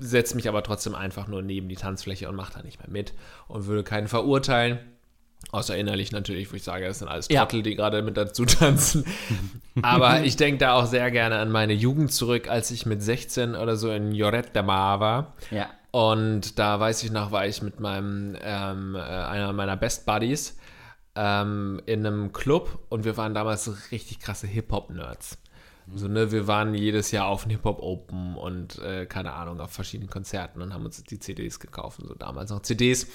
setze 0.00 0.34
mich 0.34 0.48
aber 0.48 0.64
trotzdem 0.64 0.96
einfach 0.96 1.28
nur 1.28 1.42
neben 1.42 1.68
die 1.68 1.76
Tanzfläche 1.76 2.28
und 2.28 2.34
mache 2.34 2.54
da 2.54 2.62
nicht 2.62 2.80
mehr 2.80 2.90
mit 2.90 3.14
und 3.46 3.66
würde 3.66 3.84
keinen 3.84 4.08
verurteilen. 4.08 4.80
Außer 5.50 5.76
innerlich 5.76 6.12
natürlich, 6.12 6.50
wo 6.50 6.56
ich 6.56 6.62
sage, 6.62 6.86
das 6.86 7.00
sind 7.00 7.08
alles 7.08 7.28
Ja. 7.30 7.42
Trottel, 7.42 7.62
die 7.62 7.74
gerade 7.74 8.00
mit 8.02 8.16
dazu 8.16 8.46
tanzen. 8.46 9.04
Aber 9.82 10.22
ich 10.22 10.36
denke 10.36 10.58
da 10.58 10.74
auch 10.74 10.86
sehr 10.86 11.10
gerne 11.10 11.36
an 11.38 11.50
meine 11.50 11.74
Jugend 11.74 12.12
zurück, 12.12 12.48
als 12.48 12.70
ich 12.70 12.86
mit 12.86 13.02
16 13.02 13.54
oder 13.54 13.76
so 13.76 13.90
in 13.90 14.12
Lloret 14.12 14.54
de 14.54 14.62
Mar 14.62 15.00
war. 15.00 15.34
Ja. 15.50 15.68
Und 15.90 16.58
da 16.58 16.80
weiß 16.80 17.02
ich 17.02 17.10
noch, 17.10 17.32
war 17.32 17.46
ich 17.46 17.60
mit 17.60 17.80
meinem, 17.80 18.34
ähm, 18.42 18.94
äh, 18.94 19.00
einer 19.00 19.52
meiner 19.52 19.76
Best 19.76 20.06
Buddies 20.06 20.56
ähm, 21.14 21.82
in 21.84 22.06
einem 22.06 22.32
Club 22.32 22.78
und 22.88 23.04
wir 23.04 23.18
waren 23.18 23.34
damals 23.34 23.64
so 23.64 23.74
richtig 23.90 24.20
krasse 24.20 24.46
Hip-Hop-Nerds. 24.46 25.36
So, 25.94 26.08
ne, 26.08 26.30
wir 26.32 26.46
waren 26.46 26.74
jedes 26.74 27.10
Jahr 27.10 27.26
auf 27.26 27.42
dem 27.42 27.50
Hip-Hop 27.50 27.80
Open 27.82 28.36
und 28.36 28.78
äh, 28.78 29.04
keine 29.04 29.32
Ahnung, 29.34 29.60
auf 29.60 29.72
verschiedenen 29.72 30.08
Konzerten 30.08 30.62
und 30.62 30.72
haben 30.72 30.84
uns 30.86 31.02
die 31.02 31.18
CDs 31.18 31.60
gekauft, 31.60 32.00
so 32.02 32.14
damals 32.14 32.50
noch 32.50 32.62
CDs. 32.62 33.06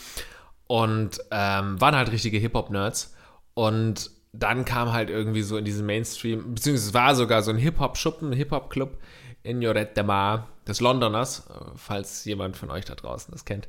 Und 0.68 1.20
ähm, 1.32 1.80
waren 1.80 1.95
halt 1.95 2.11
richtige 2.11 2.38
Hip-Hop-Nerds. 2.38 3.15
Und 3.53 4.11
dann 4.34 4.65
kam 4.65 4.91
halt 4.93 5.09
irgendwie 5.09 5.41
so 5.41 5.57
in 5.57 5.65
diesen 5.65 5.86
Mainstream, 5.86 6.53
beziehungsweise 6.53 6.89
es 6.89 6.93
war 6.93 7.15
sogar 7.15 7.41
so 7.41 7.51
ein 7.51 7.57
Hip-Hop-Schuppen, 7.57 8.34
Hip-Hop-Club 8.34 8.97
in 9.43 9.61
Lloret 9.61 9.95
de 9.95 10.03
Mar 10.03 10.47
des 10.68 10.82
Londoners, 10.82 11.47
äh, 11.49 11.72
falls 11.76 12.26
jemand 12.26 12.57
von 12.57 12.70
euch 12.70 12.86
da 12.86 12.95
draußen 12.95 13.32
das 13.32 13.45
kennt. 13.45 13.68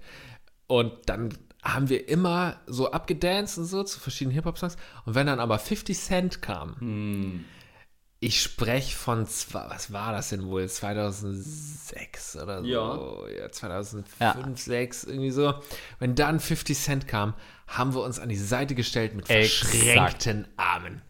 Und 0.66 0.92
dann 1.06 1.30
haben 1.62 1.88
wir 1.88 2.08
immer 2.08 2.56
so 2.66 2.90
abgedanced 2.90 3.58
und 3.58 3.64
so 3.64 3.82
zu 3.82 4.00
verschiedenen 4.00 4.34
Hip-Hop-Songs. 4.34 4.76
Und 5.04 5.14
wenn 5.14 5.26
dann 5.26 5.40
aber 5.40 5.58
50 5.58 5.98
Cent 5.98 6.42
kam, 6.42 6.76
ich 8.20 8.42
spreche 8.42 8.96
von, 8.96 9.26
zwei, 9.26 9.64
was 9.68 9.92
war 9.92 10.12
das 10.12 10.30
denn 10.30 10.46
wohl, 10.46 10.68
2006 10.68 12.36
oder 12.36 12.62
so, 12.62 13.26
ja, 13.28 13.50
2005, 13.50 14.06
Ja. 14.20 14.32
2006, 14.32 15.04
irgendwie 15.04 15.30
so. 15.30 15.54
Wenn 15.98 16.14
dann 16.14 16.40
50 16.40 16.76
Cent 16.78 17.08
kam, 17.08 17.34
haben 17.66 17.94
wir 17.94 18.02
uns 18.02 18.18
an 18.18 18.28
die 18.28 18.36
Seite 18.36 18.74
gestellt 18.74 19.14
mit 19.14 19.28
Exakt. 19.30 19.70
verschränkten 19.70 20.48
Armen. 20.56 21.02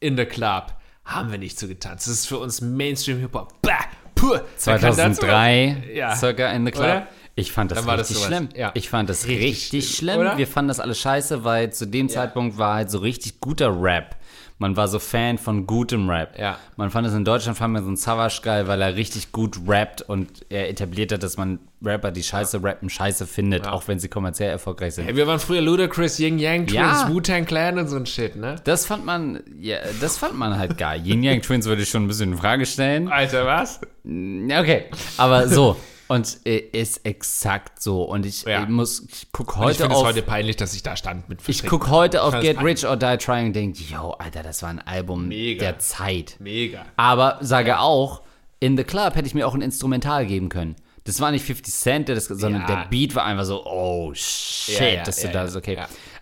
In 0.00 0.16
the 0.16 0.26
Club 0.26 0.74
haben 1.04 1.30
wir 1.30 1.38
nicht 1.38 1.58
so 1.58 1.68
getanzt. 1.68 2.06
Das 2.06 2.12
ist 2.14 2.26
für 2.26 2.38
uns 2.38 2.60
Mainstream-Hip-Hop. 2.60 3.62
Bah, 3.62 3.72
puh. 4.14 4.32
Wer 4.32 4.38
kann 4.40 4.96
dazu- 4.96 5.20
2003, 5.20 5.84
Ja. 5.94 6.14
circa 6.16 6.50
in 6.50 6.66
the 6.66 6.72
Club. 6.72 6.84
Oder? 6.84 7.08
Ich 7.38 7.52
fand 7.52 7.70
das 7.70 7.78
Dann 7.78 7.86
war 7.86 7.96
das 7.98 8.08
richtig 8.10 8.24
sowas. 8.24 8.38
schlimm. 8.38 8.48
Ja. 8.56 8.70
Ich 8.74 8.88
fand 8.88 9.08
das 9.10 9.26
Richtig 9.26 9.46
richtig, 9.46 9.96
schlimm, 9.96 10.14
schlimm. 10.14 10.20
oder? 10.26 10.38
Wir 10.38 10.46
fanden 10.46 10.68
das 10.68 10.80
alles 10.80 10.98
scheiße, 10.98 11.44
weil 11.44 11.70
zu 11.72 11.86
dem 11.86 12.08
Zeitpunkt 12.08 12.56
war 12.58 12.74
halt 12.76 12.90
so 12.90 12.98
richtig 12.98 13.40
guter 13.40 13.68
Rap. 13.80 14.16
Man 14.58 14.74
war 14.74 14.88
so 14.88 14.98
Fan 14.98 15.36
von 15.36 15.66
gutem 15.66 16.08
Rap. 16.08 16.38
Ja. 16.38 16.58
Man 16.76 16.90
fand 16.90 17.06
es 17.06 17.12
in 17.12 17.26
Deutschland, 17.26 17.58
fand 17.58 17.74
man 17.74 17.82
so 17.82 17.88
einen 17.88 17.96
Savage 17.98 18.40
geil, 18.42 18.66
weil 18.68 18.80
er 18.80 18.96
richtig 18.96 19.30
gut 19.30 19.58
rappt 19.68 20.00
und 20.00 20.30
er 20.48 20.70
etabliert 20.70 21.12
hat, 21.12 21.22
dass 21.22 21.36
man 21.36 21.58
Rapper, 21.84 22.10
die 22.10 22.22
scheiße 22.22 22.62
rappen, 22.62 22.88
scheiße 22.88 23.26
findet, 23.26 23.66
auch 23.68 23.86
wenn 23.86 23.98
sie 23.98 24.08
kommerziell 24.08 24.48
erfolgreich 24.50 24.94
sind. 24.94 25.04
Hey, 25.04 25.14
wir 25.14 25.26
waren 25.26 25.40
früher 25.40 25.60
Ludacris, 25.60 26.18
Ying 26.18 26.38
Yang 26.38 26.68
Twins, 26.68 26.72
Ja. 26.72 27.08
Wu-Tang 27.10 27.44
Clan 27.44 27.78
und 27.78 27.88
so 27.88 27.96
ein 27.96 28.06
Shit, 28.06 28.36
ne? 28.36 28.56
Das 28.64 28.86
fand 28.86 29.04
man, 29.04 29.40
ja, 29.60 29.76
das 30.00 30.16
fand 30.16 30.38
man 30.38 30.58
halt 30.58 30.78
geil. 30.78 31.02
Yin 31.04 31.22
Yang 31.22 31.42
Twins 31.42 31.66
würde 31.66 31.82
ich 31.82 31.90
schon 31.90 32.04
ein 32.04 32.08
bisschen 32.08 32.32
in 32.32 32.38
Frage 32.38 32.64
stellen. 32.64 33.08
Alter, 33.08 33.44
was? 33.44 33.80
Ja, 34.04 34.60
Okay, 34.60 34.84
aber 35.18 35.48
so. 35.48 35.76
Und 36.08 36.38
äh, 36.46 36.58
ist 36.58 37.04
exakt 37.04 37.82
so. 37.82 38.02
Und 38.04 38.24
ich 38.26 38.42
Ja. 38.44 38.62
äh, 38.62 38.66
muss, 38.66 39.04
ich 39.10 39.26
guck 39.32 39.56
Und 39.56 39.62
ich 39.62 39.66
heute 39.68 39.76
finde 39.78 39.94
es 39.94 40.00
auf, 40.00 40.06
heute 40.06 40.22
peinlich, 40.22 40.56
dass 40.56 40.74
ich 40.74 40.82
da 40.82 40.96
stand 40.96 41.28
mit 41.28 41.40
ich 41.48 41.66
guck 41.66 41.88
heute 41.88 42.22
auf 42.22 42.38
Get 42.40 42.62
Rich 42.62 42.86
or 42.86 42.96
Die 42.96 43.16
Trying 43.16 43.46
und 43.48 43.52
denke, 43.56 43.82
yo, 43.82 44.10
Alter, 44.12 44.42
das 44.42 44.62
war 44.62 44.68
ein 44.70 44.78
Album 44.80 45.28
Mega. 45.28 45.58
der 45.60 45.78
Zeit. 45.78 46.36
Mega. 46.38 46.84
Aber 46.96 47.38
sage 47.40 47.80
auch, 47.80 48.22
in 48.60 48.76
The 48.76 48.84
Club 48.84 49.14
hätte 49.16 49.26
ich 49.26 49.34
mir 49.34 49.46
auch 49.46 49.54
ein 49.54 49.62
Instrumental 49.62 50.26
geben 50.26 50.48
können. 50.48 50.76
das 51.04 51.20
war 51.20 51.30
nicht 51.30 51.44
50 51.44 51.72
Cent, 51.72 52.08
der 52.08 52.14
das, 52.16 52.24
sondern 52.26 52.62
Ja. 52.62 52.66
der 52.66 52.88
Beat 52.90 53.14
war 53.14 53.24
einfach 53.24 53.44
so, 53.44 53.64
oh 53.64 54.12
shit, 54.14 54.80
Ja, 54.80 54.86
ja, 54.88 55.02
dass 55.04 55.22
ja, 55.22 55.28
du 55.28 55.32
da 55.34 55.40
ja, 55.42 55.44
ist 55.46 55.54
okay. 55.56 55.76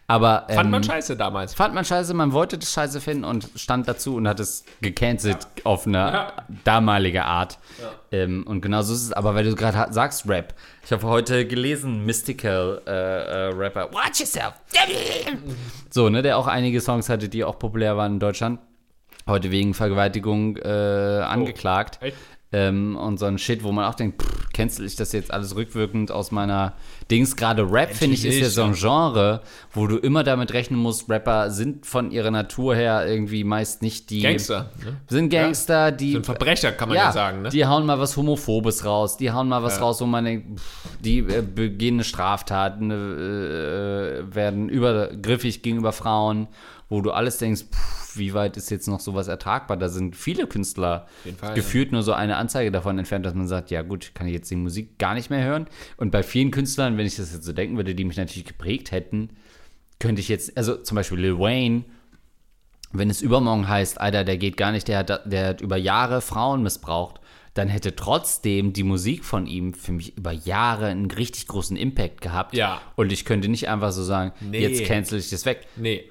Ja. 0.09 0.15
Aber 0.15 0.45
Fand 0.51 0.67
ähm, 0.67 0.71
man 0.71 0.83
scheiße 0.85 1.17
damals. 1.17 1.55
fand 1.55 1.75
man 1.75 1.85
scheiße, 1.85 2.13
man 2.13 2.33
wollte 2.33 2.59
das 2.59 2.71
scheiße 2.73 3.01
finden 3.01 3.25
und 3.25 3.49
stand 3.57 3.89
dazu 3.89 4.17
und 4.17 4.29
hat 4.29 4.39
es 4.39 4.65
gecancelt 4.83 5.39
auf 5.65 5.87
eine 5.87 5.97
Ja. 5.99 6.33
damalige 6.65 7.25
Art. 7.25 7.59
Ähm, 8.13 8.45
und 8.47 8.61
genau 8.61 8.83
so 8.83 8.93
ist 8.93 9.03
es. 9.03 9.13
Aber 9.15 9.35
weil 9.35 9.45
du 9.45 9.55
gerade 9.55 9.93
sagst 9.93 10.29
Rap, 10.29 10.53
ich 10.85 10.93
habe 10.93 11.05
heute 11.07 11.47
gelesen, 11.47 12.05
Mystical 12.05 12.83
äh, 12.87 12.91
äh, 12.91 13.55
Rapper, 13.55 13.91
Watch 13.93 14.21
Yourself. 14.21 14.53
So, 15.91 16.09
ne, 16.11 16.23
der 16.23 16.37
auch 16.39 16.47
einige 16.47 16.81
Songs 16.81 17.09
hatte, 17.09 17.29
die 17.29 17.43
auch 17.45 17.59
populär 17.59 17.97
waren 17.97 18.15
in 18.15 18.21
Deutschland. 18.21 18.61
Heute 19.27 19.51
wegen 19.51 19.73
Vergewaltigung 19.73 20.59
äh, 20.59 20.69
angeklagt. 20.69 21.99
Echt? 22.03 22.17
Ähm, 22.55 22.95
und 22.95 23.19
so 23.19 23.27
ein 23.27 23.37
Shit, 23.37 23.65
wo 23.65 23.73
man 23.73 23.85
auch 23.85 23.97
denkt, 23.97 24.23
pff, 24.23 24.53
cancel 24.53 24.87
ich 24.87 24.95
das 24.95 25.11
jetzt 25.11 25.33
alles 25.33 25.57
rückwirkend 25.57 26.13
aus 26.13 26.31
meiner 26.31 26.75
Dings. 27.11 27.35
Gerade 27.35 27.69
Rap, 27.69 27.93
finde 27.93 28.15
ich, 28.15 28.25
ist 28.25 28.39
ja 28.39 28.49
so 28.49 28.63
ein 28.63 28.75
Genre, 28.75 29.41
wo 29.73 29.89
du 29.89 29.97
immer 29.97 30.23
damit 30.23 30.53
rechnen 30.53 30.79
musst, 30.79 31.11
Rapper 31.11 31.51
sind 31.51 31.85
von 31.85 32.13
ihrer 32.13 32.31
Natur 32.31 32.77
her 32.77 33.09
irgendwie 33.09 33.43
meist 33.43 33.83
nicht 33.83 34.09
die. 34.11 34.21
Gangster. 34.21 34.71
Ne? 34.85 34.97
Sind 35.09 35.31
Gangster, 35.31 35.91
die. 35.91 36.13
Sind 36.13 36.27
Verbrecher, 36.27 36.71
kann 36.71 36.91
man 36.91 36.97
ja, 36.97 37.11
sagen. 37.11 37.43
Ne? 37.43 37.49
Die 37.49 37.67
hauen 37.67 37.87
mal 37.87 37.99
was 37.99 38.17
Homophobes 38.17 38.85
raus, 38.85 39.17
die 39.17 39.33
hauen 39.33 39.49
mal 39.49 39.65
was 39.65 39.79
Ja. 39.79 39.83
raus, 39.83 40.01
wo 40.01 40.07
man 40.07 40.25
denkt, 40.25 40.61
pff, 40.61 40.89
die 41.01 41.19
äh, 41.19 41.43
begehen 41.43 41.95
eine 41.97 42.05
Straftat, 42.05 42.81
eine, 42.81 42.95
äh, 42.95 44.35
werden 44.35 44.69
übergriffig 44.69 45.63
gegenüber 45.63 45.93
Frauen, 45.93 46.47
wo 46.89 47.01
du 47.01 47.11
alles 47.13 47.39
denkst, 47.39 47.65
pff, 47.73 48.17
wie 48.17 48.35
weit 48.35 48.57
ist 48.57 48.71
jetzt 48.71 48.87
noch 48.87 49.01
sowas 49.01 49.29
ertragbar? 49.29 49.77
Da 49.77 49.89
sind 49.89 50.17
viele 50.17 50.47
Künstler 50.47 51.07
Fall, 51.39 51.55
gefühlt 51.55 51.93
nur 51.93 52.03
so 52.03 52.13
eine 52.13 52.37
Anzeige 52.37 52.71
davon 52.71 52.99
entfernt, 52.99 53.27
dass 53.27 53.35
man 53.35 53.49
sagt, 53.49 53.71
ja 53.71 53.83
gut, 53.83 54.15
kann 54.15 54.27
ich 54.27 54.35
jetzt 54.35 54.51
die 54.51 54.57
Musik 54.57 54.99
gar 54.99 55.15
nicht 55.15 55.31
mehr 55.31 55.45
hören. 55.45 55.67
Und 55.97 56.11
bei 56.11 56.23
vielen 56.23 56.51
Künstlern, 56.51 56.97
wenn 56.97 57.07
ich 57.07 57.17
das 57.17 57.33
jetzt 57.33 57.45
so 57.45 57.53
denken 57.53 57.77
würde, 57.77 57.95
die 57.95 58.05
mich 58.05 58.17
natürlich 58.17 58.45
geprägt 58.45 58.93
hätten, 58.93 59.31
könnte 59.99 60.21
ich 60.21 60.29
jetzt, 60.29 60.57
also 60.57 60.77
zum 60.77 60.95
Beispiel 60.97 61.19
Lil 61.19 61.39
Wayne, 61.39 61.85
wenn 62.93 63.11
es 63.11 63.23
übermorgen 63.23 63.69
heißt, 63.69 64.01
Alter, 64.01 64.23
der 64.25 64.37
geht 64.37 64.57
gar 64.57 64.71
nicht, 64.71 64.87
der 64.87 64.99
hat, 64.99 65.23
der 65.25 65.49
hat 65.49 65.61
über 65.61 65.77
Jahre 65.77 66.21
Frauen 66.21 66.63
missbraucht, 66.63 67.21
dann 67.55 67.69
hätte 67.69 67.95
trotzdem 67.95 68.73
die 68.73 68.83
Musik 68.83 69.25
von 69.25 69.47
ihm 69.47 69.75
für 69.75 69.93
mich 69.93 70.17
über 70.17 70.33
Jahre 70.33 70.87
einen 70.87 71.11
richtig 71.11 71.47
großen 71.47 71.77
Impact 71.77 72.21
gehabt. 72.21 72.55
Ja. 72.55 72.81
Und 72.97 73.13
ich 73.13 73.25
könnte 73.25 73.49
nicht 73.49 73.69
einfach 73.69 73.93
so 73.93 74.03
sagen, 74.03 74.33
Nee. 74.41 74.61
jetzt 74.61 74.85
cancel 74.85 75.19
ich 75.19 75.31
das 75.31 75.45
weg. 75.47 75.67
Nee. 75.77 76.05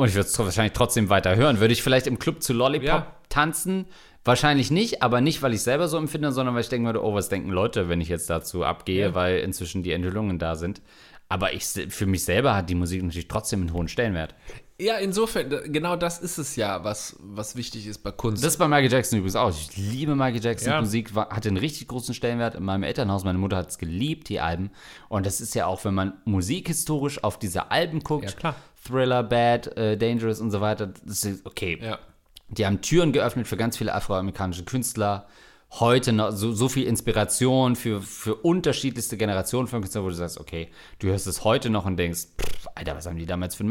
Und 0.00 0.08
ich 0.08 0.14
würde 0.14 0.28
es 0.28 0.38
wahrscheinlich 0.38 0.72
trotzdem 0.72 1.10
weiter 1.10 1.36
hören. 1.36 1.60
Würde 1.60 1.72
ich 1.74 1.82
vielleicht 1.82 2.06
im 2.06 2.18
Club 2.18 2.42
zu 2.42 2.54
Lollipop 2.54 2.86
Ja. 2.88 3.06
tanzen? 3.28 3.84
Wahrscheinlich 4.24 4.70
nicht, 4.70 5.02
aber 5.02 5.20
nicht, 5.20 5.42
weil 5.42 5.52
ich 5.52 5.62
selber 5.62 5.88
so 5.88 5.98
empfinde, 5.98 6.32
sondern 6.32 6.54
weil 6.54 6.62
ich 6.62 6.68
denken 6.70 6.86
würde, 6.86 7.04
oh, 7.04 7.14
was 7.14 7.28
denken 7.28 7.50
Leute, 7.50 7.88
wenn 7.90 8.00
ich 8.00 8.08
jetzt 8.08 8.30
dazu 8.30 8.64
abgehe, 8.64 9.08
Ja. 9.08 9.14
weil 9.14 9.40
inzwischen 9.40 9.82
die 9.82 9.92
Enthüllungen 9.92 10.38
da 10.38 10.54
sind. 10.56 10.80
Aber 11.28 11.52
ich, 11.52 11.64
für 11.66 12.06
mich 12.06 12.24
selber 12.24 12.56
hat 12.56 12.70
die 12.70 12.74
Musik 12.74 13.02
natürlich 13.02 13.28
trotzdem 13.28 13.60
einen 13.60 13.72
hohen 13.74 13.88
Stellenwert. 13.88 14.34
Ja, 14.80 14.96
insofern, 14.96 15.50
genau 15.72 15.96
das 15.96 16.18
ist 16.18 16.38
es 16.38 16.56
ja, 16.56 16.82
was, 16.82 17.16
was 17.20 17.54
wichtig 17.54 17.86
ist 17.86 17.98
bei 17.98 18.10
Kunst. 18.12 18.42
Das 18.42 18.52
ist 18.54 18.58
bei 18.58 18.66
Michael 18.66 18.90
Jackson 18.90 19.18
übrigens 19.18 19.36
auch. 19.36 19.50
Ich 19.50 19.76
liebe 19.76 20.14
Michael 20.14 20.42
Jackson. 20.42 20.72
Ja. 20.72 20.80
Musik 20.80 21.14
war, 21.14 21.28
hatte 21.30 21.48
einen 21.48 21.58
richtig 21.58 21.88
großen 21.88 22.14
Stellenwert 22.14 22.54
in 22.54 22.64
meinem 22.64 22.82
Elternhaus. 22.82 23.24
Meine 23.24 23.38
Mutter 23.38 23.58
hat 23.58 23.68
es 23.68 23.78
geliebt, 23.78 24.28
die 24.30 24.40
Alben. 24.40 24.70
Und 25.08 25.26
das 25.26 25.40
ist 25.40 25.54
ja 25.54 25.66
auch, 25.66 25.84
wenn 25.84 25.94
man 25.94 26.14
musikhistorisch 26.24 27.22
auf 27.22 27.38
diese 27.38 27.70
Alben 27.70 28.00
guckt, 28.00 28.24
Ja, 28.24 28.32
klar. 28.32 28.54
Thriller, 28.86 29.22
Bad, 29.22 29.76
äh, 29.76 29.98
Dangerous 29.98 30.40
und 30.40 30.50
so 30.50 30.60
weiter, 30.62 30.86
das 31.04 31.24
ist 31.24 31.44
okay. 31.46 31.78
ja. 31.82 31.98
Die 32.48 32.66
haben 32.66 32.80
Türen 32.80 33.12
geöffnet 33.12 33.46
für 33.46 33.56
ganz 33.56 33.76
viele 33.76 33.94
afroamerikanische 33.94 34.64
Künstler. 34.64 35.28
Heute 35.78 36.12
noch 36.12 36.32
so, 36.32 36.52
so 36.52 36.68
viel 36.68 36.84
Inspiration 36.84 37.76
für, 37.76 38.02
für 38.02 38.34
unterschiedlichste 38.34 39.16
Generationen 39.16 39.68
von 39.68 39.82
Künstlern, 39.82 40.04
wo 40.04 40.08
du 40.08 40.16
sagst, 40.16 40.40
okay, 40.40 40.68
du 40.98 41.06
hörst 41.06 41.28
es 41.28 41.44
heute 41.44 41.70
noch 41.70 41.84
und 41.84 41.96
denkst, 41.96 42.22
pff, 42.40 42.66
Alter, 42.74 42.96
was 42.96 43.06
haben 43.06 43.18
die 43.18 43.26
damals 43.26 43.54
für 43.54 43.62
ein 43.62 43.68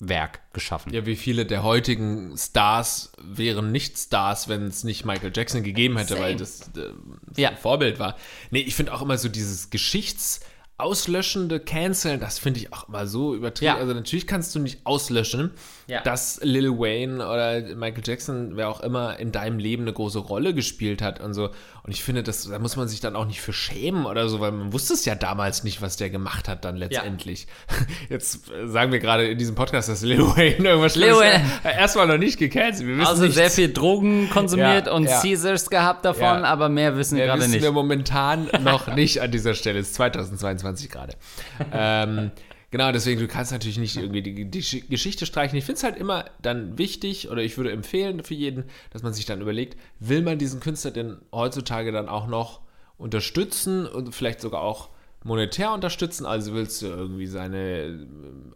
Machwerk 0.00 0.40
geschaffen? 0.52 0.92
Ja, 0.92 1.06
wie 1.06 1.16
viele 1.16 1.46
der 1.46 1.62
heutigen 1.62 2.36
Stars 2.36 3.12
wären 3.22 3.72
nicht 3.72 3.98
Stars, 3.98 4.48
wenn 4.48 4.66
es 4.66 4.84
nicht 4.84 5.04
Michael 5.04 5.32
Jackson 5.34 5.62
gegeben 5.62 5.96
hätte, 5.96 6.14
Same. 6.14 6.20
weil 6.20 6.36
das 6.36 6.70
äh, 6.76 7.40
Ja. 7.40 7.50
ein 7.50 7.56
Vorbild 7.56 7.98
war. 7.98 8.16
Nee, 8.50 8.60
ich 8.60 8.74
finde 8.74 8.92
auch 8.94 9.02
immer 9.02 9.18
so 9.18 9.28
dieses 9.28 9.70
Geschichtsauslöschende 9.70 11.60
Canceln, 11.60 12.20
das 12.20 12.38
finde 12.38 12.60
ich 12.60 12.72
auch 12.72 12.88
immer 12.88 13.06
so 13.06 13.34
übertrieben. 13.34 13.74
Ja. 13.74 13.76
Also 13.76 13.94
natürlich 13.94 14.26
kannst 14.26 14.54
du 14.54 14.58
nicht 14.58 14.80
auslöschen, 14.84 15.52
Ja. 15.88 16.00
dass 16.00 16.40
Lil 16.42 16.70
Wayne 16.80 17.16
oder 17.24 17.60
Michael 17.76 18.02
Jackson, 18.04 18.56
wer 18.56 18.68
auch 18.68 18.80
immer, 18.80 19.20
in 19.20 19.30
deinem 19.30 19.60
Leben 19.60 19.84
eine 19.84 19.92
große 19.92 20.18
Rolle 20.18 20.52
gespielt 20.52 21.00
hat 21.00 21.20
und 21.20 21.32
so. 21.32 21.44
Und 21.84 21.92
ich 21.92 22.02
finde, 22.02 22.24
das, 22.24 22.48
da 22.48 22.58
muss 22.58 22.74
man 22.74 22.88
sich 22.88 22.98
dann 22.98 23.14
auch 23.14 23.24
nicht 23.24 23.40
für 23.40 23.52
schämen 23.52 24.04
oder 24.04 24.28
so, 24.28 24.40
weil 24.40 24.50
man 24.50 24.72
wusste 24.72 24.94
es 24.94 25.04
ja 25.04 25.14
damals 25.14 25.62
nicht, 25.62 25.82
was 25.82 25.96
der 25.96 26.10
gemacht 26.10 26.48
hat 26.48 26.64
dann 26.64 26.74
letztendlich. 26.74 27.46
Jetzt 28.08 28.50
äh, 28.50 28.66
sagen 28.66 28.90
wir 28.90 28.98
gerade 28.98 29.28
in 29.28 29.38
diesem 29.38 29.54
Podcast, 29.54 29.88
dass 29.88 30.02
Lil 30.02 30.18
Wayne 30.22 30.56
irgendwas 30.70 30.96
Lil 30.96 31.12
Wayne- 31.14 31.44
hat. 31.62 31.76
Erstmal 31.78 32.08
noch 32.08 32.18
nicht 32.18 32.36
gecancelt. 32.38 32.88
Wir 32.88 32.96
wissen 32.96 33.06
Also 33.06 33.22
nichts. 33.22 33.36
sehr 33.36 33.50
viel 33.50 33.72
Drogen 33.72 34.28
konsumiert 34.30 34.86
Ja, 34.88 34.92
und 34.92 35.04
ja. 35.04 35.20
Caesars 35.20 35.70
gehabt 35.70 36.04
davon, 36.04 36.22
Ja. 36.22 36.42
aber 36.42 36.68
mehr 36.68 36.96
wissen 36.96 37.16
Ja, 37.16 37.26
gerade 37.26 37.42
wissen 37.42 37.52
nicht. 37.52 37.62
wir 37.62 37.70
momentan 37.70 38.48
noch 38.64 38.88
nicht 38.88 39.20
an 39.22 39.30
dieser 39.30 39.54
Stelle. 39.54 39.78
Es 39.78 39.86
ist 39.90 39.94
2022 39.94 40.90
gerade. 40.90 41.12
ähm, 41.72 42.32
genau, 42.76 42.92
deswegen, 42.92 43.20
du 43.20 43.26
kannst 43.26 43.52
natürlich 43.52 43.78
nicht 43.78 43.96
irgendwie 43.96 44.20
die, 44.20 44.50
die 44.50 44.60
Gesch- 44.60 44.86
Geschichte 44.88 45.24
streichen. 45.24 45.56
Ich 45.56 45.64
finde 45.64 45.78
es 45.78 45.82
halt 45.82 45.96
immer 45.96 46.26
dann 46.42 46.76
wichtig, 46.76 47.30
oder 47.30 47.42
ich 47.42 47.56
würde 47.56 47.72
empfehlen 47.72 48.22
für 48.22 48.34
jeden, 48.34 48.64
dass 48.90 49.02
man 49.02 49.14
sich 49.14 49.24
dann 49.24 49.40
überlegt, 49.40 49.78
will 49.98 50.20
man 50.20 50.38
diesen 50.38 50.60
Künstler 50.60 50.90
denn 50.90 51.16
heutzutage 51.32 51.90
dann 51.90 52.08
auch 52.08 52.26
noch 52.26 52.60
unterstützen 52.98 53.86
und 53.86 54.14
vielleicht 54.14 54.42
sogar 54.42 54.60
auch 54.60 54.90
monetär 55.24 55.72
unterstützen? 55.72 56.26
Also 56.26 56.52
willst 56.52 56.82
du 56.82 56.86
irgendwie 56.86 57.26
seine 57.26 57.86
äh, 57.86 58.06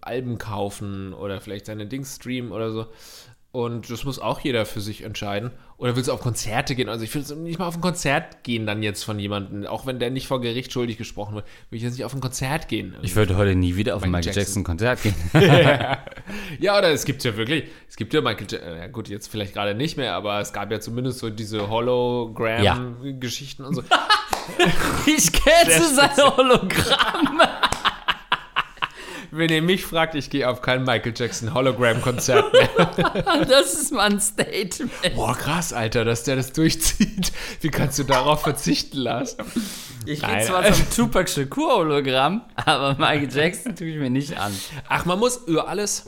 Alben 0.02 0.36
kaufen 0.36 1.14
oder 1.14 1.40
vielleicht 1.40 1.64
seine 1.66 1.86
Dings 1.86 2.16
streamen 2.16 2.52
oder 2.52 2.70
so? 2.72 2.86
Und 3.52 3.90
das 3.90 4.04
muss 4.04 4.20
auch 4.20 4.38
jeder 4.40 4.64
für 4.64 4.80
sich 4.80 5.02
entscheiden. 5.02 5.50
Oder 5.76 5.96
willst 5.96 6.08
du 6.08 6.12
auf 6.12 6.20
Konzerte 6.20 6.76
gehen? 6.76 6.88
Also 6.88 7.04
ich 7.04 7.12
will 7.14 7.24
nicht 7.38 7.58
mal 7.58 7.66
auf 7.66 7.74
ein 7.74 7.80
Konzert 7.80 8.44
gehen 8.44 8.64
dann 8.64 8.82
jetzt 8.82 9.02
von 9.02 9.18
jemandem, 9.18 9.66
auch 9.66 9.86
wenn 9.86 9.98
der 9.98 10.10
nicht 10.10 10.28
vor 10.28 10.40
Gericht 10.40 10.72
schuldig 10.72 10.98
gesprochen 10.98 11.34
wird, 11.34 11.46
will 11.70 11.78
ich 11.78 11.82
jetzt 11.82 11.94
nicht 11.94 12.04
auf 12.04 12.14
ein 12.14 12.20
Konzert 12.20 12.68
gehen. 12.68 12.94
Ich 13.02 13.16
würde 13.16 13.36
heute 13.36 13.56
nie 13.56 13.74
wieder 13.74 13.96
auf 13.96 14.04
ein 14.04 14.10
Michael 14.10 14.26
Michael 14.26 14.42
Jackson. 14.42 14.62
Jackson-Konzert 14.62 15.02
gehen. 15.02 15.14
ja, 16.60 16.78
oder 16.78 16.90
es 16.90 17.04
gibt 17.04 17.24
ja 17.24 17.36
wirklich, 17.36 17.64
es 17.88 17.96
gibt 17.96 18.14
ja 18.14 18.20
Michael 18.20 18.46
Jackson, 18.48 18.76
ja 18.76 18.86
gut, 18.86 19.08
jetzt 19.08 19.28
vielleicht 19.28 19.54
gerade 19.54 19.74
nicht 19.74 19.96
mehr, 19.96 20.14
aber 20.14 20.40
es 20.40 20.52
gab 20.52 20.70
ja 20.70 20.78
zumindest 20.78 21.18
so 21.18 21.28
diese 21.28 21.68
Hologram-Geschichten 21.68 23.64
und 23.64 23.74
so. 23.74 23.82
ich 25.06 25.32
kenne 25.32 25.82
seine 25.92 26.36
Hologramm. 26.36 27.40
Wenn 29.32 29.50
ihr 29.50 29.62
mich 29.62 29.84
fragt, 29.84 30.14
ich 30.14 30.28
gehe 30.28 30.48
auf 30.48 30.60
kein 30.60 30.82
Michael 30.82 31.12
Jackson 31.16 31.54
Hologram-Konzert 31.54 32.52
mehr. 32.52 32.68
Das 33.48 33.74
ist 33.74 33.92
mal 33.92 34.10
ein 34.10 34.20
Statement. 34.20 35.14
Boah, 35.14 35.34
krass, 35.36 35.72
Alter, 35.72 36.04
dass 36.04 36.24
der 36.24 36.36
das 36.36 36.52
durchzieht. 36.52 37.32
Wie 37.60 37.68
kannst 37.68 37.98
du 37.98 38.04
darauf 38.04 38.42
verzichten, 38.42 38.98
Lars? 38.98 39.36
Ich 40.06 40.22
gehe 40.22 40.40
zwar 40.42 40.72
zum 40.72 40.90
Tupac 40.90 41.28
Shakur 41.30 41.76
Hologramm, 41.76 42.42
aber 42.56 42.94
Michael 42.94 43.28
Jackson 43.32 43.76
tue 43.76 43.88
ich 43.88 43.96
mir 43.96 44.10
nicht 44.10 44.36
an. 44.38 44.52
Ach, 44.88 45.04
man 45.04 45.18
muss 45.18 45.36
über 45.46 45.68
alles, 45.68 46.06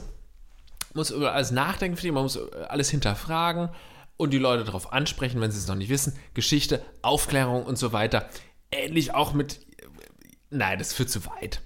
muss 0.93 1.11
über 1.11 1.33
alles 1.33 1.51
nachdenken, 1.51 1.95
finde 1.95 2.07
ich. 2.07 2.13
Man 2.13 2.23
muss 2.23 2.39
alles 2.67 2.89
hinterfragen 2.89 3.69
und 4.17 4.31
die 4.31 4.39
Leute 4.39 4.63
darauf 4.63 4.91
ansprechen, 4.91 5.39
wenn 5.41 5.51
sie 5.51 5.59
es 5.59 5.67
noch 5.67 5.75
nicht 5.75 5.89
wissen. 5.89 6.17
Geschichte, 6.33 6.83
Aufklärung 7.01 7.63
und 7.63 7.77
so 7.77 7.93
weiter. 7.93 8.29
Ähnlich 8.71 9.13
auch 9.13 9.33
mit. 9.33 9.59
Nein, 10.49 10.79
das 10.79 10.93
führt 10.93 11.09
zu 11.09 11.25
weit. 11.25 11.61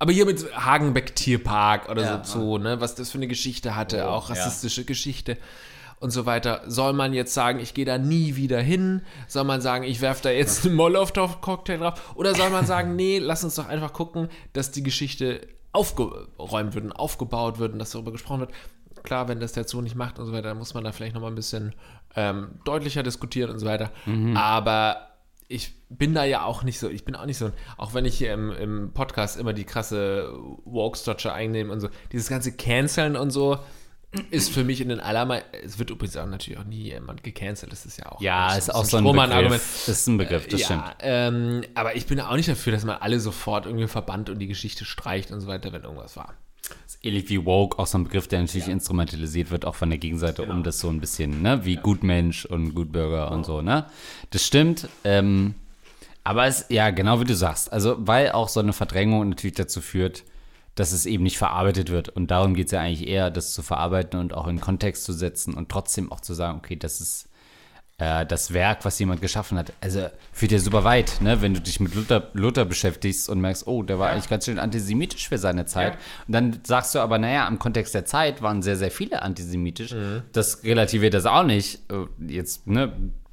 Aber 0.00 0.12
hier 0.12 0.26
mit 0.26 0.44
Hagenbeck 0.56 1.14
Tierpark 1.14 1.88
oder 1.88 2.02
Ja, 2.02 2.24
so, 2.24 2.40
so, 2.40 2.58
ne, 2.58 2.80
was 2.80 2.94
das 2.96 3.10
für 3.10 3.18
eine 3.18 3.28
Geschichte 3.28 3.76
hatte, 3.76 4.04
Oh, 4.06 4.08
auch 4.10 4.28
ja. 4.30 4.34
rassistische 4.34 4.84
Geschichte 4.84 5.36
und 6.00 6.10
so 6.10 6.24
weiter. 6.24 6.62
Soll 6.66 6.94
man 6.94 7.12
jetzt 7.12 7.34
sagen, 7.34 7.60
ich 7.60 7.74
gehe 7.74 7.84
da 7.84 7.98
nie 7.98 8.34
wieder 8.34 8.60
hin? 8.60 9.02
Soll 9.28 9.44
man 9.44 9.60
sagen, 9.60 9.84
ich 9.84 10.00
werfe 10.00 10.22
da 10.22 10.30
jetzt 10.30 10.64
einen 10.66 10.74
Molotow-Cocktail 10.74 11.76
drauf? 11.78 12.14
Oder 12.16 12.34
soll 12.34 12.48
man 12.50 12.64
sagen, 12.64 12.96
nee, 12.96 13.18
lass 13.18 13.44
uns 13.44 13.54
doch 13.56 13.68
einfach 13.68 13.92
gucken, 13.92 14.28
dass 14.54 14.70
die 14.72 14.82
Geschichte 14.82 15.46
aufgeräumt 15.72 16.74
wird 16.74 16.86
und 16.86 16.92
aufgebaut 16.92 17.58
wird 17.58 17.74
und 17.74 17.78
dass 17.78 17.90
darüber 17.90 18.12
gesprochen 18.12 18.40
wird? 18.40 18.52
Klar, 19.02 19.28
wenn 19.28 19.38
das 19.40 19.52
der 19.52 19.68
so 19.68 19.80
nicht 19.82 19.94
macht 19.96 20.18
und 20.18 20.24
so 20.26 20.32
weiter, 20.32 20.48
dann 20.48 20.58
muss 20.58 20.72
man 20.74 20.84
da 20.84 20.92
vielleicht 20.92 21.14
nochmal 21.14 21.30
ein 21.30 21.34
bisschen 21.36 21.74
ähm, 22.16 22.52
deutlicher 22.64 23.02
diskutieren 23.02 23.50
und 23.50 23.58
so 23.58 23.66
weiter. 23.66 23.90
Aber 24.34 25.09
ich 25.50 25.74
bin 25.88 26.14
da 26.14 26.24
ja 26.24 26.44
auch 26.44 26.62
nicht 26.62 26.78
so, 26.78 26.88
ich 26.88 27.04
bin 27.04 27.16
auch 27.16 27.26
nicht 27.26 27.36
so, 27.36 27.50
auch 27.76 27.92
wenn 27.92 28.04
ich 28.04 28.16
hier 28.16 28.32
im, 28.32 28.52
im 28.52 28.92
Podcast 28.92 29.36
immer 29.36 29.52
die 29.52 29.64
krasse 29.64 30.32
Woke-Structure 30.64 31.34
einnehme 31.34 31.72
und 31.72 31.80
so, 31.80 31.88
dieses 32.12 32.28
ganze 32.28 32.52
Canceln 32.52 33.16
und 33.16 33.30
so 33.30 33.58
ist 34.30 34.52
für 34.52 34.62
mich 34.62 34.80
in 34.80 34.88
den 34.88 35.00
allermeisten, 35.00 35.48
es 35.64 35.78
wird 35.80 35.90
übrigens 35.90 36.16
auch 36.16 36.26
natürlich 36.26 36.58
auch 36.60 36.64
nie 36.64 36.84
jemand 36.84 37.24
gecancelt, 37.24 37.72
das 37.72 37.84
ist 37.84 37.98
ja 37.98 38.06
auch 38.06 38.20
Ja, 38.20 38.54
ist 38.54 38.72
auch 38.72 38.84
so 38.84 38.98
ein. 38.98 39.04
Begriff. 39.04 39.84
Das 39.86 40.00
ist 40.00 40.06
ein 40.06 40.18
Begriff, 40.18 40.46
das 40.46 40.60
ja, 40.60 40.66
stimmt. 40.66 40.84
Ähm, 41.00 41.64
aber 41.74 41.96
ich 41.96 42.06
bin 42.06 42.20
auch 42.20 42.36
nicht 42.36 42.48
dafür, 42.48 42.72
dass 42.72 42.84
man 42.84 42.98
alle 42.98 43.18
sofort 43.18 43.66
irgendwie 43.66 43.88
verbannt 43.88 44.30
und 44.30 44.38
die 44.38 44.48
Geschichte 44.48 44.84
streicht 44.84 45.32
und 45.32 45.40
so 45.40 45.48
weiter, 45.48 45.72
wenn 45.72 45.82
irgendwas 45.82 46.16
war. 46.16 46.34
Ähnlich 47.02 47.30
wie 47.30 47.46
Woke, 47.46 47.78
auch 47.78 47.86
so 47.86 47.96
ein 47.96 48.04
Begriff, 48.04 48.28
der 48.28 48.40
natürlich 48.40 48.68
instrumentalisiert 48.68 49.50
wird, 49.50 49.64
auch 49.64 49.74
von 49.74 49.88
der 49.88 49.98
Gegenseite, 49.98 50.42
Genau. 50.42 50.54
um 50.54 50.62
das 50.62 50.80
so 50.80 50.88
ein 50.90 51.00
bisschen, 51.00 51.40
ne, 51.40 51.64
wie 51.64 51.76
Gutmensch 51.76 52.44
und 52.44 52.74
Gutbürger 52.74 53.30
und 53.32 53.46
so, 53.46 53.62
ne? 53.62 53.86
Das 54.30 54.44
stimmt. 54.44 54.86
Ähm, 55.04 55.54
Aber 56.24 56.46
es, 56.46 56.66
ja, 56.68 56.90
genau 56.90 57.18
wie 57.20 57.24
du 57.24 57.34
sagst. 57.34 57.72
Also, 57.72 57.96
weil 57.98 58.32
auch 58.32 58.50
so 58.50 58.60
eine 58.60 58.74
Verdrängung 58.74 59.26
natürlich 59.30 59.54
dazu 59.56 59.80
führt, 59.80 60.24
dass 60.74 60.92
es 60.92 61.06
eben 61.06 61.24
nicht 61.24 61.38
verarbeitet 61.38 61.88
wird. 61.88 62.10
Und 62.10 62.30
darum 62.30 62.52
geht 62.52 62.66
es 62.66 62.72
ja 62.72 62.80
eigentlich 62.80 63.08
eher, 63.08 63.30
das 63.30 63.54
zu 63.54 63.62
verarbeiten 63.62 64.20
und 64.20 64.34
auch 64.34 64.46
in 64.46 64.60
Kontext 64.60 65.04
zu 65.04 65.14
setzen 65.14 65.54
und 65.54 65.70
trotzdem 65.70 66.12
auch 66.12 66.20
zu 66.20 66.34
sagen, 66.34 66.58
okay, 66.58 66.76
das 66.76 67.00
ist 67.00 67.29
äh, 68.00 68.26
das 68.26 68.52
Werk, 68.52 68.84
was 68.84 68.98
jemand 68.98 69.20
geschaffen 69.20 69.56
hat. 69.58 69.72
Also 69.80 70.08
führt 70.32 70.52
ja 70.52 70.58
super 70.58 70.82
weit, 70.84 71.20
ne? 71.20 71.40
wenn 71.42 71.54
du 71.54 71.60
dich 71.60 71.78
mit 71.80 71.94
Luther, 71.94 72.28
Luther 72.32 72.64
beschäftigst 72.64 73.28
und 73.28 73.40
merkst, 73.40 73.66
oh, 73.66 73.82
der 73.82 73.98
war 73.98 74.08
Ja. 74.08 74.14
eigentlich 74.14 74.28
ganz 74.28 74.46
schön 74.46 74.58
antisemitisch 74.58 75.28
für 75.28 75.38
seine 75.38 75.66
Zeit. 75.66 75.92
Ja. 75.94 75.98
Und 76.26 76.32
dann 76.32 76.60
sagst 76.64 76.94
du 76.94 76.98
aber, 77.00 77.18
naja, 77.18 77.46
im 77.46 77.58
Kontext 77.58 77.94
der 77.94 78.04
Zeit 78.06 78.42
waren 78.42 78.62
sehr, 78.62 78.76
sehr 78.76 78.90
viele 78.90 79.22
antisemitisch. 79.22 79.92
Mhm. 79.92 80.22
Das 80.32 80.64
relativiert 80.64 81.14
das 81.14 81.26
auch 81.26 81.44
nicht. 81.44 81.80
Äh, 81.92 82.06
Jetzt, 82.32 82.66
ne? 82.66 82.92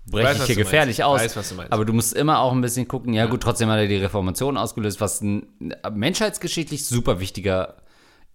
breche 0.09 0.37
ich 0.39 0.43
hier 0.43 0.55
gefährlich 0.55 0.99
meinst. 0.99 1.09
aus. 1.09 1.21
Weiß, 1.21 1.35
was 1.37 1.49
du 1.49 1.55
meinst. 1.55 1.73
Aber 1.73 1.83
du 1.83 1.91
musst 1.93 2.13
immer 2.13 2.39
auch 2.39 2.53
ein 2.53 2.61
bisschen 2.61 2.87
gucken, 2.87 3.13
ja, 3.13 3.25
gut, 3.25 3.41
trotzdem 3.43 3.69
hat 3.69 3.77
er 3.79 3.87
die 3.87 3.97
Reformation 3.97 4.55
ausgelöst, 4.57 5.01
was 5.01 5.19
ein 5.21 5.47
menschheitsgeschichtlich 5.91 6.85
super 6.85 7.19
wichtiger, 7.19 7.75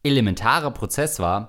elementarer 0.03 0.71
Prozess 0.71 1.19
war. 1.21 1.49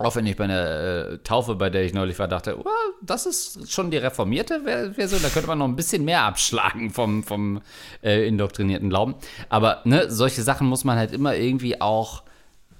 Auch 0.00 0.14
wenn 0.14 0.26
ich 0.26 0.36
bei 0.36 0.44
einer 0.44 1.10
äh, 1.10 1.18
Taufe, 1.18 1.56
bei 1.56 1.70
der 1.70 1.84
ich 1.84 1.92
neulich 1.92 2.18
war, 2.20 2.28
dachte, 2.28 2.56
oh, 2.56 2.64
das 3.02 3.26
ist 3.26 3.70
schon 3.70 3.90
die 3.90 3.96
reformierte 3.96 4.60
Ver- 4.62 4.92
Version, 4.92 5.20
da 5.22 5.28
könnte 5.28 5.48
man 5.48 5.58
noch 5.58 5.66
ein 5.66 5.74
bisschen 5.74 6.04
mehr 6.04 6.22
abschlagen 6.22 6.90
vom, 6.90 7.24
vom 7.24 7.60
äh, 8.04 8.26
indoktrinierten 8.28 8.90
Glauben. 8.90 9.16
Aber 9.48 9.82
ne, 9.84 10.08
solche 10.08 10.42
Sachen 10.42 10.68
muss 10.68 10.84
man 10.84 10.98
halt 10.98 11.12
immer 11.12 11.34
irgendwie 11.34 11.80
auch 11.80 12.22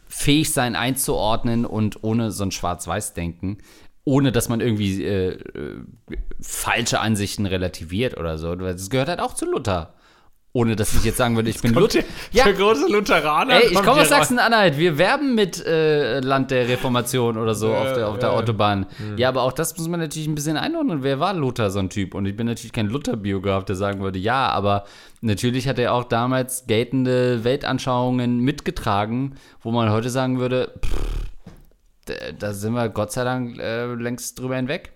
fähig 0.06 0.52
sein 0.52 0.76
einzuordnen 0.76 1.66
und 1.66 2.04
ohne 2.04 2.30
so 2.30 2.44
ein 2.44 2.52
Schwarz-Weiß-Denken, 2.52 3.58
ohne 4.04 4.30
dass 4.30 4.48
man 4.48 4.60
irgendwie 4.60 5.04
äh, 5.04 5.32
äh, 5.32 5.82
falsche 6.40 7.00
Ansichten 7.00 7.46
relativiert 7.46 8.16
oder 8.16 8.38
so. 8.38 8.54
Das 8.54 8.90
gehört 8.90 9.08
halt 9.08 9.20
auch 9.20 9.34
zu 9.34 9.44
Luther. 9.44 9.94
Ohne 10.54 10.76
dass 10.76 10.94
ich 10.94 11.04
jetzt 11.04 11.18
sagen 11.18 11.36
würde, 11.36 11.50
ich 11.50 11.60
bin 11.60 11.74
Luther. 11.74 12.00
Ja. 12.32 12.44
Der 12.44 12.54
große 12.54 12.90
Lutheraner. 12.90 13.56
Ey, 13.62 13.68
ich 13.70 13.74
komme 13.82 14.00
aus. 14.00 14.08
Sachsen-Anhalt. 14.08 14.78
Wir 14.78 14.96
werben 14.96 15.34
mit 15.34 15.64
äh, 15.64 16.20
Land 16.20 16.50
der 16.50 16.66
Reformation 16.68 17.36
oder 17.36 17.54
so 17.54 17.72
auf 17.74 17.92
der, 17.92 18.08
auf 18.08 18.18
der 18.18 18.30
ja. 18.30 18.34
Hm. 18.34 18.40
Autobahn. 18.42 18.86
Ja, 19.18 19.28
aber 19.28 19.42
auch 19.42 19.52
das 19.52 19.76
muss 19.76 19.86
man 19.88 20.00
natürlich 20.00 20.26
ein 20.26 20.34
bisschen 20.34 20.56
einordnen. 20.56 21.02
Wer 21.02 21.20
war 21.20 21.34
Luther, 21.34 21.70
so 21.70 21.78
ein 21.80 21.90
Typ? 21.90 22.14
Und 22.14 22.24
ich 22.24 22.34
bin 22.34 22.46
natürlich 22.46 22.72
kein 22.72 22.86
Luther-Biograf, 22.86 23.66
der 23.66 23.76
sagen 23.76 24.00
würde, 24.00 24.18
ja, 24.18 24.48
aber 24.48 24.84
natürlich 25.20 25.68
hat 25.68 25.78
er 25.78 25.92
auch 25.92 26.04
damals 26.04 26.66
geltende 26.66 27.44
Weltanschauungen 27.44 28.38
mitgetragen, 28.40 29.34
wo 29.60 29.70
man 29.70 29.90
heute 29.92 30.08
sagen 30.08 30.40
würde, 30.40 30.72
pff, 30.82 30.96
da- 32.06 32.32
da 32.38 32.52
sind 32.54 32.72
wir 32.72 32.88
Gott 32.88 33.12
sei 33.12 33.22
Dank 33.24 33.58
äh, 33.58 33.84
längst 33.94 34.38
drüber 34.38 34.56
hinweg. 34.56 34.92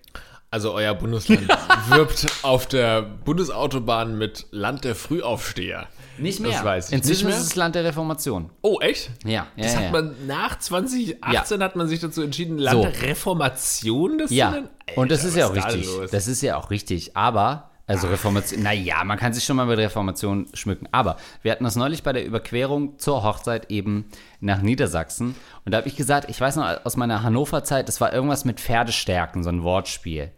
Also 0.53 0.71
euer 0.71 0.93
Bundesland 0.93 1.47
wirbt 1.89 2.27
auf 2.43 2.67
der 2.67 3.01
Bundesautobahn 3.01 4.19
mit 4.19 4.45
Land 4.51 4.83
der 4.83 4.93
Frühaufsteher. 4.93 5.87
Nicht 6.19 6.41
mehr. 6.41 6.51
Das 6.51 6.63
weiß 6.63 6.87
ich. 6.89 6.93
Inzwischen 6.93 7.29
ist 7.29 7.39
es 7.39 7.55
Land 7.55 7.73
der 7.73 7.83
Reformation. 7.83 8.51
Oh, 8.61 8.79
echt? 8.79 9.09
Ja, 9.25 9.31
ja, 9.31 9.47
Das 9.57 9.73
ja. 9.73 9.79
hat 9.79 9.91
man 9.91 10.13
nach 10.27 10.59
2018 10.59 11.63
hat 11.63 11.75
man 11.75 11.87
sich 11.87 12.01
dazu 12.01 12.21
entschieden, 12.21 12.59
Land 12.59 12.75
So. 12.75 12.81
der 12.83 13.01
Reformation 13.01 14.19
das 14.19 14.29
Ja, 14.29 14.49
zu 14.49 14.55
nennen? 14.57 14.69
und 14.95 15.09
das 15.11 15.21
Alter, 15.21 15.29
ist 15.29 15.35
ja 15.37 15.47
auch 15.47 15.55
richtig. 15.55 15.85
los? 15.87 16.11
Das 16.11 16.27
ist 16.27 16.41
ja 16.43 16.55
auch 16.57 16.69
richtig. 16.69 17.17
Aber, 17.17 17.71
also 17.85 18.07
Reformation, 18.07 18.63
naja, 18.63 19.03
man 19.03 19.17
kann 19.17 19.33
sich 19.33 19.43
schon 19.43 19.57
mal 19.57 19.65
mit 19.65 19.77
Reformation 19.77 20.47
schmücken. 20.53 20.87
Aber 20.91 21.17
wir 21.41 21.51
hatten 21.51 21.65
das 21.65 21.75
neulich 21.75 22.03
bei 22.03 22.13
der 22.13 22.25
Überquerung 22.25 22.97
zur 22.97 23.23
Hochzeit 23.23 23.69
eben 23.69 24.05
nach 24.39 24.61
Niedersachsen. 24.61 25.35
Und 25.65 25.71
da 25.71 25.79
habe 25.79 25.87
ich 25.87 25.97
gesagt, 25.97 26.29
ich 26.29 26.39
weiß 26.39 26.55
noch 26.55 26.85
aus 26.85 26.95
meiner 26.95 27.23
Hannover-Zeit, 27.23 27.87
das 27.87 27.99
war 27.99 28.13
irgendwas 28.13 28.45
mit 28.45 28.61
Pferdestärken, 28.61 29.43
so 29.43 29.49
ein 29.49 29.63
Wortspiel. 29.63 30.31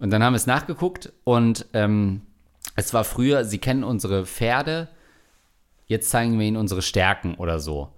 Und 0.00 0.10
dann 0.10 0.24
haben 0.24 0.32
wir 0.32 0.38
es 0.38 0.46
nachgeguckt 0.46 1.12
und 1.24 1.66
ähm, 1.74 2.22
es 2.74 2.92
war 2.92 3.04
früher, 3.04 3.44
Sie 3.44 3.58
kennen 3.58 3.84
unsere 3.84 4.26
Pferde, 4.26 4.88
jetzt 5.86 6.10
zeigen 6.10 6.38
wir 6.38 6.46
Ihnen 6.46 6.56
unsere 6.56 6.82
Stärken 6.82 7.34
oder 7.34 7.60
so. 7.60 7.92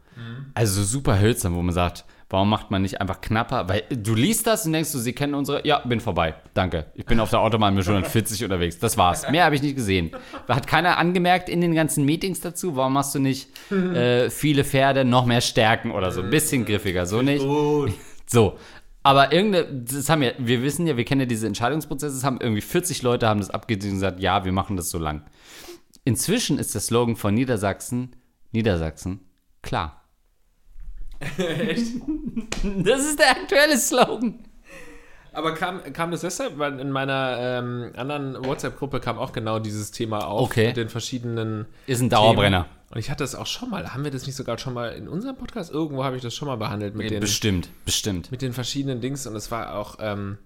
Also 0.54 0.82
so 0.82 0.84
super 0.84 1.18
hölzern, 1.18 1.54
wo 1.54 1.62
man 1.62 1.74
sagt, 1.74 2.04
warum 2.32 2.48
macht 2.48 2.70
man 2.70 2.82
nicht 2.82 3.00
einfach 3.00 3.20
knapper? 3.20 3.68
Weil 3.68 3.84
du 3.90 4.14
liest 4.14 4.46
das 4.46 4.66
und 4.66 4.72
denkst 4.72 4.90
du, 4.90 4.98
sie 4.98 5.12
kennen 5.12 5.34
unsere. 5.34 5.66
Ja, 5.66 5.80
bin 5.80 6.00
vorbei. 6.00 6.34
Danke. 6.54 6.86
Ich 6.94 7.04
bin 7.04 7.20
auf 7.20 7.30
der 7.30 7.40
Autobahn 7.40 7.74
mit 7.74 7.86
140 7.86 8.42
unterwegs. 8.42 8.78
Das 8.78 8.96
war's. 8.96 9.30
Mehr 9.30 9.44
habe 9.44 9.54
ich 9.54 9.62
nicht 9.62 9.76
gesehen. 9.76 10.10
Hat 10.48 10.66
keiner 10.66 10.98
angemerkt 10.98 11.48
in 11.48 11.60
den 11.60 11.74
ganzen 11.74 12.04
Meetings 12.04 12.40
dazu, 12.40 12.74
warum 12.74 12.94
machst 12.94 13.14
du 13.14 13.18
nicht 13.18 13.50
äh, 13.70 14.30
viele 14.30 14.64
Pferde, 14.64 15.04
noch 15.04 15.26
mehr 15.26 15.42
Stärken 15.42 15.90
oder 15.90 16.10
so? 16.10 16.22
Ein 16.22 16.30
bisschen 16.30 16.64
griffiger, 16.64 17.06
so 17.06 17.22
nicht. 17.22 17.44
So. 18.26 18.58
Aber 19.02 19.32
irgendeine, 19.32 19.66
das 19.82 20.08
haben 20.08 20.22
ja, 20.22 20.30
wir 20.38 20.62
wissen 20.62 20.86
ja, 20.86 20.96
wir 20.96 21.04
kennen 21.04 21.20
ja 21.22 21.26
diese 21.26 21.46
Entscheidungsprozesse, 21.46 22.16
es 22.16 22.24
haben 22.24 22.38
irgendwie 22.40 22.60
40 22.60 23.02
Leute 23.02 23.28
haben 23.28 23.40
das 23.40 23.50
abgelehnt 23.50 23.84
und 23.84 23.90
gesagt, 23.90 24.20
ja, 24.20 24.44
wir 24.44 24.52
machen 24.52 24.76
das 24.76 24.90
so 24.90 24.98
lang. 24.98 25.24
Inzwischen 26.04 26.58
ist 26.58 26.74
der 26.74 26.80
Slogan 26.80 27.16
von 27.16 27.34
Niedersachsen, 27.34 28.16
Niedersachsen, 28.52 29.20
klar. 29.60 30.01
Das 32.84 33.00
ist 33.04 33.18
der 33.18 33.30
aktuelle 33.30 33.76
Slogan. 33.78 34.38
Aber 35.34 35.54
kam, 35.54 35.80
kam 35.94 36.10
das 36.10 36.20
deshalb, 36.20 36.58
weil 36.58 36.78
in 36.78 36.90
meiner 36.90 37.36
ähm, 37.40 37.92
anderen 37.96 38.44
WhatsApp-Gruppe 38.44 39.00
kam 39.00 39.18
auch 39.18 39.32
genau 39.32 39.58
dieses 39.58 39.90
Thema 39.90 40.26
auf 40.26 40.42
Okay. 40.50 40.68
mit 40.68 40.76
den 40.76 40.88
verschiedenen. 40.90 41.64
Ist 41.86 42.02
ein 42.02 42.10
Dauerbrenner. 42.10 42.64
Themen. 42.64 42.76
Und 42.90 42.98
ich 42.98 43.10
hatte 43.10 43.24
das 43.24 43.34
auch 43.34 43.46
schon 43.46 43.70
mal. 43.70 43.94
Haben 43.94 44.04
wir 44.04 44.10
das 44.10 44.26
nicht 44.26 44.36
sogar 44.36 44.58
schon 44.58 44.74
mal 44.74 44.90
in 44.92 45.08
unserem 45.08 45.36
Podcast? 45.36 45.70
Irgendwo 45.72 46.04
habe 46.04 46.16
ich 46.16 46.22
das 46.22 46.34
schon 46.34 46.48
mal 46.48 46.56
behandelt 46.56 46.94
mit 46.94 47.10
den, 47.10 47.20
Bestimmt, 47.20 47.70
bestimmt. 47.86 48.30
mit 48.30 48.42
den 48.42 48.52
verschiedenen 48.52 49.00
Dings. 49.00 49.26
Und 49.26 49.34
es 49.34 49.50
war 49.50 49.74
auch, 49.76 49.96
ähm, 50.00 50.36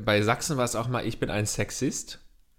bei 0.00 0.20
Sachsen 0.22 0.56
war 0.56 0.64
es 0.64 0.74
auch 0.74 0.88
mal, 0.88 1.06
ich 1.06 1.20
bin 1.20 1.30
ein 1.30 1.46
Sexist. 1.46 2.18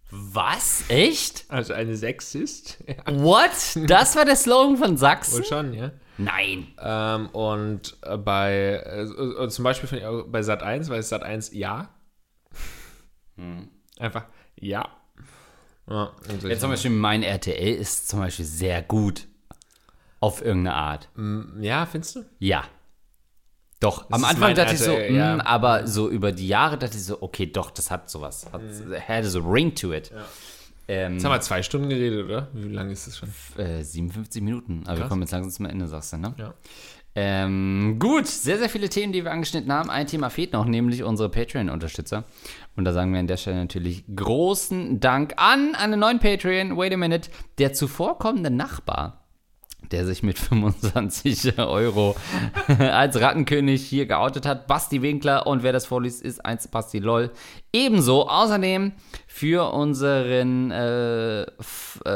Was? 0.10 0.86
Echt? 0.88 1.44
Also 1.50 1.74
ein 1.74 1.94
Sexist. 1.96 2.78
Ja, 2.88 2.96
What? 3.22 3.52
Das 3.88 4.16
war 4.16 4.24
der 4.24 4.38
Slogan 4.38 4.78
von 4.78 4.96
Sachsen? 4.96 5.39
wohl 5.39 5.46
schon, 5.46 5.74
ja. 5.74 5.92
Nein. 6.18 6.68
Ähm, 6.80 7.28
und 7.30 7.97
äh, 8.01 8.18
bei, 8.18 8.84
äh, 8.86 9.47
zum 9.49 9.64
Beispiel 9.64 9.89
von, 9.89 9.97
äh, 9.97 10.24
bei 10.28 10.41
Sat 10.41 10.64
1, 10.64 10.89
weil 10.89 11.01
Sat 11.03 11.24
1 11.24 11.53
ja. 11.53 11.89
Hm. 13.36 13.70
Einfach 13.99 14.26
ja. 14.59 14.88
ja 15.88 16.12
Jetzt 16.43 16.62
zum 16.62 16.70
Beispiel 16.70 16.91
mein 16.91 17.24
RTL 17.24 17.76
ist 17.76 18.09
zum 18.09 18.20
Beispiel 18.20 18.45
sehr 18.45 18.82
gut. 18.82 19.28
Auf 20.20 20.43
irgendeine 20.43 20.76
Art. 20.76 21.09
Ja, 21.59 21.88
findest 21.88 22.16
du? 22.16 22.26
Ja. 22.38 22.64
Doch, 23.80 24.05
am 24.12 24.22
ist 24.22 24.30
Anfang 24.30 24.53
dachte 24.53 24.76
ich 24.76 24.80
so, 24.80 24.91
RTL, 24.91 25.16
ja. 25.16 25.38
mm, 25.38 25.41
aber 25.41 25.88
so 25.88 26.07
über 26.07 26.32
die 26.32 26.47
Jahre 26.47 26.78
dachte 26.78 26.95
ich 26.95 27.03
so, 27.03 27.20
okay, 27.24 27.47
doch, 27.47 27.72
das 27.72 27.89
hat 27.89 28.12
sowas. 28.12 28.45
Hat, 28.53 28.62
had 29.07 29.26
so 29.26 29.39
ring 29.39 29.74
to 29.74 29.91
it. 29.91 30.12
Ähm, 30.88 31.13
Jetzt 31.13 31.25
haben 31.25 31.32
wir 31.32 31.41
zwei 31.41 31.63
Stunden 31.63 31.89
geredet, 31.89 32.25
oder? 32.25 32.47
Wie 32.53 32.69
lange 32.73 32.91
ist 32.91 33.07
das 33.07 33.17
schon? 33.17 33.29
äh, 33.57 33.84
57 33.84 34.41
Minuten. 34.41 34.82
Aber 34.86 34.95
wir 34.95 34.99
Krass. 35.01 35.09
kommen 35.09 35.21
jetzt 35.21 35.32
langsam 35.32 35.51
zum 35.51 35.65
Ende, 35.65 35.88
sagst 35.88 36.13
du, 36.13 36.17
ne? 36.17 36.34
Ja. 36.38 36.53
Ähm, 37.13 37.97
gut, 37.99 38.25
sehr, 38.27 38.57
sehr 38.57 38.69
viele 38.69 38.88
Themen, 38.88 39.11
die 39.11 39.23
wir 39.25 39.32
angeschnitten 39.32 39.71
haben. 39.71 39.89
Ein 39.89 40.07
Thema 40.07 40.29
fehlt 40.29 40.53
noch, 40.53 40.63
nämlich 40.65 41.03
unsere 41.03 41.27
Patreon-Unterstützer. 41.29 42.23
Und 42.77 42.86
da 42.86 42.93
sagen 42.93 43.11
wir 43.11 43.19
an 43.19 43.27
der 43.27 43.36
Stelle 43.38 43.57
natürlich 43.57 44.05
großen 44.15 45.01
Dank 45.01 45.34
an 45.36 45.75
einen 45.75 45.99
neuen 45.99 46.19
Patreon, 46.19 46.77
wait 46.77 46.93
a 46.93 46.97
minute, 46.97 47.29
der 47.57 47.73
zuvorkommende 47.73 48.49
Nachbar, 48.49 49.25
der 49.91 50.05
sich 50.05 50.23
mit 50.23 50.39
25 50.39 51.57
Euro 51.59 52.15
als 52.79 53.19
Rattenkönig 53.19 53.86
hier 53.86 54.05
geoutet 54.05 54.45
hat. 54.45 54.67
Basti 54.67 55.01
Winkler 55.01 55.47
und 55.47 55.63
wer 55.63 55.73
das 55.73 55.86
vorliest, 55.86 56.21
ist 56.21 56.45
1 56.45 56.69
Basti 56.69 56.99
LOL. 56.99 57.32
Ebenso 57.73 58.29
außerdem 58.29 58.93
für 59.34 59.73
unseren 59.73 60.71
äh, 60.71 61.43
äh, 61.43 61.47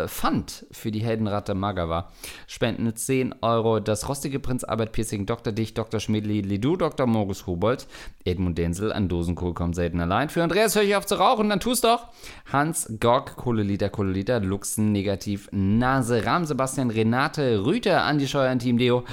Fund 0.05 0.65
für 0.69 0.91
die 0.91 0.99
Heldenratte 0.99 1.55
Magawa 1.55 2.11
spenden 2.45 2.93
10 2.93 3.35
Euro 3.41 3.79
das 3.79 4.09
rostige 4.09 4.39
Prinz 4.39 4.65
Albert 4.65 4.91
Piercing, 4.91 5.25
Dr. 5.25 5.53
Dich, 5.53 5.73
Dr. 5.73 6.01
Schmidli, 6.01 6.41
Lidu, 6.41 6.75
Dr. 6.75 7.07
Morgus 7.07 7.47
Hubold, 7.47 7.87
Edmund 8.25 8.57
Denzel, 8.57 8.91
an 8.91 9.07
Dosenkohl 9.07 9.53
kommt 9.53 9.75
selten 9.75 10.01
allein. 10.01 10.27
Für 10.27 10.43
Andreas 10.43 10.75
höre 10.75 10.83
ich 10.83 10.95
auf 10.95 11.05
zu 11.05 11.15
rauchen, 11.15 11.49
dann 11.49 11.61
tu's 11.61 11.79
doch. 11.79 12.09
Hans 12.51 12.93
Gorg, 12.99 13.37
Kohleliter, 13.37 13.89
Kohleliter, 13.89 14.41
Luxen, 14.41 14.91
Negativ, 14.91 15.47
Nase, 15.53 16.25
Ram, 16.25 16.45
Sebastian, 16.45 16.89
Renate, 16.89 17.65
Rüter, 17.65 18.03
Andi 18.03 18.27
Scheuer, 18.27 18.55
Team 18.59 18.77
Deo, 18.77 19.05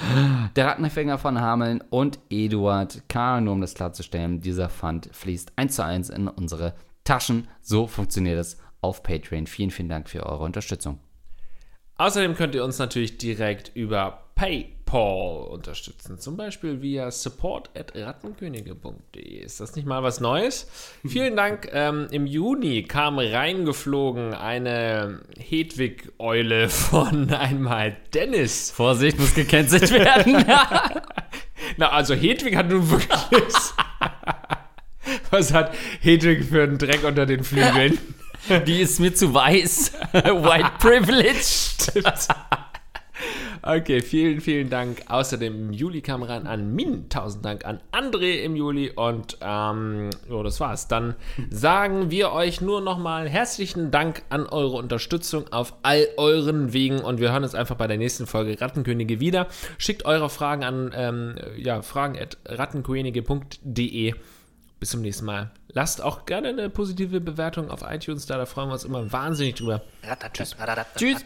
der 0.57 0.67
Rattenfänger 0.67 1.17
von 1.17 1.39
Hameln 1.39 1.81
und 1.89 2.19
Eduard 2.29 3.03
K. 3.07 3.39
Nur 3.39 3.53
um 3.53 3.61
das 3.61 3.73
klarzustellen, 3.73 4.41
dieser 4.41 4.67
Fund 4.67 5.09
fließt 5.13 5.53
eins 5.55 5.75
zu 5.75 5.85
eins 5.85 6.09
in 6.09 6.27
unsere 6.27 6.73
Taschen. 7.03 7.47
So 7.61 7.87
funktioniert 7.87 8.39
es 8.39 8.57
auf 8.81 9.03
Patreon. 9.03 9.47
Vielen, 9.47 9.71
vielen 9.71 9.89
Dank 9.89 10.09
für 10.09 10.25
eure 10.25 10.43
Unterstützung. 10.43 10.99
Außerdem 11.97 12.35
könnt 12.35 12.55
ihr 12.55 12.63
uns 12.63 12.79
natürlich 12.79 13.17
direkt 13.17 13.71
über 13.75 14.23
PayPal 14.35 15.47
unterstützen. 15.47 16.17
Zum 16.17 16.37
Beispiel 16.37 16.81
via 16.81 17.11
support.rattenkönige.de. 17.11 19.43
Ist 19.43 19.59
das 19.59 19.75
nicht 19.75 19.85
mal 19.85 20.01
was 20.01 20.19
Neues? 20.19 20.67
Vielen 21.07 21.35
Dank. 21.35 21.69
Ähm, 21.71 22.07
Im 22.11 22.25
Juni 22.25 22.81
kam 22.83 23.19
reingeflogen 23.19 24.33
eine 24.33 25.21
Hedwig-Eule 25.37 26.69
von 26.69 27.31
einmal 27.33 27.95
Dennis. 28.13 28.71
Vorsicht, 28.71 29.19
muss 29.19 29.35
gecancelt 29.35 29.91
werden. 29.91 30.43
Na, 31.77 31.91
also 31.91 32.15
Hedwig 32.15 32.55
hat 32.55 32.69
nun 32.69 32.89
wirklich. 32.89 33.53
Was 35.33 35.51
hat 35.51 35.73
Hedwig 35.99 36.45
für 36.45 36.61
einen 36.61 36.77
Dreck 36.77 37.03
unter 37.03 37.25
den 37.25 37.43
Flügeln? 37.43 37.97
Die 38.67 38.81
ist 38.81 38.99
mir 38.99 39.15
zu 39.15 39.33
weiß. 39.33 39.93
White 40.13 40.71
Privilege. 40.79 42.03
Okay, 43.65 44.01
vielen, 44.01 44.41
vielen 44.41 44.69
Dank. 44.69 45.03
Außerdem 45.07 45.69
im 45.69 45.71
Juli 45.71 46.01
kam 46.01 46.21
ran 46.21 46.47
an 46.47 46.75
Min. 46.75 47.07
Tausend 47.07 47.45
Dank 47.45 47.63
an 47.63 47.79
André 47.93 48.41
im 48.41 48.57
Juli. 48.57 48.91
Und 48.93 49.37
ähm, 49.39 50.09
jo, 50.29 50.43
das 50.43 50.59
war's. 50.59 50.89
Dann 50.89 51.15
sagen 51.49 52.11
wir 52.11 52.33
euch 52.33 52.59
nur 52.59 52.81
nochmal 52.81 53.29
herzlichen 53.29 53.89
Dank 53.89 54.23
an 54.29 54.47
eure 54.47 54.75
Unterstützung 54.75 55.47
auf 55.53 55.75
all 55.81 56.05
euren 56.17 56.73
Wegen. 56.73 56.99
Und 56.99 57.21
wir 57.21 57.31
hören 57.31 57.43
uns 57.43 57.55
einfach 57.55 57.77
bei 57.77 57.87
der 57.87 57.97
nächsten 57.97 58.27
Folge 58.27 58.59
Rattenkönige 58.59 59.21
wieder. 59.21 59.47
Schickt 59.77 60.03
eure 60.03 60.29
Fragen 60.29 60.65
an 60.65 60.91
ähm, 60.93 61.35
ja, 61.55 61.81
fragen 61.81 62.19
at 62.19 62.37
rattenkönige.de. 62.45 64.13
Bis 64.83 64.89
zum 64.89 64.99
nächsten 64.99 65.23
Mal. 65.23 65.49
Lasst 65.69 66.01
auch 66.01 66.25
gerne 66.25 66.49
eine 66.49 66.69
positive 66.69 67.21
Bewertung 67.21 67.71
auf 67.71 67.83
iTunes 67.89 68.25
da, 68.25 68.37
da 68.37 68.45
freuen 68.45 68.67
wir 68.67 68.73
uns 68.73 68.83
immer 68.83 69.09
wahnsinnig 69.13 69.55
drüber. 69.55 69.81
Tschüss. 70.33 70.53
Tschüss. 70.97 71.23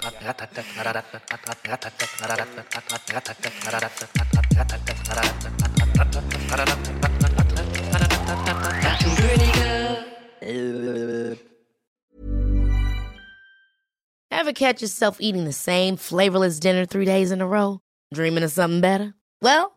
Ever 14.30 14.53
catch 14.53 14.82
yourself 14.84 15.18
eating 15.20 15.45
the 15.45 15.51
same 15.51 15.97
flavorless 15.97 16.60
dinner 16.60 16.86
three 16.86 17.05
days 17.05 17.32
in 17.32 17.41
a 17.41 17.47
row? 17.47 17.80
Dreaming 18.14 18.43
of 18.43 18.51
something 18.51 18.82
better? 18.82 19.16
Well, 19.41 19.76